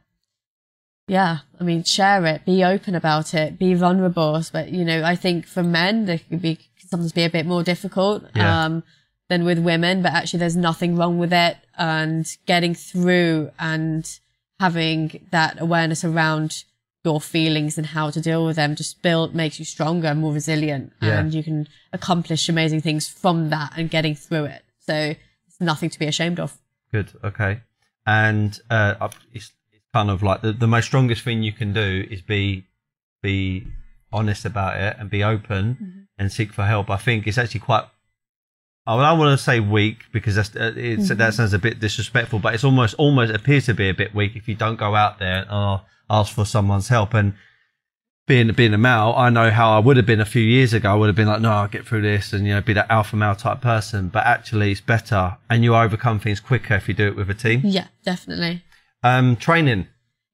yeah, 1.08 1.40
I 1.60 1.64
mean, 1.64 1.84
share 1.84 2.26
it, 2.26 2.46
be 2.46 2.64
open 2.64 2.96
about 2.96 3.34
it, 3.34 3.60
be 3.60 3.74
vulnerable. 3.76 4.42
But 4.52 4.72
you 4.72 4.84
know, 4.84 5.04
I 5.04 5.16
think 5.16 5.46
for 5.46 5.62
men, 5.64 6.06
they 6.06 6.18
could 6.18 6.42
be 6.42 6.58
sometimes 6.90 7.12
be 7.12 7.24
a 7.24 7.30
bit 7.30 7.46
more 7.46 7.64
difficult 7.64 8.24
Yeah. 8.36 8.66
um, 8.66 8.84
than 9.30 9.46
with 9.46 9.60
women. 9.60 10.02
But 10.02 10.14
actually, 10.14 10.40
there's 10.40 10.56
nothing 10.58 10.96
wrong 10.96 11.20
with 11.20 11.32
it, 11.32 11.58
and 11.78 12.26
getting 12.48 12.74
through 12.74 13.52
and 13.60 14.20
having 14.60 15.28
that 15.32 15.62
awareness 15.62 16.04
around 16.04 16.64
your 17.06 17.22
feelings 17.22 17.78
and 17.78 17.88
how 17.88 18.10
to 18.10 18.20
deal 18.20 18.46
with 18.46 18.56
them 18.58 18.76
just 18.76 19.02
build 19.02 19.34
makes 19.36 19.60
you 19.60 19.66
stronger, 19.66 20.08
and 20.08 20.20
more 20.20 20.34
resilient, 20.34 20.92
Yeah. 21.02 21.20
and 21.20 21.34
you 21.34 21.44
can 21.44 21.68
accomplish 21.94 22.50
amazing 22.50 22.82
things 22.82 23.08
from 23.08 23.50
that 23.52 23.74
and 23.78 23.90
getting 23.90 24.16
through 24.16 24.46
it. 24.46 24.64
So 24.80 25.14
it's 25.48 25.62
nothing 25.62 25.90
to 25.92 26.00
be 26.00 26.08
ashamed 26.08 26.40
of. 26.40 26.58
Good. 26.92 27.12
Okay. 27.24 27.62
And 28.06 28.60
uh, 28.70 29.10
it's, 29.32 29.52
it's 29.72 29.84
kind 29.94 30.10
of 30.10 30.22
like 30.24 30.42
the, 30.42 30.52
the 30.52 30.68
most 30.68 30.86
strongest 30.88 31.22
thing 31.24 31.44
you 31.44 31.54
can 31.54 31.74
do 31.74 32.06
is 32.10 32.22
be 32.22 32.66
be 33.22 33.68
honest 34.12 34.46
about 34.46 34.78
it 34.80 34.96
and 35.00 35.10
be 35.10 35.24
open 35.24 36.08
and 36.18 36.32
seek 36.32 36.54
for 36.54 36.64
help. 36.66 36.90
I 36.90 36.98
think 36.98 37.28
it's 37.28 37.38
actually 37.38 37.62
quite. 37.62 37.86
I 38.88 39.10
don't 39.10 39.20
want 39.20 39.38
to 39.38 39.44
say 39.44 39.60
weak 39.60 40.04
because 40.12 40.36
that's 40.36 40.56
uh, 40.56 40.74
it's, 40.76 41.10
that 41.10 41.34
sounds 41.34 41.54
a 41.54 41.60
bit 41.60 41.80
disrespectful, 41.80 42.40
but 42.40 42.54
it's 42.54 42.64
almost 42.64 42.94
almost 43.00 43.34
appears 43.34 43.66
to 43.66 43.74
be 43.74 43.90
a 43.90 43.94
bit 43.94 44.14
weak 44.14 44.36
if 44.36 44.48
you 44.48 44.56
don't 44.56 44.76
go 44.78 44.94
out 44.96 45.18
there 45.20 45.38
and 45.42 45.48
uh, 45.50 45.80
ask 46.10 46.34
for 46.34 46.46
someone's 46.46 46.90
help. 46.90 47.14
And 47.16 47.34
being 48.28 48.52
being 48.54 48.74
a 48.74 48.78
male, 48.78 49.14
I 49.18 49.30
know 49.30 49.50
how 49.50 49.72
I 49.72 49.80
would 49.80 49.98
have 49.98 50.06
been 50.06 50.20
a 50.22 50.26
few 50.26 50.42
years 50.44 50.74
ago. 50.74 50.92
I 50.92 50.96
would 50.96 51.08
have 51.08 51.16
been 51.16 51.28
like, 51.28 51.42
no, 51.42 51.52
I'll 51.52 51.68
get 51.68 51.88
through 51.88 52.02
this, 52.04 52.32
and 52.34 52.46
you 52.46 52.54
know, 52.54 52.62
be 52.62 52.74
that 52.74 52.90
alpha 52.92 53.16
male 53.16 53.36
type 53.36 53.62
person. 53.62 54.10
But 54.10 54.26
actually, 54.26 54.72
it's 54.72 54.82
better, 54.82 55.38
and 55.50 55.64
you 55.64 55.76
overcome 55.76 56.20
things 56.20 56.40
quicker 56.40 56.76
if 56.76 56.88
you 56.88 56.94
do 56.94 57.08
it 57.08 57.16
with 57.16 57.30
a 57.30 57.34
team. 57.36 57.62
Yeah, 57.64 57.88
definitely. 58.04 58.64
Um, 59.04 59.36
training, 59.36 59.88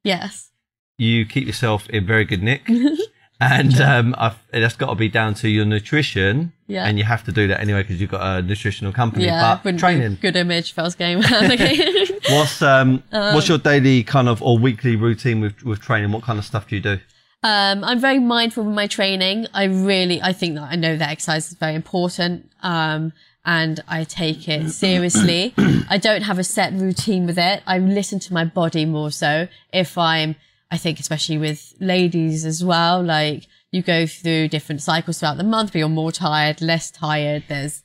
Yes. 0.03 0.51
you 0.97 1.25
keep 1.25 1.45
yourself 1.47 1.89
in 1.89 2.05
very 2.05 2.23
good 2.25 2.41
nick, 2.43 2.67
and 3.41 3.81
um, 3.81 4.15
I've, 4.17 4.37
that's 4.51 4.75
got 4.75 4.89
to 4.89 4.95
be 4.95 5.09
down 5.09 5.33
to 5.35 5.49
your 5.49 5.65
nutrition. 5.65 6.53
Yeah. 6.67 6.85
and 6.85 6.97
you 6.97 7.03
have 7.03 7.25
to 7.25 7.33
do 7.33 7.49
that 7.49 7.59
anyway 7.59 7.81
because 7.81 7.99
you've 7.99 8.11
got 8.11 8.21
a 8.21 8.41
nutritional 8.41 8.93
company. 8.93 9.25
Yeah, 9.25 9.59
but 9.61 9.77
training. 9.77 10.19
good 10.21 10.37
image 10.37 10.73
first 10.73 10.97
game. 10.97 11.21
What's 12.29 12.61
um, 12.61 13.03
what's 13.09 13.49
your 13.49 13.57
daily 13.57 14.03
kind 14.03 14.29
of 14.29 14.41
or 14.41 14.57
weekly 14.57 14.95
routine 14.95 15.41
with 15.41 15.63
with 15.63 15.81
training? 15.81 16.13
What 16.13 16.23
kind 16.23 16.39
of 16.39 16.45
stuff 16.45 16.69
do 16.69 16.75
you 16.77 16.81
do? 16.81 16.99
Um, 17.43 17.83
I'm 17.83 17.99
very 17.99 18.19
mindful 18.19 18.63
with 18.63 18.75
my 18.75 18.87
training. 18.87 19.47
I 19.53 19.65
really, 19.65 20.21
I 20.21 20.31
think 20.31 20.55
that 20.55 20.69
I 20.71 20.75
know 20.75 20.95
that 20.95 21.09
exercise 21.09 21.51
is 21.51 21.57
very 21.57 21.75
important. 21.75 22.49
Um, 22.61 23.11
and 23.43 23.79
I 23.87 24.03
take 24.03 24.47
it 24.47 24.69
seriously. 24.69 25.53
I 25.89 25.97
don't 25.97 26.21
have 26.21 26.37
a 26.37 26.43
set 26.43 26.73
routine 26.73 27.25
with 27.25 27.39
it. 27.39 27.63
I 27.65 27.79
listen 27.79 28.19
to 28.19 28.33
my 28.33 28.45
body 28.45 28.85
more 28.85 29.09
so. 29.11 29.47
If 29.73 29.97
I'm, 29.97 30.35
I 30.71 30.77
think 30.77 30.99
especially 30.99 31.37
with 31.37 31.73
ladies 31.79 32.45
as 32.45 32.63
well, 32.63 33.03
like 33.03 33.47
you 33.71 33.81
go 33.81 34.07
through 34.07 34.47
different 34.47 34.81
cycles 34.81 35.19
throughout 35.19 35.37
the 35.37 35.43
month, 35.43 35.73
but 35.73 35.79
you're 35.79 35.89
more 35.89 36.13
tired, 36.13 36.61
less 36.61 36.89
tired. 36.89 37.43
There's 37.49 37.83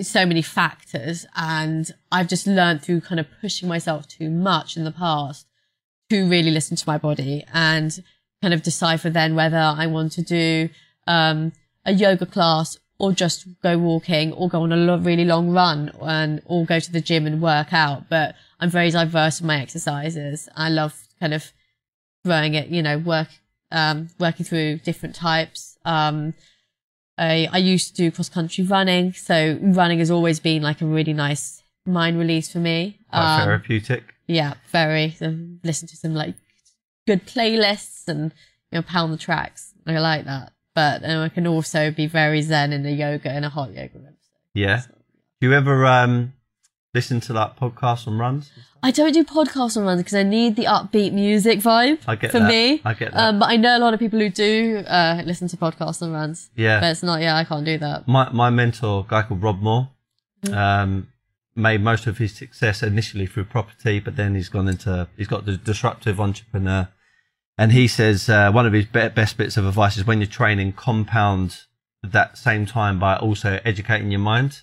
so 0.00 0.24
many 0.24 0.40
factors. 0.40 1.26
And 1.34 1.90
I've 2.10 2.28
just 2.28 2.46
learned 2.46 2.82
through 2.82 3.02
kind 3.02 3.20
of 3.20 3.26
pushing 3.40 3.68
myself 3.68 4.06
too 4.06 4.30
much 4.30 4.76
in 4.76 4.84
the 4.84 4.92
past 4.92 5.46
to 6.10 6.28
really 6.28 6.50
listen 6.50 6.76
to 6.76 6.88
my 6.88 6.98
body 6.98 7.44
and 7.52 8.02
kind 8.40 8.54
of 8.54 8.62
decipher 8.62 9.10
then 9.10 9.34
whether 9.34 9.58
I 9.58 9.86
want 9.86 10.12
to 10.12 10.22
do 10.22 10.68
um, 11.06 11.52
a 11.84 11.92
yoga 11.92 12.26
class 12.26 12.78
or 12.98 13.12
just 13.12 13.46
go 13.62 13.78
walking 13.78 14.32
or 14.32 14.48
go 14.48 14.62
on 14.62 14.72
a 14.72 14.76
lo- 14.76 14.98
really 14.98 15.24
long 15.24 15.50
run 15.50 15.90
and 16.00 16.42
or 16.44 16.64
go 16.64 16.78
to 16.78 16.92
the 16.92 17.00
gym 17.00 17.26
and 17.26 17.42
work 17.42 17.72
out. 17.72 18.08
But 18.08 18.34
I'm 18.60 18.70
very 18.70 18.90
diverse 18.90 19.40
in 19.40 19.46
my 19.46 19.60
exercises. 19.60 20.48
I 20.56 20.68
love 20.68 21.08
kind 21.18 21.34
of 21.34 21.52
throwing 22.24 22.54
it, 22.54 22.68
you 22.68 22.82
know, 22.82 22.98
work 22.98 23.28
um, 23.72 24.08
working 24.18 24.44
through 24.44 24.78
different 24.78 25.14
types. 25.14 25.78
Um, 25.84 26.34
I, 27.16 27.48
I 27.52 27.58
used 27.58 27.88
to 27.88 28.02
do 28.02 28.10
cross 28.10 28.28
country 28.28 28.64
running, 28.64 29.12
so 29.12 29.58
running 29.62 29.98
has 29.98 30.10
always 30.10 30.40
been 30.40 30.62
like 30.62 30.80
a 30.80 30.86
really 30.86 31.12
nice 31.12 31.62
mind 31.86 32.18
release 32.18 32.50
for 32.52 32.58
me. 32.58 32.98
Quite 33.12 33.36
Um, 33.42 33.44
therapeutic. 33.44 34.04
yeah, 34.26 34.54
very. 34.70 35.10
So 35.12 35.36
listen 35.62 35.86
to 35.88 35.96
some 35.96 36.14
like 36.14 36.34
good 37.06 37.26
playlists 37.26 38.08
and 38.08 38.32
you 38.72 38.78
know 38.78 38.82
pound 38.82 39.12
the 39.12 39.18
tracks. 39.18 39.72
I 39.86 39.98
like 39.98 40.24
that. 40.24 40.52
But 40.74 41.04
I 41.04 41.28
can 41.28 41.46
also 41.46 41.90
be 41.90 42.06
very 42.06 42.42
zen 42.42 42.72
in 42.72 42.86
a 42.86 42.90
yoga 42.90 43.36
in 43.36 43.44
a 43.44 43.50
hot 43.50 43.70
yoga 43.74 43.98
room. 43.98 44.16
Yeah. 44.54 44.82
Do 45.40 45.48
you 45.48 45.52
ever 45.54 45.84
um 45.86 46.32
listen 46.94 47.20
to 47.20 47.32
like 47.32 47.56
podcasts 47.56 48.06
on 48.08 48.18
runs? 48.18 48.50
I 48.82 48.90
don't 48.90 49.12
do 49.12 49.24
podcasts 49.24 49.76
on 49.76 49.84
runs 49.84 50.00
because 50.00 50.14
I 50.14 50.22
need 50.22 50.56
the 50.56 50.64
upbeat 50.64 51.12
music 51.12 51.58
vibe 51.60 51.98
I 52.06 52.16
get 52.16 52.30
for 52.32 52.38
that. 52.40 52.48
me. 52.48 52.80
I 52.84 52.94
get 52.94 53.12
that. 53.12 53.20
Um, 53.28 53.38
but 53.38 53.50
I 53.50 53.56
know 53.56 53.76
a 53.76 53.78
lot 53.80 53.92
of 53.94 54.00
people 54.00 54.18
who 54.18 54.30
do 54.30 54.78
uh, 54.86 55.22
listen 55.26 55.48
to 55.48 55.56
podcasts 55.56 56.00
on 56.02 56.12
runs. 56.12 56.50
Yeah. 56.56 56.80
But 56.80 56.92
it's 56.92 57.02
not. 57.02 57.20
Yeah, 57.20 57.36
I 57.36 57.44
can't 57.44 57.64
do 57.64 57.76
that. 57.78 58.08
my 58.08 58.30
my 58.30 58.50
mentor, 58.50 59.04
a 59.06 59.10
guy 59.10 59.22
called 59.22 59.42
Rob 59.42 59.60
Moore, 59.60 59.90
Mm-hmm. 60.42 60.54
um, 60.56 61.08
made 61.54 61.82
most 61.82 62.06
of 62.06 62.16
his 62.16 62.34
success 62.34 62.82
initially 62.82 63.26
through 63.26 63.44
property, 63.44 64.00
but 64.00 64.16
then 64.16 64.34
he's 64.34 64.48
gone 64.48 64.68
into 64.68 65.06
he's 65.18 65.26
got 65.28 65.44
the 65.44 65.58
disruptive 65.58 66.18
entrepreneur, 66.18 66.88
and 67.58 67.72
he 67.72 67.86
says 67.86 68.26
uh, 68.30 68.50
one 68.50 68.64
of 68.66 68.72
his 68.72 68.86
be- 68.86 69.08
best 69.10 69.36
bits 69.36 69.58
of 69.58 69.66
advice 69.66 69.98
is 69.98 70.06
when 70.06 70.18
you're 70.20 70.26
training, 70.26 70.72
compound 70.72 71.64
that 72.02 72.38
same 72.38 72.64
time 72.64 72.98
by 72.98 73.16
also 73.16 73.60
educating 73.66 74.10
your 74.10 74.20
mind. 74.20 74.62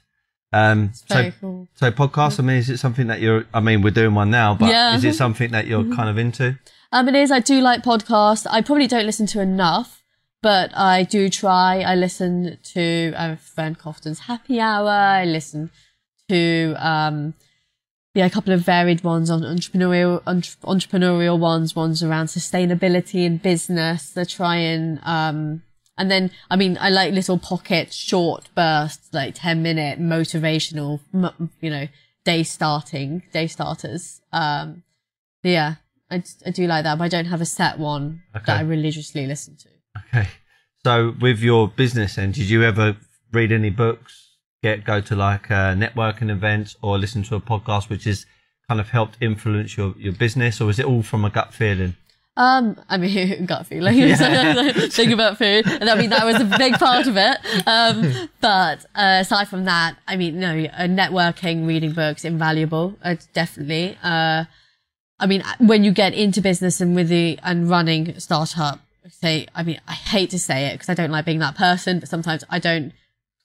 Um, 0.54 0.92
so 0.94 1.32
cool. 1.42 1.68
so 1.76 1.92
podcast. 1.92 2.40
I 2.40 2.44
mean, 2.44 2.58
is 2.58 2.70
it 2.70 2.78
something 2.78 3.08
that 3.08 3.20
you're? 3.20 3.46
I 3.54 3.60
mean, 3.60 3.82
we're 3.82 3.92
doing 3.92 4.14
one 4.16 4.32
now, 4.32 4.54
but 4.56 4.70
Yeah. 4.70 4.96
is 4.96 5.04
it 5.04 5.16
something 5.24 5.52
that 5.52 5.68
you're 5.68 5.84
kind 5.96 6.10
of 6.10 6.18
into? 6.18 6.58
Um, 6.92 7.10
it 7.10 7.16
is. 7.16 7.32
I 7.32 7.40
do 7.40 7.60
like 7.62 7.84
podcasts. 7.84 8.48
I 8.50 8.62
probably 8.62 8.88
don't 8.88 9.06
listen 9.06 9.26
to 9.28 9.42
enough, 9.42 10.04
but 10.42 10.72
I 10.76 11.04
do 11.04 11.28
try. 11.30 11.82
I 11.82 11.96
listen 11.96 12.58
to 12.64 13.14
uh, 13.18 13.36
Fearne 13.36 13.76
Cotton's 13.76 14.20
Happy 14.20 14.60
Hour. 14.62 14.90
I 14.90 15.26
listen 15.26 15.70
to 16.30 16.76
um, 16.78 17.34
yeah, 18.14 18.26
a 18.26 18.30
couple 18.30 18.54
of 18.54 18.62
varied 18.62 19.04
ones 19.04 19.30
on 19.30 19.42
entrepreneurial 19.42 20.22
entre- 20.26 20.56
entrepreneurial 20.64 21.38
ones, 21.38 21.76
ones 21.76 22.02
around 22.02 22.28
sustainability 22.28 23.26
and 23.26 23.42
business. 23.42 24.12
They're 24.12 24.26
trying. 24.26 25.00
Um, 25.04 25.64
and 25.98 26.10
then, 26.12 26.32
I 26.50 26.56
mean, 26.56 26.78
I 26.80 26.90
like 26.90 27.14
little 27.14 27.38
pocket, 27.38 27.94
short 27.94 28.50
bursts, 28.56 29.14
like 29.14 29.34
10 29.36 29.62
minute 29.62 30.00
motivational, 30.00 31.00
you 31.62 31.70
know, 31.70 31.88
day 32.26 32.44
starting, 32.44 33.24
day 33.32 33.48
starters. 33.48 34.22
Um, 34.32 34.84
yeah, 35.44 35.76
I, 36.12 36.24
I 36.46 36.52
do 36.52 36.68
like 36.68 36.84
that, 36.84 36.98
but 36.98 37.06
I 37.06 37.08
don't 37.08 37.26
have 37.26 37.42
a 37.42 37.46
set 37.46 37.80
one 37.80 38.22
Okay. 38.36 38.46
that 38.48 38.58
I 38.60 38.62
religiously 38.62 39.26
listen 39.26 39.56
to. 39.58 39.70
Okay. 40.10 40.28
So 40.84 41.16
with 41.20 41.40
your 41.40 41.68
business 41.68 42.16
then, 42.16 42.32
did 42.32 42.50
you 42.50 42.64
ever 42.64 42.98
read 43.34 43.52
any 43.52 43.70
books, 43.70 44.36
get 44.64 44.86
go 44.86 45.02
to 45.02 45.16
like 45.16 45.50
uh, 45.52 45.74
networking 45.74 46.30
events 46.30 46.76
or 46.82 46.98
listen 46.98 47.24
to 47.24 47.36
a 47.36 47.42
podcast 47.42 47.90
which 47.90 48.04
has 48.06 48.26
kind 48.68 48.80
of 48.80 48.90
helped 48.90 49.18
influence 49.22 49.78
your, 49.78 49.94
your 49.98 50.14
business 50.14 50.60
or 50.62 50.70
is 50.70 50.80
it 50.80 50.86
all 50.86 51.02
from 51.04 51.26
a 51.26 51.30
gut 51.30 51.54
feeling? 51.54 51.96
Um, 52.38 52.80
I 52.88 52.98
mean, 52.98 53.46
gut 53.48 53.66
feeling. 53.66 54.16
Think 54.92 55.12
about 55.12 55.40
food. 55.40 55.66
And 55.68 55.90
I 55.90 55.96
mean, 55.96 56.12
that 56.12 56.24
was 56.24 56.40
a 56.40 56.58
big 56.58 56.76
part 56.76 57.08
of 57.08 57.18
it. 57.18 57.68
Um, 57.68 58.30
but 58.40 58.86
uh, 58.96 59.20
aside 59.22 59.50
from 59.50 59.66
that, 59.66 59.98
I 60.08 60.16
mean, 60.16 60.40
no, 60.40 60.52
uh, 60.52 60.84
networking, 60.84 61.68
reading 61.68 61.94
books, 61.94 62.24
invaluable. 62.24 62.96
Uh, 63.04 63.16
definitely. 63.34 63.98
Uh, 64.04 64.46
I 65.20 65.26
mean, 65.26 65.44
when 65.58 65.84
you 65.84 65.92
get 65.92 66.14
into 66.14 66.40
business 66.40 66.80
and 66.80 66.96
with 66.96 67.10
the 67.10 67.40
and 67.42 67.68
running 67.68 68.10
a 68.10 68.20
startup, 68.20 68.82
say, 69.10 69.48
I 69.56 69.64
mean, 69.64 69.82
I 69.88 69.94
hate 69.94 70.30
to 70.30 70.40
say 70.40 70.68
it 70.68 70.74
because 70.76 70.90
I 70.90 70.94
don't 70.94 71.10
like 71.10 71.26
being 71.26 71.40
that 71.40 71.56
person, 71.56 72.00
but 72.00 72.08
sometimes 72.08 72.44
I 72.50 72.60
don't. 72.60 72.94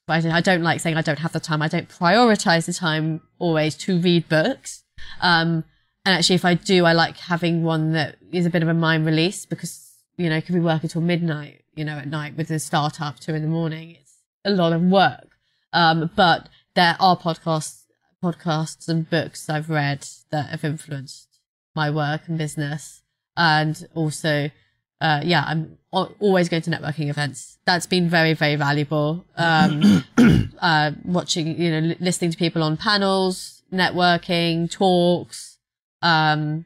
I 0.09 0.20
don't, 0.20 0.32
I 0.32 0.40
don't 0.40 0.62
like 0.62 0.80
saying 0.80 0.97
I 0.97 1.01
don't 1.01 1.20
have 1.20 1.32
the 1.32 1.40
time. 1.40 1.62
I 1.62 1.68
don't 1.68 1.88
prioritize 1.88 2.66
the 2.66 2.74
time 2.74 3.22
always 3.38 3.76
to 3.76 3.99
read 3.99 4.28
books. 4.28 4.82
Um, 5.22 5.64
and 6.05 6.16
actually, 6.16 6.34
if 6.34 6.44
I 6.44 6.55
do, 6.55 6.84
I 6.84 6.92
like 6.92 7.16
having 7.16 7.62
one 7.62 7.92
that 7.92 8.16
is 8.32 8.46
a 8.46 8.50
bit 8.50 8.62
of 8.62 8.68
a 8.68 8.74
mind 8.74 9.07
release 9.07 9.46
because, 9.46 9.92
you 10.16 10.28
know, 10.28 10.36
it 10.36 10.46
could 10.46 10.55
be 10.55 10.61
working 10.61 10.88
till 10.88 11.00
midnight, 11.00 11.62
you 11.74 11.84
know, 11.84 11.96
at 11.96 12.09
night 12.09 12.36
with 12.36 12.50
a 12.50 12.59
startup, 12.59 13.20
two 13.20 13.34
in 13.34 13.42
the 13.42 13.48
morning. 13.48 13.96
It's 14.00 14.18
a 14.44 14.50
lot 14.50 14.72
of 14.72 14.82
work. 14.82 15.28
Um, 15.72 16.11
but 16.16 16.48
there 16.74 16.96
are 16.98 17.16
podcasts, 17.16 17.84
podcasts 18.22 18.88
and 18.88 19.09
books 19.09 19.48
I've 19.48 19.70
read 19.70 20.07
that 20.30 20.50
have 20.50 20.64
influenced 20.64 21.38
my 21.74 21.88
work 21.88 22.22
and 22.26 22.36
business. 22.36 23.03
And 23.36 23.86
also, 23.94 24.50
uh, 25.00 25.20
yeah, 25.22 25.44
I'm 25.46 25.78
always 25.92 26.48
going 26.48 26.62
to 26.62 26.70
networking 26.70 27.11
events. 27.11 27.59
That's 27.64 27.86
been 27.86 28.09
very, 28.09 28.34
very 28.34 28.57
valuable. 28.57 29.24
Um, 29.36 30.05
uh, 30.61 30.92
watching, 31.05 31.61
you 31.61 31.70
know, 31.70 31.94
listening 32.00 32.32
to 32.32 32.36
people 32.36 32.62
on 32.62 32.76
panels, 32.76 33.62
networking, 33.72 34.70
talks. 34.70 35.51
Um, 36.03 36.64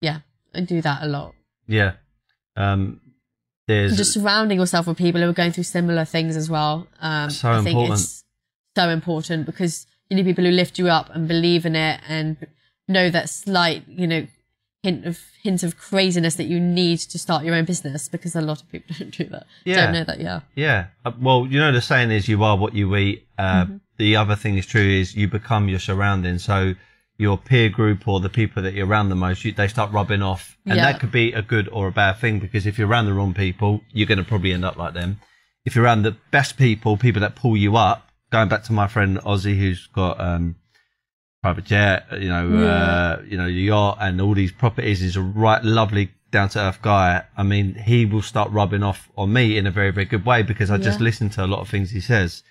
yeah, 0.00 0.20
I 0.54 0.60
do 0.60 0.80
that 0.82 1.02
a 1.02 1.06
lot. 1.06 1.34
Yeah. 1.66 1.92
Um, 2.56 3.00
there's 3.66 3.96
Just 3.96 4.14
surrounding 4.14 4.58
yourself 4.58 4.86
with 4.86 4.96
people 4.96 5.20
who 5.20 5.28
are 5.28 5.32
going 5.34 5.52
through 5.52 5.64
similar 5.64 6.04
things 6.04 6.36
as 6.36 6.48
well. 6.48 6.86
Um, 7.00 7.30
So 7.30 7.50
I 7.50 7.56
think 7.56 7.68
important. 7.68 8.00
it's 8.00 8.24
so 8.76 8.88
important 8.88 9.46
because 9.46 9.86
you 10.08 10.16
need 10.16 10.24
people 10.24 10.44
who 10.44 10.50
lift 10.50 10.78
you 10.78 10.88
up 10.88 11.10
and 11.14 11.28
believe 11.28 11.66
in 11.66 11.76
it 11.76 12.00
and 12.08 12.36
know 12.86 13.10
that 13.10 13.28
slight, 13.28 13.86
you 13.88 14.06
know, 14.06 14.26
hint 14.82 15.04
of 15.04 15.18
hint 15.42 15.62
of 15.64 15.76
craziness 15.76 16.36
that 16.36 16.44
you 16.44 16.58
need 16.60 16.98
to 17.00 17.18
start 17.18 17.44
your 17.44 17.54
own 17.54 17.64
business 17.64 18.08
because 18.08 18.34
a 18.36 18.40
lot 18.40 18.62
of 18.62 18.70
people 18.70 18.94
don't 18.98 19.10
do 19.16 19.24
that. 19.24 19.46
Yeah. 19.64 19.84
Don't 19.84 19.92
know 19.92 20.04
that. 20.04 20.20
Yeah. 20.20 20.40
Yeah. 20.54 20.86
Uh, 21.04 21.12
Well, 21.20 21.46
you 21.46 21.58
know, 21.58 21.72
the 21.72 21.80
saying 21.82 22.10
is 22.10 22.28
you 22.28 22.42
are 22.44 22.56
what 22.56 22.74
you 22.74 22.94
eat. 22.96 23.26
Uh, 23.36 23.64
Mm-hmm. 23.64 23.76
The 23.98 24.14
other 24.14 24.36
thing 24.36 24.56
is 24.56 24.64
true 24.64 24.88
is 25.00 25.16
you 25.16 25.26
become 25.26 25.68
your 25.68 25.80
surroundings. 25.80 26.44
So 26.44 26.74
your 27.18 27.36
peer 27.36 27.68
group 27.68 28.06
or 28.06 28.20
the 28.20 28.28
people 28.28 28.62
that 28.62 28.74
you're 28.74 28.86
around 28.86 29.08
the 29.08 29.16
most, 29.16 29.44
you, 29.44 29.52
they 29.52 29.68
start 29.68 29.92
rubbing 29.92 30.22
off. 30.22 30.56
And 30.64 30.76
Yeah. 30.76 30.92
that 30.92 31.00
could 31.00 31.10
be 31.10 31.32
a 31.32 31.42
good 31.42 31.68
or 31.68 31.88
a 31.88 31.92
bad 31.92 32.18
thing 32.18 32.38
because 32.38 32.64
if 32.64 32.78
you're 32.78 32.88
around 32.88 33.06
the 33.06 33.12
wrong 33.12 33.34
people, 33.34 33.82
you're 33.92 34.06
going 34.06 34.18
to 34.18 34.24
probably 34.24 34.52
end 34.52 34.64
up 34.64 34.76
like 34.76 34.94
them. 34.94 35.20
If 35.64 35.74
you're 35.74 35.84
around 35.84 36.02
the 36.02 36.16
best 36.30 36.56
people, 36.56 36.96
people 36.96 37.20
that 37.20 37.34
pull 37.34 37.56
you 37.56 37.76
up, 37.76 38.08
going 38.30 38.48
back 38.48 38.62
to 38.64 38.72
my 38.72 38.86
friend 38.86 39.18
Ozzy, 39.18 39.58
who's 39.58 39.88
got, 39.88 40.20
um, 40.20 40.56
private 41.42 41.64
jet, 41.64 42.06
you 42.20 42.28
know, 42.28 42.56
uh, 42.66 43.22
you 43.26 43.36
know, 43.36 43.46
yacht 43.46 43.98
and 44.00 44.20
all 44.20 44.34
these 44.34 44.52
properties. 44.52 45.00
He's 45.00 45.16
a 45.16 45.22
right, 45.22 45.62
lovely, 45.62 46.10
down 46.30 46.48
to 46.50 46.60
earth 46.60 46.82
guy. 46.82 47.24
I 47.36 47.42
mean, 47.42 47.74
he 47.74 48.04
will 48.06 48.22
start 48.22 48.50
rubbing 48.52 48.82
off 48.82 49.08
on 49.16 49.32
me 49.32 49.56
in 49.56 49.66
a 49.66 49.70
very, 49.70 49.90
very 49.90 50.04
good 50.06 50.24
way 50.24 50.42
because 50.42 50.70
I 50.70 50.78
just 50.78 51.00
listen 51.00 51.30
to 51.30 51.44
a 51.44 51.46
lot 51.46 51.60
of 51.60 51.68
things 51.68 51.90
he 51.90 52.00
says. 52.00 52.42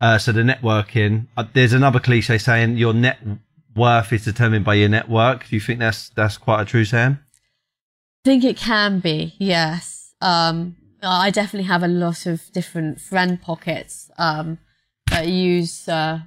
Uh, 0.00 0.18
so 0.18 0.32
the 0.32 0.42
networking, 0.42 1.26
uh, 1.36 1.44
there's 1.54 1.72
another 1.72 1.98
cliche 2.00 2.36
saying 2.36 2.76
your 2.76 2.92
net 2.92 3.18
worth 3.76 4.12
is 4.12 4.24
determined 4.24 4.64
by 4.64 4.74
your 4.74 4.88
network. 4.88 5.48
Do 5.48 5.56
you 5.56 5.60
think 5.60 5.78
that's, 5.78 6.08
that's 6.10 6.38
quite 6.38 6.62
a 6.62 6.64
true 6.64 6.84
saying? 6.84 7.18
I 8.24 8.24
think 8.24 8.44
it 8.44 8.56
can 8.56 9.00
be, 9.00 9.34
yes. 9.38 10.14
Um, 10.20 10.76
I 11.02 11.30
definitely 11.30 11.68
have 11.68 11.82
a 11.82 11.88
lot 11.88 12.26
of 12.26 12.50
different 12.52 13.00
friend 13.00 13.40
pockets 13.40 14.10
um, 14.18 14.58
that 15.10 15.22
I 15.22 15.26
use, 15.26 15.88
uh, 15.88 16.20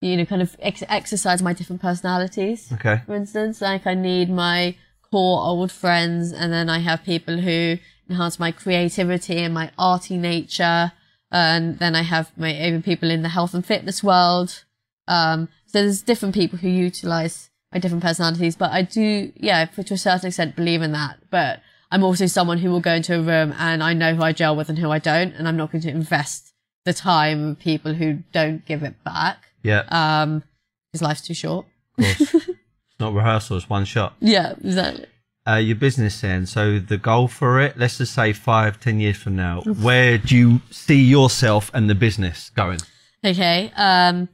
you 0.00 0.16
know, 0.16 0.24
kind 0.24 0.42
of 0.42 0.56
ex- 0.60 0.84
exercise 0.88 1.42
my 1.42 1.52
different 1.52 1.82
personalities. 1.82 2.70
Okay. 2.72 3.00
For 3.06 3.14
instance, 3.14 3.60
like 3.60 3.86
I 3.86 3.94
need 3.94 4.30
my 4.30 4.76
core 5.10 5.42
old 5.42 5.72
friends, 5.72 6.32
and 6.32 6.52
then 6.52 6.68
I 6.68 6.78
have 6.78 7.04
people 7.04 7.38
who 7.38 7.78
enhance 8.08 8.38
my 8.38 8.52
creativity 8.52 9.38
and 9.38 9.54
my 9.54 9.70
arty 9.78 10.16
nature, 10.16 10.92
and 11.30 11.78
then 11.78 11.96
I 11.96 12.02
have 12.02 12.30
my 12.36 12.52
even 12.52 12.82
people 12.82 13.10
in 13.10 13.22
the 13.22 13.30
health 13.30 13.54
and 13.54 13.64
fitness 13.64 14.04
world. 14.04 14.64
Um, 15.08 15.48
so 15.66 15.82
there's 15.82 16.02
different 16.02 16.34
people 16.34 16.58
who 16.58 16.68
utilize 16.68 17.50
my 17.72 17.78
different 17.78 18.02
personalities, 18.02 18.56
but 18.56 18.70
I 18.70 18.82
do, 18.82 19.32
yeah, 19.36 19.64
to 19.64 19.94
a 19.94 19.98
certain 19.98 20.28
extent, 20.28 20.56
believe 20.56 20.82
in 20.82 20.92
that. 20.92 21.18
But 21.30 21.60
I'm 21.90 22.04
also 22.04 22.26
someone 22.26 22.58
who 22.58 22.70
will 22.70 22.80
go 22.80 22.94
into 22.94 23.14
a 23.14 23.22
room 23.22 23.54
and 23.58 23.82
I 23.82 23.94
know 23.94 24.14
who 24.14 24.22
I 24.22 24.32
gel 24.32 24.56
with 24.56 24.68
and 24.68 24.78
who 24.78 24.90
I 24.90 24.98
don't, 24.98 25.34
and 25.34 25.48
I'm 25.48 25.56
not 25.56 25.72
going 25.72 25.82
to 25.82 25.90
invest 25.90 26.52
the 26.84 26.92
time 26.92 27.50
with 27.50 27.58
people 27.58 27.94
who 27.94 28.18
don't 28.32 28.64
give 28.66 28.82
it 28.82 29.02
back. 29.04 29.38
Yeah. 29.62 29.84
Um, 29.88 30.42
because 30.90 31.02
life's 31.02 31.22
too 31.22 31.34
short. 31.34 31.66
Of 31.98 32.46
not 33.00 33.14
rehearsal, 33.14 33.56
it's 33.56 33.70
one 33.70 33.84
shot. 33.84 34.14
Yeah, 34.20 34.54
exactly. 34.62 35.06
Uh, 35.48 35.56
your 35.56 35.76
business 35.76 36.20
then. 36.20 36.46
So 36.46 36.78
the 36.78 36.98
goal 36.98 37.26
for 37.28 37.60
it, 37.60 37.76
let's 37.76 37.98
just 37.98 38.14
say 38.14 38.32
five, 38.32 38.78
ten 38.78 39.00
years 39.00 39.16
from 39.16 39.34
now, 39.34 39.62
where 39.62 40.18
do 40.18 40.36
you 40.36 40.60
see 40.70 41.02
yourself 41.02 41.70
and 41.74 41.90
the 41.90 41.94
business 41.94 42.50
going? 42.50 42.78
Okay. 43.24 43.72
Um, 43.76 44.28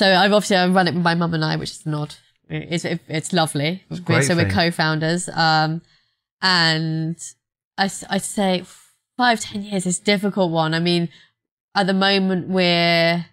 so 0.00 0.14
I've 0.14 0.32
obviously 0.32 0.56
I 0.56 0.66
run 0.68 0.88
it 0.88 0.94
with 0.94 1.02
my 1.02 1.14
mum 1.14 1.34
and 1.34 1.44
I, 1.44 1.56
which 1.56 1.70
is 1.70 1.86
not. 1.86 2.18
It's 2.48 2.84
it, 2.84 3.00
it's 3.08 3.32
lovely. 3.32 3.82
great 4.04 4.24
so 4.24 4.34
we're 4.36 4.48
co-founders. 4.50 5.28
Um, 5.28 5.82
and 6.40 7.18
I 7.76 7.90
I'd 8.10 8.22
say 8.22 8.64
five 9.16 9.40
ten 9.40 9.62
years 9.62 9.86
is 9.86 10.00
a 10.00 10.04
difficult 10.04 10.50
one. 10.50 10.74
I 10.74 10.80
mean, 10.80 11.08
at 11.74 11.86
the 11.86 11.94
moment 11.94 12.48
we're. 12.48 13.26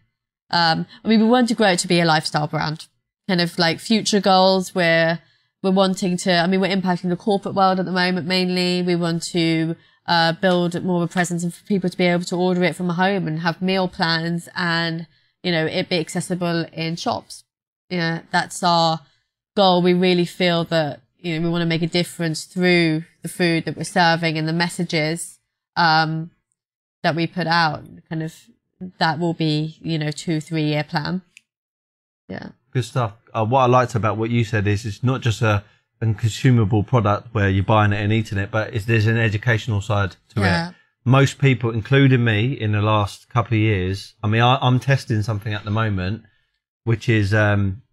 Um, 0.51 0.85
I 1.03 1.07
mean, 1.07 1.21
we 1.21 1.27
want 1.27 1.47
to 1.49 1.55
grow 1.55 1.69
it 1.69 1.79
to 1.79 1.87
be 1.87 1.99
a 1.99 2.05
lifestyle 2.05 2.47
brand. 2.47 2.87
Kind 3.27 3.41
of 3.41 3.57
like 3.57 3.79
future 3.79 4.19
goals. 4.19 4.75
We're 4.75 5.19
we're 5.63 5.71
wanting 5.71 6.17
to. 6.17 6.33
I 6.33 6.47
mean, 6.47 6.61
we're 6.61 6.75
impacting 6.75 7.09
the 7.09 7.15
corporate 7.15 7.55
world 7.55 7.79
at 7.79 7.85
the 7.85 7.91
moment 7.91 8.27
mainly. 8.27 8.81
We 8.81 8.95
want 8.95 9.23
to 9.23 9.75
uh, 10.07 10.33
build 10.33 10.81
more 10.83 11.03
of 11.03 11.09
a 11.09 11.11
presence 11.11 11.43
and 11.43 11.53
for 11.53 11.65
people 11.65 11.89
to 11.89 11.97
be 11.97 12.05
able 12.05 12.25
to 12.25 12.35
order 12.35 12.63
it 12.63 12.75
from 12.75 12.89
home 12.89 13.27
and 13.27 13.39
have 13.39 13.61
meal 13.61 13.87
plans 13.87 14.49
and 14.55 15.07
you 15.45 15.51
know 15.53 15.65
it 15.65 15.89
be 15.89 15.99
accessible 16.05 16.65
in 16.73 16.95
shops. 16.95 17.43
Yeah, 17.89 18.21
that's 18.31 18.63
our 18.63 19.01
goal. 19.55 19.81
We 19.81 19.93
really 19.93 20.25
feel 20.25 20.63
that 20.65 21.01
you 21.19 21.29
know 21.39 21.41
we 21.45 21.51
want 21.53 21.61
to 21.61 21.65
make 21.75 21.83
a 21.83 21.87
difference 22.01 22.45
through 22.53 23.03
the 23.21 23.29
food 23.39 23.65
that 23.65 23.77
we're 23.77 23.83
serving 24.01 24.37
and 24.39 24.47
the 24.47 24.53
messages 24.65 25.39
um, 25.75 26.31
that 27.03 27.15
we 27.15 27.27
put 27.27 27.47
out. 27.47 27.83
Kind 28.09 28.23
of 28.23 28.33
that 28.99 29.19
will 29.19 29.33
be 29.33 29.77
you 29.81 29.97
know 29.99 30.11
two 30.11 30.39
three 30.41 30.63
year 30.63 30.83
plan. 30.83 31.21
Yeah. 32.27 32.49
good 32.71 32.85
stuff. 32.85 33.13
Uh, 33.33 33.45
what 33.45 33.61
I 33.61 33.65
liked 33.67 33.93
about 33.95 34.17
what 34.17 34.29
you 34.31 34.43
said 34.43 34.65
is 34.67 34.85
it's 34.85 35.03
not 35.03 35.21
just 35.21 35.41
a, 35.43 35.63
a 36.01 36.13
consumable 36.15 36.83
product 36.83 37.33
where 37.33 37.49
you're 37.49 37.63
buying 37.63 37.93
it 37.93 38.01
and 38.03 38.11
eating 38.11 38.39
it, 38.39 38.49
but 38.49 38.73
it's, 38.73 38.85
there's 38.85 39.05
an 39.05 39.17
educational 39.17 39.79
side 39.81 40.15
to 40.33 40.39
Yeah. 40.41 40.69
it. 40.69 40.74
Most 41.05 41.37
people, 41.37 41.69
including 41.69 42.23
me, 42.23 42.53
in 42.53 42.71
the 42.71 42.81
last 42.81 43.29
couple 43.29 43.53
of 43.55 43.59
years, 43.61 44.15
I 44.23 44.27
mean, 44.27 44.41
I, 44.41 44.57
I'm 44.61 44.79
testing 44.79 45.21
something 45.21 45.53
at 45.53 45.63
the 45.63 45.69
moment, 45.71 46.23
which 46.83 47.07
is 47.07 47.33
um, 47.33 47.83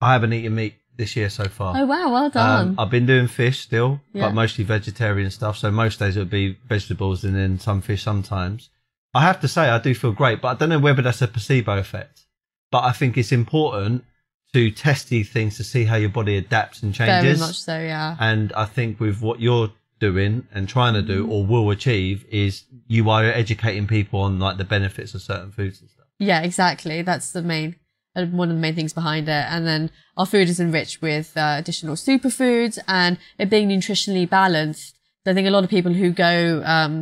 I 0.00 0.12
haven't 0.12 0.34
eaten 0.34 0.54
meat 0.54 0.74
this 0.96 1.16
year 1.16 1.30
so 1.30 1.44
far. 1.44 1.74
Oh 1.76 1.86
wow, 1.86 2.12
well 2.12 2.30
done. 2.30 2.68
Um, 2.68 2.74
I've 2.78 2.90
been 2.90 3.06
doing 3.06 3.26
fish 3.28 3.60
still, 3.60 4.00
Yeah. 4.12 4.26
but 4.26 4.34
mostly 4.34 4.62
vegetarian 4.64 5.30
stuff. 5.30 5.56
So 5.58 5.70
most 5.70 5.98
days 5.98 6.16
it 6.16 6.20
would 6.20 6.30
be 6.30 6.58
vegetables 6.68 7.24
and 7.24 7.34
then 7.34 7.58
some 7.58 7.80
fish 7.80 8.02
sometimes. 8.02 8.68
I 9.14 9.22
have 9.22 9.40
to 9.40 9.48
say 9.48 9.62
I 9.70 9.78
do 9.78 9.94
feel 9.94 10.12
great, 10.12 10.40
but 10.42 10.48
I 10.48 10.54
don't 10.54 10.68
know 10.68 10.78
whether 10.78 11.02
that's 11.02 11.22
a 11.22 11.28
placebo 11.28 11.78
effect. 11.78 12.26
But 12.70 12.84
I 12.84 12.92
think 12.92 13.16
it's 13.16 13.32
important 13.32 14.04
to 14.52 14.70
test 14.70 15.08
these 15.08 15.30
things 15.30 15.56
to 15.56 15.64
see 15.64 15.84
how 15.84 15.96
your 15.96 16.10
body 16.10 16.36
adapts 16.36 16.82
and 16.82 16.94
changes. 16.94 17.38
Very 17.38 17.48
much 17.48 17.60
so, 17.60 17.78
yeah. 17.80 18.16
And 18.20 18.52
I 18.52 18.66
think 18.66 19.00
with 19.00 19.20
what 19.20 19.40
you're 19.40 19.72
doing 20.06 20.32
and 20.54 20.62
trying 20.76 20.94
to 20.98 21.02
Mm-hmm. 21.02 21.28
do 21.28 21.32
or 21.32 21.40
will 21.52 21.68
achieve 21.78 22.18
is 22.44 22.52
you 22.96 23.02
are 23.14 23.24
educating 23.42 23.86
people 23.96 24.18
on 24.26 24.32
like 24.46 24.56
the 24.62 24.68
benefits 24.76 25.10
of 25.14 25.20
certain 25.32 25.50
foods 25.58 25.76
and 25.80 25.88
stuff. 25.94 26.06
Yeah, 26.30 26.40
exactly. 26.50 26.96
That's 27.02 27.28
the 27.36 27.42
main, 27.54 27.68
uh, 28.16 28.26
one 28.40 28.48
of 28.50 28.56
the 28.58 28.60
main 28.66 28.74
things 28.78 28.92
behind 29.02 29.24
it. 29.28 29.44
And 29.52 29.62
then 29.70 29.82
our 30.18 30.26
food 30.32 30.48
is 30.48 30.60
enriched 30.60 30.98
with 31.08 31.28
uh, 31.36 31.56
additional 31.60 31.96
superfoods 32.08 32.76
and 32.86 33.12
it 33.38 33.48
being 33.54 33.68
nutritionally 33.68 34.28
balanced. 34.40 34.90
So 35.22 35.30
I 35.30 35.34
think 35.34 35.48
a 35.48 35.50
lot 35.56 35.64
of 35.66 35.70
people 35.76 35.94
who 36.00 36.10
go, 36.28 36.62
um, 36.76 36.94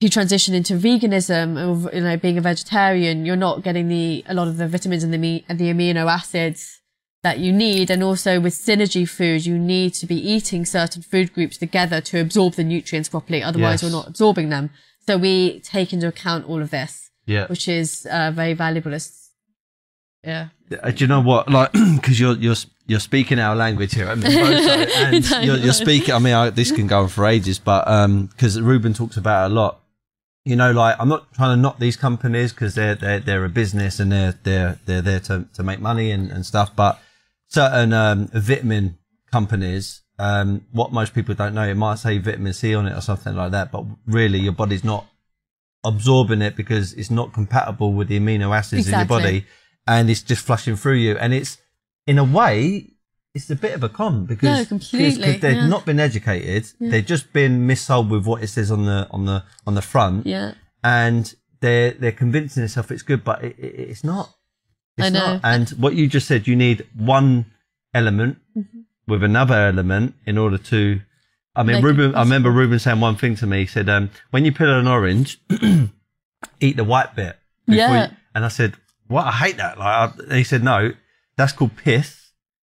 who 0.00 0.08
transition 0.08 0.52
into 0.54 0.74
veganism 0.74 1.48
or, 1.56 1.94
you 1.94 2.02
know, 2.06 2.16
being 2.26 2.38
a 2.38 2.40
vegetarian, 2.52 3.24
you're 3.26 3.44
not 3.48 3.62
getting 3.62 3.86
the, 3.88 4.24
a 4.28 4.34
lot 4.34 4.48
of 4.48 4.56
the 4.60 4.68
vitamins 4.74 5.02
and 5.04 5.12
the, 5.14 5.18
me- 5.26 5.44
and 5.48 5.58
the 5.58 5.68
amino 5.72 6.04
acids 6.20 6.80
that 7.24 7.38
you 7.40 7.52
need. 7.52 7.90
And 7.90 8.02
also 8.02 8.38
with 8.38 8.54
synergy 8.54 9.08
food, 9.08 9.44
you 9.44 9.58
need 9.58 9.94
to 9.94 10.06
be 10.06 10.14
eating 10.34 10.64
certain 10.64 11.02
food 11.02 11.32
groups 11.34 11.56
together 11.56 12.00
to 12.02 12.20
absorb 12.20 12.54
the 12.54 12.62
nutrients 12.64 13.08
properly. 13.08 13.42
Otherwise, 13.42 13.82
Yes. 13.82 13.82
you're 13.82 13.98
not 14.00 14.06
absorbing 14.08 14.50
them. 14.50 14.70
So 15.06 15.18
we 15.18 15.60
take 15.60 15.92
into 15.92 16.06
account 16.06 16.46
all 16.48 16.62
of 16.62 16.70
this 16.70 17.10
Yeah. 17.26 17.46
which 17.48 17.66
is 17.66 18.06
uh, 18.10 18.30
very 18.30 18.54
valuable. 18.54 18.94
As, 18.94 19.30
yeah, 20.22 20.48
Uh, 20.82 20.90
do 20.90 21.04
you 21.04 21.08
know 21.08 21.20
what? 21.20 21.50
Like, 21.50 21.72
because 21.96 22.18
you're 22.20 22.36
you're 22.36 22.56
you're 22.86 23.00
speaking 23.00 23.38
our 23.38 23.56
language 23.56 23.94
here, 23.94 24.08
I 24.08 24.14
mean, 24.14 24.26
and 25.04 25.30
you're, 25.46 25.56
you're 25.56 25.72
speaking. 25.86 26.14
I 26.14 26.18
mean, 26.18 26.34
I, 26.34 26.50
this 26.50 26.70
can 26.72 26.86
go 26.86 27.00
on 27.02 27.08
for 27.08 27.26
ages, 27.26 27.58
but 27.58 27.86
um, 27.88 28.26
because 28.26 28.60
Ruben 28.60 28.94
talks 28.94 29.16
about 29.16 29.50
a 29.50 29.54
lot. 29.54 29.80
You 30.46 30.56
know, 30.56 30.72
like 30.72 30.96
I'm 31.00 31.08
not 31.08 31.32
trying 31.32 31.56
to 31.56 31.60
knock 31.60 31.78
these 31.78 31.96
companies 31.96 32.52
because 32.52 32.74
they're 32.74 32.94
they're 32.94 33.20
they're 33.20 33.44
a 33.44 33.48
business 33.50 34.00
and 34.00 34.12
they're 34.12 34.34
they're 34.42 34.78
they're 34.86 35.00
there 35.02 35.20
to 35.20 35.46
to 35.54 35.62
make 35.62 35.80
money 35.80 36.10
and, 36.10 36.30
and 36.30 36.44
stuff. 36.44 36.74
But 36.76 36.98
certain 37.54 37.92
um, 37.92 38.28
vitamin 38.32 38.98
companies, 39.30 40.02
um, 40.18 40.66
what 40.72 40.92
most 40.92 41.14
people 41.14 41.34
don't 41.34 41.54
know, 41.54 41.66
it 41.68 41.76
might 41.76 41.98
say 41.98 42.18
vitamin 42.18 42.52
C 42.52 42.74
on 42.74 42.86
it 42.86 42.96
or 42.96 43.00
something 43.00 43.34
like 43.34 43.52
that, 43.52 43.72
but 43.72 43.84
really 44.06 44.38
your 44.38 44.52
body's 44.52 44.84
not 44.84 45.06
absorbing 45.84 46.42
it 46.42 46.56
because 46.56 46.92
it's 46.94 47.10
not 47.10 47.32
compatible 47.32 47.92
with 47.92 48.08
the 48.08 48.18
amino 48.18 48.56
acids 48.56 48.86
in 48.88 48.94
your 48.94 49.06
body 49.06 49.44
and 49.86 50.08
it's 50.10 50.22
just 50.22 50.44
flushing 50.44 50.76
through 50.76 50.94
you. 50.94 51.16
And 51.18 51.34
it's, 51.34 51.58
in 52.06 52.18
a 52.18 52.24
way, 52.24 52.90
it's 53.34 53.50
a 53.50 53.56
bit 53.56 53.74
of 53.74 53.82
a 53.82 53.88
con 53.88 54.24
because 54.26 54.48
No, 54.48 54.60
they've 55.40 55.56
yeah. 55.56 55.66
not 55.66 55.84
been 55.84 56.00
educated. 56.00 56.66
They've 56.90 57.04
just 57.04 57.32
been 57.32 57.66
missold 57.66 58.08
with 58.08 58.24
what 58.26 58.42
it 58.42 58.48
says 58.48 58.70
on 58.70 58.86
the, 58.86 59.08
on 59.10 59.26
the, 59.26 59.44
on 59.66 59.74
the 59.74 59.82
front 59.82 60.26
yeah, 60.26 60.54
and 60.82 61.34
they're, 61.60 61.92
they're 61.92 62.12
convincing 62.12 62.62
themselves 62.62 62.90
it's 62.90 63.02
good, 63.02 63.24
but 63.24 63.42
it, 63.44 63.58
it, 63.58 63.74
it's 63.90 64.04
not. 64.04 64.30
It's 64.96 65.06
I 65.06 65.10
know. 65.10 65.18
not. 65.34 65.40
And 65.44 65.68
what 65.70 65.94
you 65.94 66.06
just 66.06 66.26
said, 66.28 66.46
you 66.46 66.56
need 66.56 66.86
one 66.96 67.46
element 67.92 68.38
Mm-hmm. 68.56 68.80
with 69.08 69.22
another 69.24 69.54
element 69.54 70.14
in 70.26 70.38
order 70.38 70.58
to. 70.58 71.00
I 71.56 71.62
mean, 71.62 71.76
Make 71.76 71.84
Ruben. 71.84 72.14
I 72.14 72.20
remember. 72.22 72.50
Ruben 72.50 72.78
saying 72.78 73.00
one 73.00 73.16
thing 73.16 73.36
to 73.36 73.46
me. 73.46 73.60
He 73.60 73.66
said, 73.66 73.88
um, 73.88 74.10
"When 74.30 74.44
you 74.44 74.52
peel 74.52 74.72
an 74.78 74.86
orange, 74.88 75.38
eat 76.60 76.76
the 76.76 76.84
white 76.84 77.14
bit." 77.14 77.36
Yeah. 77.66 78.06
you-" 78.08 78.16
and 78.34 78.44
I 78.44 78.48
said, 78.48 78.74
"What? 79.08 79.26
I 79.26 79.32
hate 79.32 79.56
that." 79.58 79.78
Like, 79.78 80.12
I, 80.30 80.36
he 80.36 80.44
said, 80.44 80.62
"No, 80.64 80.92
that's 81.36 81.52
called 81.52 81.76
pith, 81.76 82.32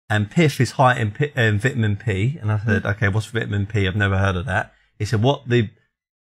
and 0.09 0.29
pith 0.31 0.59
is 0.59 0.71
high 0.71 0.97
in, 0.97 1.13
in 1.35 1.59
vitamin 1.59 1.95
P." 1.97 2.37
And 2.41 2.51
I 2.51 2.59
said, 2.59 2.83
Mm. 2.83 2.91
"Okay, 2.95 3.07
what's 3.09 3.27
vitamin 3.27 3.65
P? 3.65 3.87
I've 3.87 3.95
never 3.95 4.17
heard 4.17 4.35
of 4.35 4.45
that." 4.45 4.73
He 4.99 5.05
said, 5.05 5.21
"What 5.21 5.47
the 5.47 5.69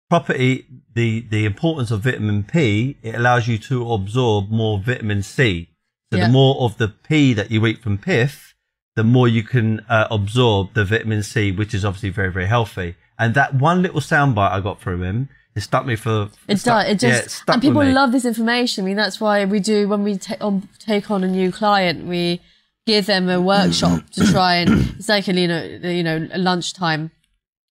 property, 0.09 0.66
the 0.95 1.20
the 1.28 1.45
importance 1.45 1.91
of 1.91 2.03
vitamin 2.03 2.45
P, 2.45 2.97
it 3.03 3.14
allows 3.14 3.49
you 3.49 3.59
to 3.59 3.93
absorb 3.93 4.51
more 4.51 4.78
vitamin 4.81 5.22
C. 5.22 5.68
So 6.13 6.19
Yeah. 6.19 6.27
the 6.27 6.33
more 6.33 6.61
of 6.61 6.77
the 6.79 6.89
P 6.89 7.33
that 7.35 7.51
you 7.51 7.65
eat 7.67 7.83
from 7.83 7.97
pith, 7.99 8.55
the 8.97 9.05
more 9.05 9.29
you 9.29 9.43
can 9.43 9.81
uh, 9.89 10.09
absorb 10.11 10.75
the 10.75 10.85
vitamin 10.85 11.23
C, 11.23 11.53
which 11.53 11.73
is 11.75 11.85
obviously 11.85 12.11
very 12.11 12.33
very 12.33 12.47
healthy. 12.47 12.97
And 13.19 13.35
that 13.35 13.55
one 13.55 13.83
little 13.83 14.01
soundbite 14.01 14.51
I 14.51 14.61
got 14.61 14.81
from 14.81 15.03
him, 15.03 15.29
it 15.55 15.61
stuck 15.61 15.87
me 15.87 15.95
for. 15.97 16.31
it 16.49 16.59
stuck- 16.59 16.87
does. 16.87 16.93
It 16.95 17.03
yeah, 17.03 17.21
just 17.21 17.31
stuck 17.43 17.55
and 17.55 17.63
people 17.63 17.85
love 17.85 18.13
this 18.13 18.25
information. 18.25 18.85
I 18.85 18.87
mean, 18.87 18.97
that's 18.97 19.21
why 19.21 19.45
we 19.45 19.61
do 19.61 19.89
when 19.89 20.03
we 20.03 20.17
take 20.17 20.43
on 20.43 20.69
take 20.79 21.11
on 21.11 21.23
a 21.23 21.29
new 21.29 21.53
client, 21.53 22.07
we 22.07 22.41
give 22.87 23.07
them 23.07 23.29
a 23.29 23.41
workshop 23.41 24.09
to 24.11 24.27
try 24.27 24.55
and 24.57 24.71
it's 24.99 25.09
like 25.09 25.29
a 25.29 25.35
you 25.35 25.47
know 25.47 25.63
you 25.63 26.03
know 26.03 26.29
a 26.33 26.39
lunchtime 26.39 27.11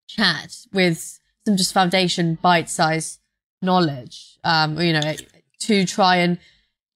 chat 0.08 0.56
with 0.72 1.20
some 1.46 1.58
just 1.58 1.74
foundation 1.74 2.36
bite 2.42 2.70
size 2.70 3.20
knowledge. 3.62 4.40
Um, 4.44 4.80
you 4.80 4.94
know, 4.94 5.14
to 5.60 5.86
try 5.86 6.18
and 6.18 6.38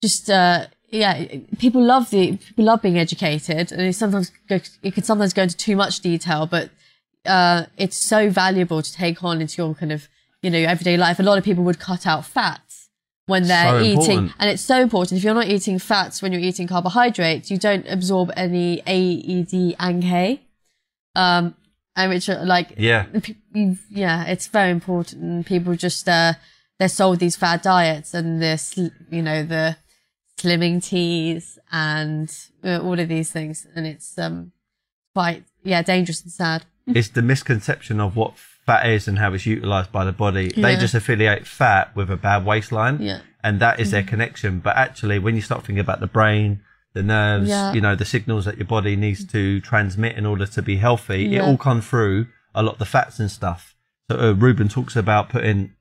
just 0.02 0.30
uh 0.30 0.68
yeah 0.90 1.26
people 1.60 1.82
love 1.84 2.10
the 2.12 2.38
people 2.38 2.66
love 2.66 2.82
being 2.82 2.98
educated 2.98 3.72
and 3.72 3.82
it 3.82 3.94
sometimes 3.94 4.32
go, 4.48 4.60
it 4.84 4.94
can 4.94 5.04
sometimes 5.04 5.34
go 5.34 5.44
into 5.44 5.58
too 5.58 5.76
much 5.76 6.00
detail 6.00 6.46
but 6.46 6.70
uh 7.26 7.66
it's 7.78 7.98
so 7.98 8.30
valuable 8.30 8.82
to 8.82 8.94
take 8.94 9.24
on 9.24 9.42
into 9.42 9.62
your 9.62 9.76
kind 9.76 9.92
of 9.92 10.08
you 10.42 10.50
know 10.50 10.58
your 10.58 10.70
everyday 10.70 10.96
life 10.98 11.20
a 11.20 11.24
lot 11.24 11.38
of 11.38 11.44
people 11.44 11.64
would 11.64 11.80
cut 11.80 12.08
out 12.08 12.26
fats 12.26 12.90
when 13.26 13.44
they're 13.48 13.72
So 13.80 13.80
eating 13.82 14.00
important. 14.00 14.32
and 14.40 14.50
it's 14.50 14.62
so 14.62 14.80
important 14.82 15.18
if 15.18 15.24
you're 15.26 15.34
not 15.34 15.48
eating 15.48 15.78
fats 15.80 16.22
when 16.22 16.32
you're 16.32 16.42
eating 16.42 16.68
carbohydrates 16.68 17.52
you 17.52 17.58
don't 17.58 17.86
absorb 17.90 18.32
any 18.38 18.82
AED 18.88 19.76
and 19.80 20.02
K 20.02 20.42
um 21.16 21.56
and 21.98 22.12
which 22.12 22.30
are 22.30 22.46
like 22.46 22.74
Yeah. 22.78 23.08
yeah, 23.90 24.26
it's 24.26 24.46
very 24.48 24.70
important. 24.70 25.48
People 25.48 25.76
just 25.76 26.08
uh, 26.08 26.34
they're 26.78 26.90
sold 26.90 27.18
these 27.20 27.36
fad 27.36 27.64
diets 27.64 28.14
and 28.14 28.40
this, 28.40 28.78
you 28.78 29.24
know, 29.24 29.42
the 29.42 29.78
slimming 30.38 30.84
teas 30.84 31.58
and 31.72 32.34
uh, 32.64 32.80
all 32.82 33.00
of 33.00 33.08
these 33.10 33.32
things, 33.32 33.68
and 33.76 33.86
it's 33.88 34.18
um 34.18 34.52
quite 35.14 35.44
yeah 35.64 35.82
dangerous 35.82 36.22
and 36.24 36.32
sad. 36.32 36.66
it's 36.88 37.10
the 37.10 37.22
misconception 37.22 38.00
of 38.00 38.16
what 38.16 38.38
fat 38.38 38.88
is 38.90 39.08
and 39.08 39.18
how 39.20 39.34
it's 39.34 39.46
utilized 39.46 39.92
by 39.92 40.04
the 40.06 40.12
body. 40.12 40.50
They 40.50 40.76
just 40.76 40.94
affiliate 40.94 41.48
fat 41.48 41.96
with 41.96 42.10
a 42.12 42.18
bad 42.18 42.46
waistline. 42.46 43.02
Yeah. 43.02 43.22
And 43.44 43.60
that 43.62 43.80
is 43.80 43.92
their 43.92 44.04
connection. 44.04 44.60
But 44.60 44.76
actually, 44.76 45.20
when 45.20 45.36
you 45.36 45.42
start 45.42 45.62
thinking 45.62 45.80
about 45.80 46.02
the 46.02 46.08
brain, 46.08 46.62
the 46.94 47.02
nerves, 47.02 47.48
Yeah. 47.48 47.72
you 47.74 47.80
know, 47.80 47.96
the 47.96 48.04
signals 48.04 48.44
that 48.44 48.58
your 48.58 48.66
body 48.68 48.98
needs 48.98 49.24
to 49.28 49.62
transmit 49.62 50.18
in 50.18 50.26
order 50.26 50.46
to 50.46 50.62
be 50.62 50.78
healthy, 50.78 51.34
it 51.36 51.40
all 51.40 51.58
comes 51.58 51.86
through 51.88 52.28
a 52.54 52.62
lot 52.62 52.74
of 52.74 52.80
the 52.80 52.86
fats 52.86 53.20
and 53.20 53.32
stuff. 53.32 53.74
So 54.12 54.18
uh, 54.20 54.34
Ruben 54.34 54.68
talks 54.68 54.98
about 54.98 55.30
putting 55.30 55.74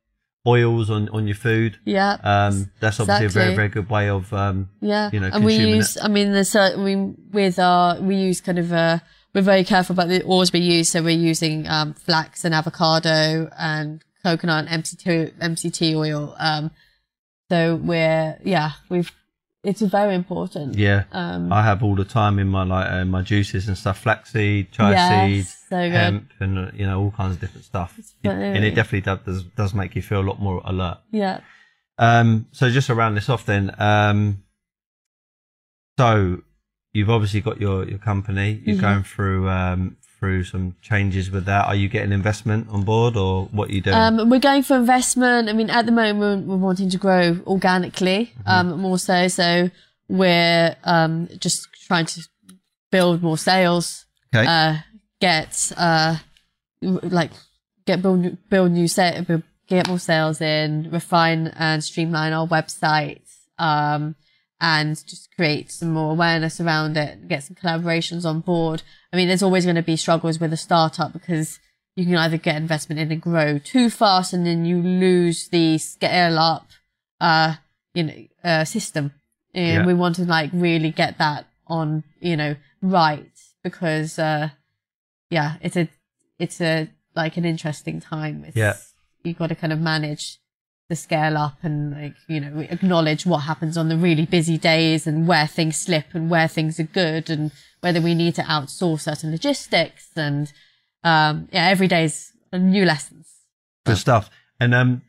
oils 0.46 0.90
on, 0.90 1.08
on 1.10 1.26
your 1.26 1.36
food. 1.36 1.78
Yeah, 1.84 2.16
Um, 2.22 2.70
that's 2.80 3.00
obviously 3.00 3.26
a 3.26 3.28
very, 3.28 3.54
very 3.54 3.68
good 3.68 3.90
way 3.90 4.08
of, 4.08 4.32
um, 4.32 4.68
yeah. 4.80 5.10
you 5.12 5.20
know, 5.20 5.30
and 5.32 5.44
we 5.44 5.56
use, 5.56 5.98
I 6.00 6.08
mean, 6.08 6.32
there's 6.32 6.50
certain 6.50 6.84
we 6.84 6.96
with 7.32 7.58
our 7.58 8.00
we 8.00 8.16
use 8.16 8.40
kind 8.40 8.58
of 8.58 8.72
uh 8.72 8.98
we're 9.34 9.42
very 9.42 9.64
careful 9.64 9.92
about 9.92 10.08
the 10.08 10.24
oils 10.24 10.52
we 10.52 10.60
use. 10.60 10.88
So 10.88 11.02
we're 11.02 11.10
using 11.10 11.66
um 11.68 11.94
flax 11.94 12.44
and 12.44 12.54
avocado 12.54 13.50
and 13.58 14.02
coconut 14.22 14.66
and 14.68 14.82
MCT 14.84 15.34
MCT 15.38 15.94
oil. 15.94 16.34
Um, 16.38 16.70
so 17.50 17.76
we're 17.76 18.38
yeah 18.44 18.72
we've 18.88 19.10
it's 19.66 19.82
very 19.82 20.14
important. 20.14 20.76
yeah. 20.76 21.04
Um, 21.12 21.52
I 21.52 21.62
have 21.62 21.82
all 21.82 21.96
the 21.96 22.04
time 22.04 22.38
in 22.38 22.48
my 22.48 22.62
like 22.64 22.88
uh, 22.90 23.04
my 23.04 23.22
juices 23.22 23.68
and 23.68 23.76
stuff, 23.76 23.98
flaxseed, 23.98 24.72
chia 24.72 24.96
seed, 25.08 25.46
so 25.70 25.76
hemp, 25.90 26.30
and 26.40 26.58
uh, 26.58 26.70
you 26.74 26.86
know 26.86 27.00
all 27.02 27.10
kinds 27.10 27.34
of 27.34 27.40
different 27.40 27.64
stuff. 27.66 27.90
It- 27.98 28.30
and 28.30 28.64
it 28.64 28.74
definitely 28.74 29.02
does, 29.02 29.42
does 29.60 29.72
make 29.74 29.94
you 29.96 30.02
feel 30.02 30.20
a 30.20 30.26
lot 30.30 30.40
more 30.40 30.60
alert. 30.64 30.98
yeah. 31.10 31.40
Um, 31.98 32.46
so 32.52 32.68
just 32.70 32.86
to 32.88 32.94
round 32.94 33.16
this 33.16 33.28
off, 33.30 33.46
then, 33.46 33.74
um, 33.80 34.42
so 35.98 36.42
you've 36.92 37.10
obviously 37.10 37.40
got 37.40 37.60
your 37.60 37.88
your 37.88 37.98
company. 37.98 38.60
You're 38.64 38.76
Mhm. 38.76 38.80
going 38.80 39.02
through 39.02 39.48
um 39.48 39.96
through 40.26 40.42
some 40.42 40.74
changes 40.82 41.30
with 41.30 41.44
that. 41.44 41.66
Are 41.66 41.74
you 41.76 41.88
getting 41.88 42.10
investment 42.10 42.68
on 42.68 42.82
board, 42.82 43.16
or 43.16 43.44
what 43.52 43.70
are 43.70 43.72
you 43.72 43.80
doing? 43.80 43.96
Um, 43.96 44.28
we're 44.28 44.40
going 44.40 44.64
for 44.64 44.74
investment. 44.76 45.48
I 45.48 45.52
mean, 45.52 45.70
at 45.70 45.86
the 45.86 45.92
moment, 45.92 46.48
we're 46.48 46.56
wanting 46.56 46.90
to 46.90 46.98
grow 46.98 47.38
organically, 47.46 48.32
Mm-hmm. 48.40 48.50
um, 48.72 48.80
more 48.80 48.98
so. 48.98 49.28
So 49.28 49.70
we're 50.08 50.74
um, 50.82 51.28
just 51.38 51.68
trying 51.86 52.06
to 52.06 52.20
build 52.90 53.22
more 53.22 53.38
sales, 53.38 54.04
okay. 54.34 54.46
uh, 54.48 54.78
get 55.20 55.72
uh, 55.76 56.16
like 56.82 57.30
get 57.86 58.02
build 58.02 58.36
build 58.50 58.72
new 58.72 58.88
set, 58.88 59.12
get 59.68 59.86
more 59.86 60.00
sales 60.00 60.40
in, 60.40 60.90
refine 60.90 61.52
and 61.56 61.84
streamline 61.84 62.32
our 62.32 62.48
website, 62.48 63.22
um, 63.58 64.16
and 64.60 64.96
just 65.06 65.34
create 65.36 65.70
some 65.70 65.90
more 65.92 66.12
awareness 66.12 66.60
around 66.60 66.96
it, 66.96 67.28
get 67.28 67.42
some 67.44 67.56
collaborations 67.56 68.24
on 68.24 68.40
board. 68.40 68.82
I 69.12 69.16
mean, 69.16 69.28
there's 69.28 69.42
always 69.42 69.64
going 69.64 69.76
to 69.76 69.82
be 69.82 69.96
struggles 69.96 70.40
with 70.40 70.52
a 70.52 70.56
startup 70.56 71.12
because 71.12 71.58
you 71.94 72.04
can 72.04 72.16
either 72.16 72.36
get 72.38 72.56
investment 72.56 72.98
in 73.00 73.12
and 73.12 73.20
grow 73.20 73.58
too 73.58 73.90
fast 73.90 74.32
and 74.32 74.46
then 74.46 74.64
you 74.64 74.78
lose 74.80 75.48
the 75.48 75.78
scale 75.78 76.38
up, 76.38 76.68
uh, 77.20 77.54
you 77.94 78.02
know, 78.02 78.26
uh, 78.44 78.64
system. 78.64 79.12
And 79.54 79.80
Yeah. 79.82 79.86
we 79.86 79.94
want 79.94 80.16
to 80.16 80.24
like 80.24 80.50
really 80.52 80.90
get 80.90 81.18
that 81.18 81.46
on, 81.66 82.04
you 82.20 82.36
know, 82.36 82.56
right 82.82 83.30
because, 83.62 84.18
uh, 84.18 84.50
yeah, 85.30 85.56
it's 85.60 85.76
a, 85.76 85.88
it's 86.38 86.60
a, 86.60 86.88
like 87.14 87.36
an 87.38 87.44
interesting 87.44 88.00
time. 88.00 88.44
It's, 88.46 88.56
Yeah. 88.56 88.76
You've 89.24 89.38
got 89.38 89.48
to 89.48 89.54
kind 89.54 89.72
of 89.72 89.80
manage 89.80 90.38
the 90.88 90.96
scale 90.96 91.36
up 91.36 91.56
and 91.62 91.92
like, 91.92 92.14
you 92.28 92.40
know, 92.40 92.60
acknowledge 92.60 93.26
what 93.26 93.38
happens 93.38 93.76
on 93.76 93.88
the 93.88 93.96
really 93.96 94.24
busy 94.26 94.56
days 94.56 95.06
and 95.06 95.26
where 95.26 95.46
things 95.46 95.76
slip 95.76 96.06
and 96.14 96.30
where 96.30 96.46
things 96.48 96.78
are 96.78 96.84
good 96.84 97.28
and 97.28 97.50
whether 97.80 98.00
we 98.00 98.14
need 98.14 98.34
to 98.36 98.42
outsource 98.42 99.00
certain 99.00 99.30
logistics 99.32 100.10
and, 100.16 100.52
um, 101.02 101.48
yeah, 101.52 101.66
every 101.68 101.88
day's 101.88 102.32
new 102.52 102.84
lessons. 102.84 103.26
Good 103.84 103.98
stuff. 103.98 104.30
And 104.60 104.74
um, 104.74 105.02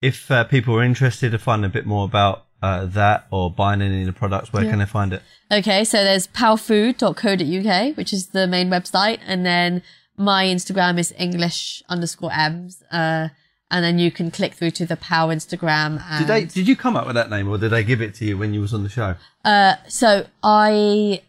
if 0.00 0.30
uh, 0.30 0.44
people 0.44 0.74
are 0.76 0.84
interested 0.84 1.32
to 1.32 1.38
find 1.38 1.64
a 1.64 1.68
bit 1.68 1.84
more 1.86 2.04
about 2.04 2.46
uh, 2.62 2.86
that 2.86 3.26
or 3.30 3.50
buying 3.50 3.82
any 3.82 4.00
of 4.00 4.06
the 4.06 4.12
products, 4.12 4.52
where 4.52 4.64
Yeah. 4.64 4.70
can 4.70 4.78
they 4.78 4.86
find 4.86 5.12
it? 5.12 5.22
Okay, 5.52 5.84
so 5.84 6.02
there's 6.02 6.26
powfood.co.uk, 6.28 7.96
which 7.96 8.12
is 8.12 8.28
the 8.28 8.46
main 8.46 8.70
website, 8.70 9.18
and 9.26 9.44
then 9.44 9.82
my 10.16 10.44
Instagram 10.46 10.98
is 10.98 11.12
English 11.18 11.82
underscore 11.88 12.32
Ems, 12.32 12.82
uh, 12.90 13.28
and 13.74 13.84
then 13.84 13.98
you 13.98 14.12
can 14.12 14.30
click 14.30 14.54
through 14.54 14.70
to 14.70 14.86
the 14.86 14.96
POW 14.96 15.30
Instagram. 15.30 16.00
And, 16.08 16.24
Did 16.24 16.28
they? 16.28 16.44
Did 16.44 16.68
you 16.68 16.76
come 16.76 16.94
up 16.94 17.06
with 17.06 17.16
that 17.16 17.28
name, 17.28 17.48
or 17.48 17.58
did 17.58 17.70
they 17.70 17.82
give 17.82 18.00
it 18.00 18.14
to 18.14 18.24
you 18.24 18.38
when 18.38 18.54
you 18.54 18.60
was 18.60 18.72
on 18.72 18.84
the 18.84 18.88
show? 18.88 19.16
Uh, 19.44 19.74
so 19.88 20.26
I, 20.44 21.22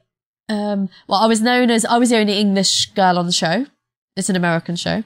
um, 0.48 0.90
well, 1.08 1.20
I 1.20 1.26
was 1.26 1.42
known 1.42 1.72
as 1.72 1.86
I 1.86 1.98
was 1.98 2.12
the 2.12 2.18
only 2.18 2.38
English 2.38 2.92
girl 2.94 3.18
on 3.18 3.26
the 3.26 3.32
show. 3.32 3.66
It's 4.16 4.30
an 4.30 4.36
American 4.36 4.76
show, 4.76 5.04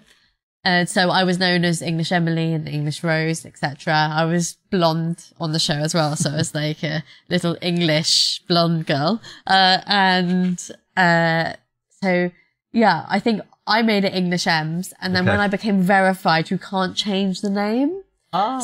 and 0.65 0.89
so 0.89 1.11
I 1.11 1.23
was 1.23 1.39
known 1.39 1.63
as 1.63 1.81
English 1.81 2.11
Emily 2.11 2.53
and 2.53 2.67
English 2.67 3.05
Rose, 3.05 3.45
etc. 3.45 3.93
I 4.11 4.25
was 4.25 4.57
blonde 4.69 5.31
on 5.39 5.53
the 5.53 5.59
show 5.59 5.75
as 5.75 5.93
well, 5.93 6.17
so 6.17 6.31
I 6.31 6.35
was 6.35 6.53
like 6.53 6.83
a 6.83 7.05
little 7.29 7.55
English 7.61 8.41
blonde 8.49 8.85
girl. 8.85 9.21
Uh, 9.47 9.77
and 9.87 10.61
uh, 10.97 11.53
so 12.03 12.31
yeah, 12.73 13.05
I 13.07 13.21
think 13.21 13.43
I 13.69 13.81
made 13.83 14.03
it 14.03 14.13
English 14.21 14.45
Ems, 14.47 14.93
and 15.01 15.15
then 15.15 15.23
Okay. 15.23 15.31
when 15.31 15.39
I 15.39 15.47
became 15.47 15.77
verified, 15.81 16.49
you 16.49 16.57
can't 16.57 16.95
change 17.05 17.35
the 17.41 17.49
name. 17.65 17.91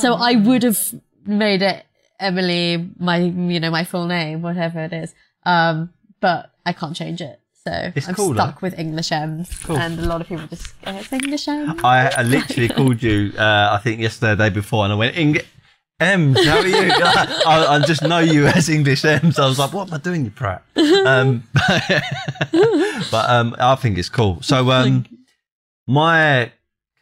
So 0.04 0.10
I 0.30 0.32
would 0.48 0.64
have 0.64 0.80
made 1.26 1.62
it 1.72 1.86
Emily, 2.20 2.90
my 3.00 3.18
you 3.54 3.60
know 3.60 3.72
my 3.80 3.84
full 3.84 4.08
name, 4.08 4.42
whatever 4.42 4.80
it 4.88 4.94
is. 4.94 5.14
Um, 5.46 5.76
but 6.22 6.42
I 6.66 6.74
can't 6.74 6.96
change 6.96 7.22
it, 7.22 7.40
so 7.64 7.92
It's 7.96 8.08
I'm 8.10 8.16
cool, 8.16 8.34
stuck 8.34 8.62
with 8.64 8.74
English 8.80 9.12
Ems, 9.12 9.48
Cool. 9.64 9.78
and 9.78 10.00
a 10.00 10.08
lot 10.12 10.22
of 10.22 10.28
people 10.28 10.48
just 10.48 10.68
go, 10.82 10.92
it's 10.92 11.14
English 11.14 11.48
Ems. 11.48 11.82
I, 11.84 12.10
I 12.18 12.24
literally 12.24 12.70
called 12.70 13.04
you, 13.04 13.32
uh, 13.38 13.70
I 13.78 13.80
think 13.84 14.00
yesterday, 14.02 14.34
the 14.36 14.44
day 14.46 14.50
before, 14.62 14.86
and 14.86 14.94
I 14.94 14.96
went, 14.96 15.16
Eng- 15.18 15.42
Ems, 16.00 16.46
how 16.46 16.58
are 16.58 16.68
you? 16.68 16.76
I, 16.94 17.68
I 17.70 17.80
just 17.86 18.02
know 18.02 18.20
you 18.20 18.48
as 18.48 18.68
English 18.68 19.06
Ems. 19.06 19.40
I 19.40 19.48
was 19.48 19.58
like, 19.58 19.72
what 19.72 19.88
am 19.88 19.94
I 19.94 19.98
doing, 19.98 20.26
you 20.26 20.32
prat? 20.32 20.62
Um, 20.76 21.44
but 23.12 23.30
um, 23.30 23.56
I 23.58 23.76
think 23.76 23.98
it's 23.98 24.10
cool. 24.10 24.40
So 24.42 24.72
um, 24.72 25.06
my 25.88 26.52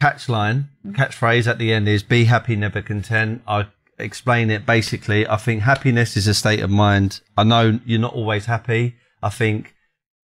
catchline, 0.00 0.66
catchphrase 0.86 1.48
at 1.48 1.58
the 1.58 1.72
end 1.72 1.88
is 1.88 2.02
be 2.04 2.24
happy, 2.26 2.54
never 2.54 2.82
content. 2.82 3.42
I 3.48 3.66
explain 3.98 4.50
it 4.50 4.64
basically. 4.64 5.26
I 5.26 5.36
think 5.38 5.62
happiness 5.62 6.16
is 6.16 6.28
a 6.28 6.34
state 6.34 6.60
of 6.60 6.70
mind. 6.70 7.20
I 7.36 7.42
know 7.42 7.80
you're 7.84 8.00
not 8.00 8.14
always 8.14 8.46
happy. 8.46 8.94
I 9.22 9.28
think 9.30 9.74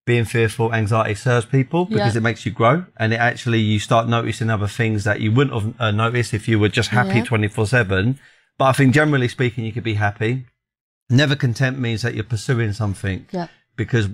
being 0.05 0.23
fearful, 0.25 0.73
anxiety 0.73 1.15
serves 1.15 1.45
people 1.45 1.85
because 1.85 2.13
Yeah. 2.15 2.19
it 2.19 2.23
makes 2.23 2.45
you 2.45 2.51
grow 2.53 2.85
and 2.97 3.11
it 3.13 3.17
actually 3.17 3.59
you 3.59 3.79
start 3.79 4.07
noticing 4.07 4.49
other 4.49 4.67
things 4.67 5.03
that 5.03 5.19
you 5.19 5.31
wouldn't 5.31 5.53
have 5.61 5.73
uh, 5.81 5.91
noticed 5.91 6.33
if 6.33 6.47
you 6.47 6.57
were 6.57 6.69
just 6.69 6.89
happy 6.89 7.19
Yeah. 7.19 7.25
24 7.25 7.67
7. 7.67 8.19
But 8.61 8.67
I 8.67 8.73
think 8.73 8.93
generally 8.93 9.27
speaking, 9.27 9.65
you 9.65 9.71
could 9.73 9.83
be 9.83 9.95
happy. 9.95 10.45
Never 11.09 11.35
content 11.35 11.79
means 11.79 12.03
that 12.03 12.13
you're 12.13 12.23
pursuing 12.35 12.73
something 12.73 13.25
Yeah, 13.31 13.47
because 13.75 14.07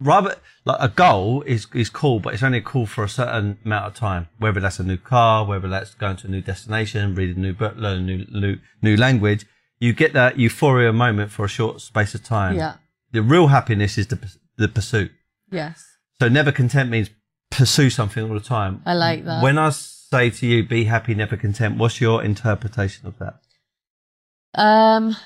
rather 0.00 0.34
like 0.64 0.78
a 0.80 0.88
goal 0.88 1.42
is 1.42 1.68
is 1.72 1.88
cool, 1.88 2.18
but 2.18 2.34
it's 2.34 2.42
only 2.42 2.60
cool 2.60 2.86
for 2.86 3.04
a 3.04 3.08
certain 3.08 3.58
amount 3.64 3.86
of 3.86 3.94
time. 3.94 4.26
Whether 4.38 4.58
that's 4.58 4.80
a 4.80 4.82
new 4.82 4.96
car, 4.96 5.44
whether 5.44 5.68
that's 5.68 5.94
going 5.94 6.16
to 6.16 6.26
a 6.26 6.30
new 6.30 6.40
destination, 6.40 7.14
reading 7.14 7.36
a 7.36 7.46
new 7.46 7.52
book, 7.52 7.74
learning 7.76 8.08
a 8.10 8.16
new 8.16 8.40
new, 8.40 8.58
new 8.82 8.96
language, 8.96 9.46
you 9.78 9.92
get 9.92 10.12
that 10.14 10.36
euphoria 10.36 10.92
moment 10.92 11.30
for 11.30 11.44
a 11.44 11.48
short 11.48 11.80
space 11.80 12.12
of 12.16 12.24
time. 12.24 12.56
yeah, 12.56 12.74
The 13.12 13.22
real 13.22 13.46
happiness 13.46 13.96
is 13.98 14.08
the 14.08 14.18
the 14.56 14.66
pursuit. 14.66 15.12
yes, 15.60 15.84
So 16.20 16.28
never 16.28 16.50
content 16.50 16.90
means 16.90 17.08
pursue 17.52 17.90
something 17.90 18.24
all 18.28 18.34
the 18.34 18.48
time. 18.58 18.82
I 18.84 18.94
like 18.94 19.24
that. 19.26 19.44
When 19.44 19.58
I 19.58 19.70
say 19.70 20.30
to 20.30 20.44
you, 20.44 20.64
be 20.64 20.86
happy, 20.86 21.14
never 21.14 21.36
content, 21.36 21.78
what's 21.78 22.00
your 22.00 22.24
interpretation 22.24 23.06
of 23.06 23.16
that? 23.20 23.34
Um, 24.56 25.16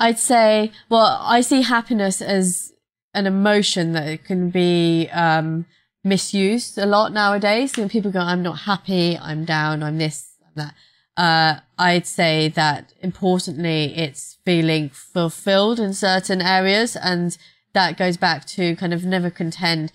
I'd 0.00 0.18
say, 0.18 0.72
well, 0.88 1.20
I 1.22 1.40
see 1.40 1.62
happiness 1.62 2.22
as 2.22 2.72
an 3.14 3.26
emotion 3.26 3.92
that 3.92 4.24
can 4.24 4.50
be 4.50 5.08
um, 5.12 5.66
misused 6.04 6.78
a 6.78 6.86
lot 6.86 7.12
nowadays. 7.12 7.76
When 7.76 7.88
people 7.88 8.10
go, 8.10 8.20
I'm 8.20 8.42
not 8.42 8.60
happy, 8.60 9.18
I'm 9.18 9.44
down, 9.44 9.82
I'm 9.82 9.98
this, 9.98 10.34
I'm 10.44 10.52
that. 10.54 10.74
Uh, 11.16 11.60
I'd 11.78 12.06
say 12.06 12.48
that 12.50 12.92
importantly, 13.00 13.96
it's 13.96 14.38
feeling 14.44 14.88
fulfilled 14.88 15.80
in 15.80 15.92
certain 15.92 16.40
areas. 16.40 16.96
And 16.96 17.36
that 17.72 17.98
goes 17.98 18.16
back 18.16 18.44
to 18.46 18.76
kind 18.76 18.94
of 18.94 19.04
never 19.04 19.30
contend. 19.30 19.92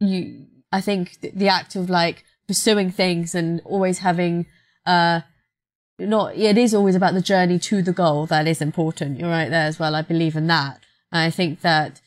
You, 0.00 0.46
I 0.72 0.80
think 0.80 1.20
th- 1.20 1.34
the 1.34 1.48
act 1.48 1.76
of 1.76 1.90
like 1.90 2.24
pursuing 2.48 2.90
things 2.90 3.34
and 3.34 3.60
always 3.64 3.98
having, 3.98 4.46
uh, 4.86 5.20
not 6.06 6.34
it 6.36 6.56
is 6.58 6.74
always 6.74 6.94
about 6.94 7.14
the 7.14 7.20
journey 7.20 7.58
to 7.58 7.82
the 7.82 7.92
goal 7.92 8.26
that 8.26 8.46
is 8.46 8.60
important. 8.60 9.18
You're 9.18 9.30
right 9.30 9.50
there 9.50 9.66
as 9.66 9.78
well. 9.78 9.94
I 9.94 10.02
believe 10.02 10.36
in 10.36 10.46
that. 10.48 10.80
And 11.12 11.20
i 11.20 11.30
think 11.30 11.60
that 11.60 12.00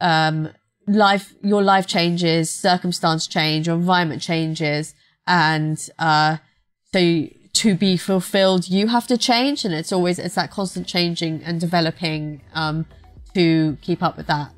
um 0.00 0.50
life 0.86 1.34
your 1.42 1.62
life 1.62 1.86
changes 1.86 2.50
circumstance 2.50 3.26
change 3.26 3.66
your 3.68 3.76
environment 3.76 4.20
changes 4.22 4.94
and 5.26 5.88
uh 5.98 6.36
so 6.92 6.98
you- 6.98 7.30
to 7.52 7.74
be 7.74 7.98
fulfilled 7.98 8.66
you 8.68 8.88
have 8.88 9.06
to 9.06 9.16
change 9.18 9.64
and 9.66 9.74
it's 9.74 9.92
always 9.92 10.18
it's 10.18 10.36
that 10.36 10.50
constant 10.50 10.86
changing 10.86 11.42
and 11.44 11.60
developing 11.60 12.40
um 12.54 12.86
to 13.34 13.76
keep 13.82 14.02
up 14.02 14.16
with 14.16 14.26
that. 14.26 14.50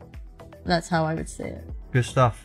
That's 0.64 0.88
how 0.88 1.04
i 1.04 1.14
would 1.14 1.28
see 1.28 1.44
it. 1.44 1.64
Good 1.92 2.04
stuff. 2.04 2.44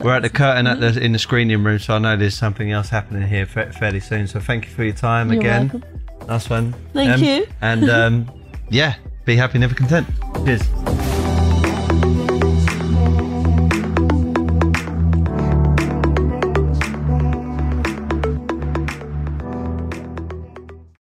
We're 0.00 0.14
at 0.14 0.22
the 0.22 0.28
curtain 0.30 0.66
at 0.66 0.78
the 0.80 1.00
in 1.02 1.12
the 1.12 1.18
screening 1.18 1.64
room, 1.64 1.78
so 1.78 1.94
I 1.94 1.98
know 1.98 2.16
there's 2.16 2.36
something 2.36 2.70
else 2.70 2.88
happening 2.90 3.26
here 3.26 3.46
fa- 3.46 3.72
fairly 3.72 4.00
soon. 4.00 4.26
So 4.26 4.38
thank 4.40 4.66
you 4.66 4.70
for 4.70 4.84
your 4.84 4.92
time 4.94 5.30
You're 5.32 5.40
again. 5.40 5.68
welcome. 5.68 5.84
Nice 6.28 6.50
one. 6.50 6.74
Thank 6.92 7.12
Um, 7.12 7.24
you. 7.24 7.46
And 7.60 7.90
um, 7.90 8.30
yeah, 8.70 8.96
be 9.24 9.36
happy, 9.36 9.58
never 9.58 9.74
content. 9.74 10.06
Cheers. 10.44 11.25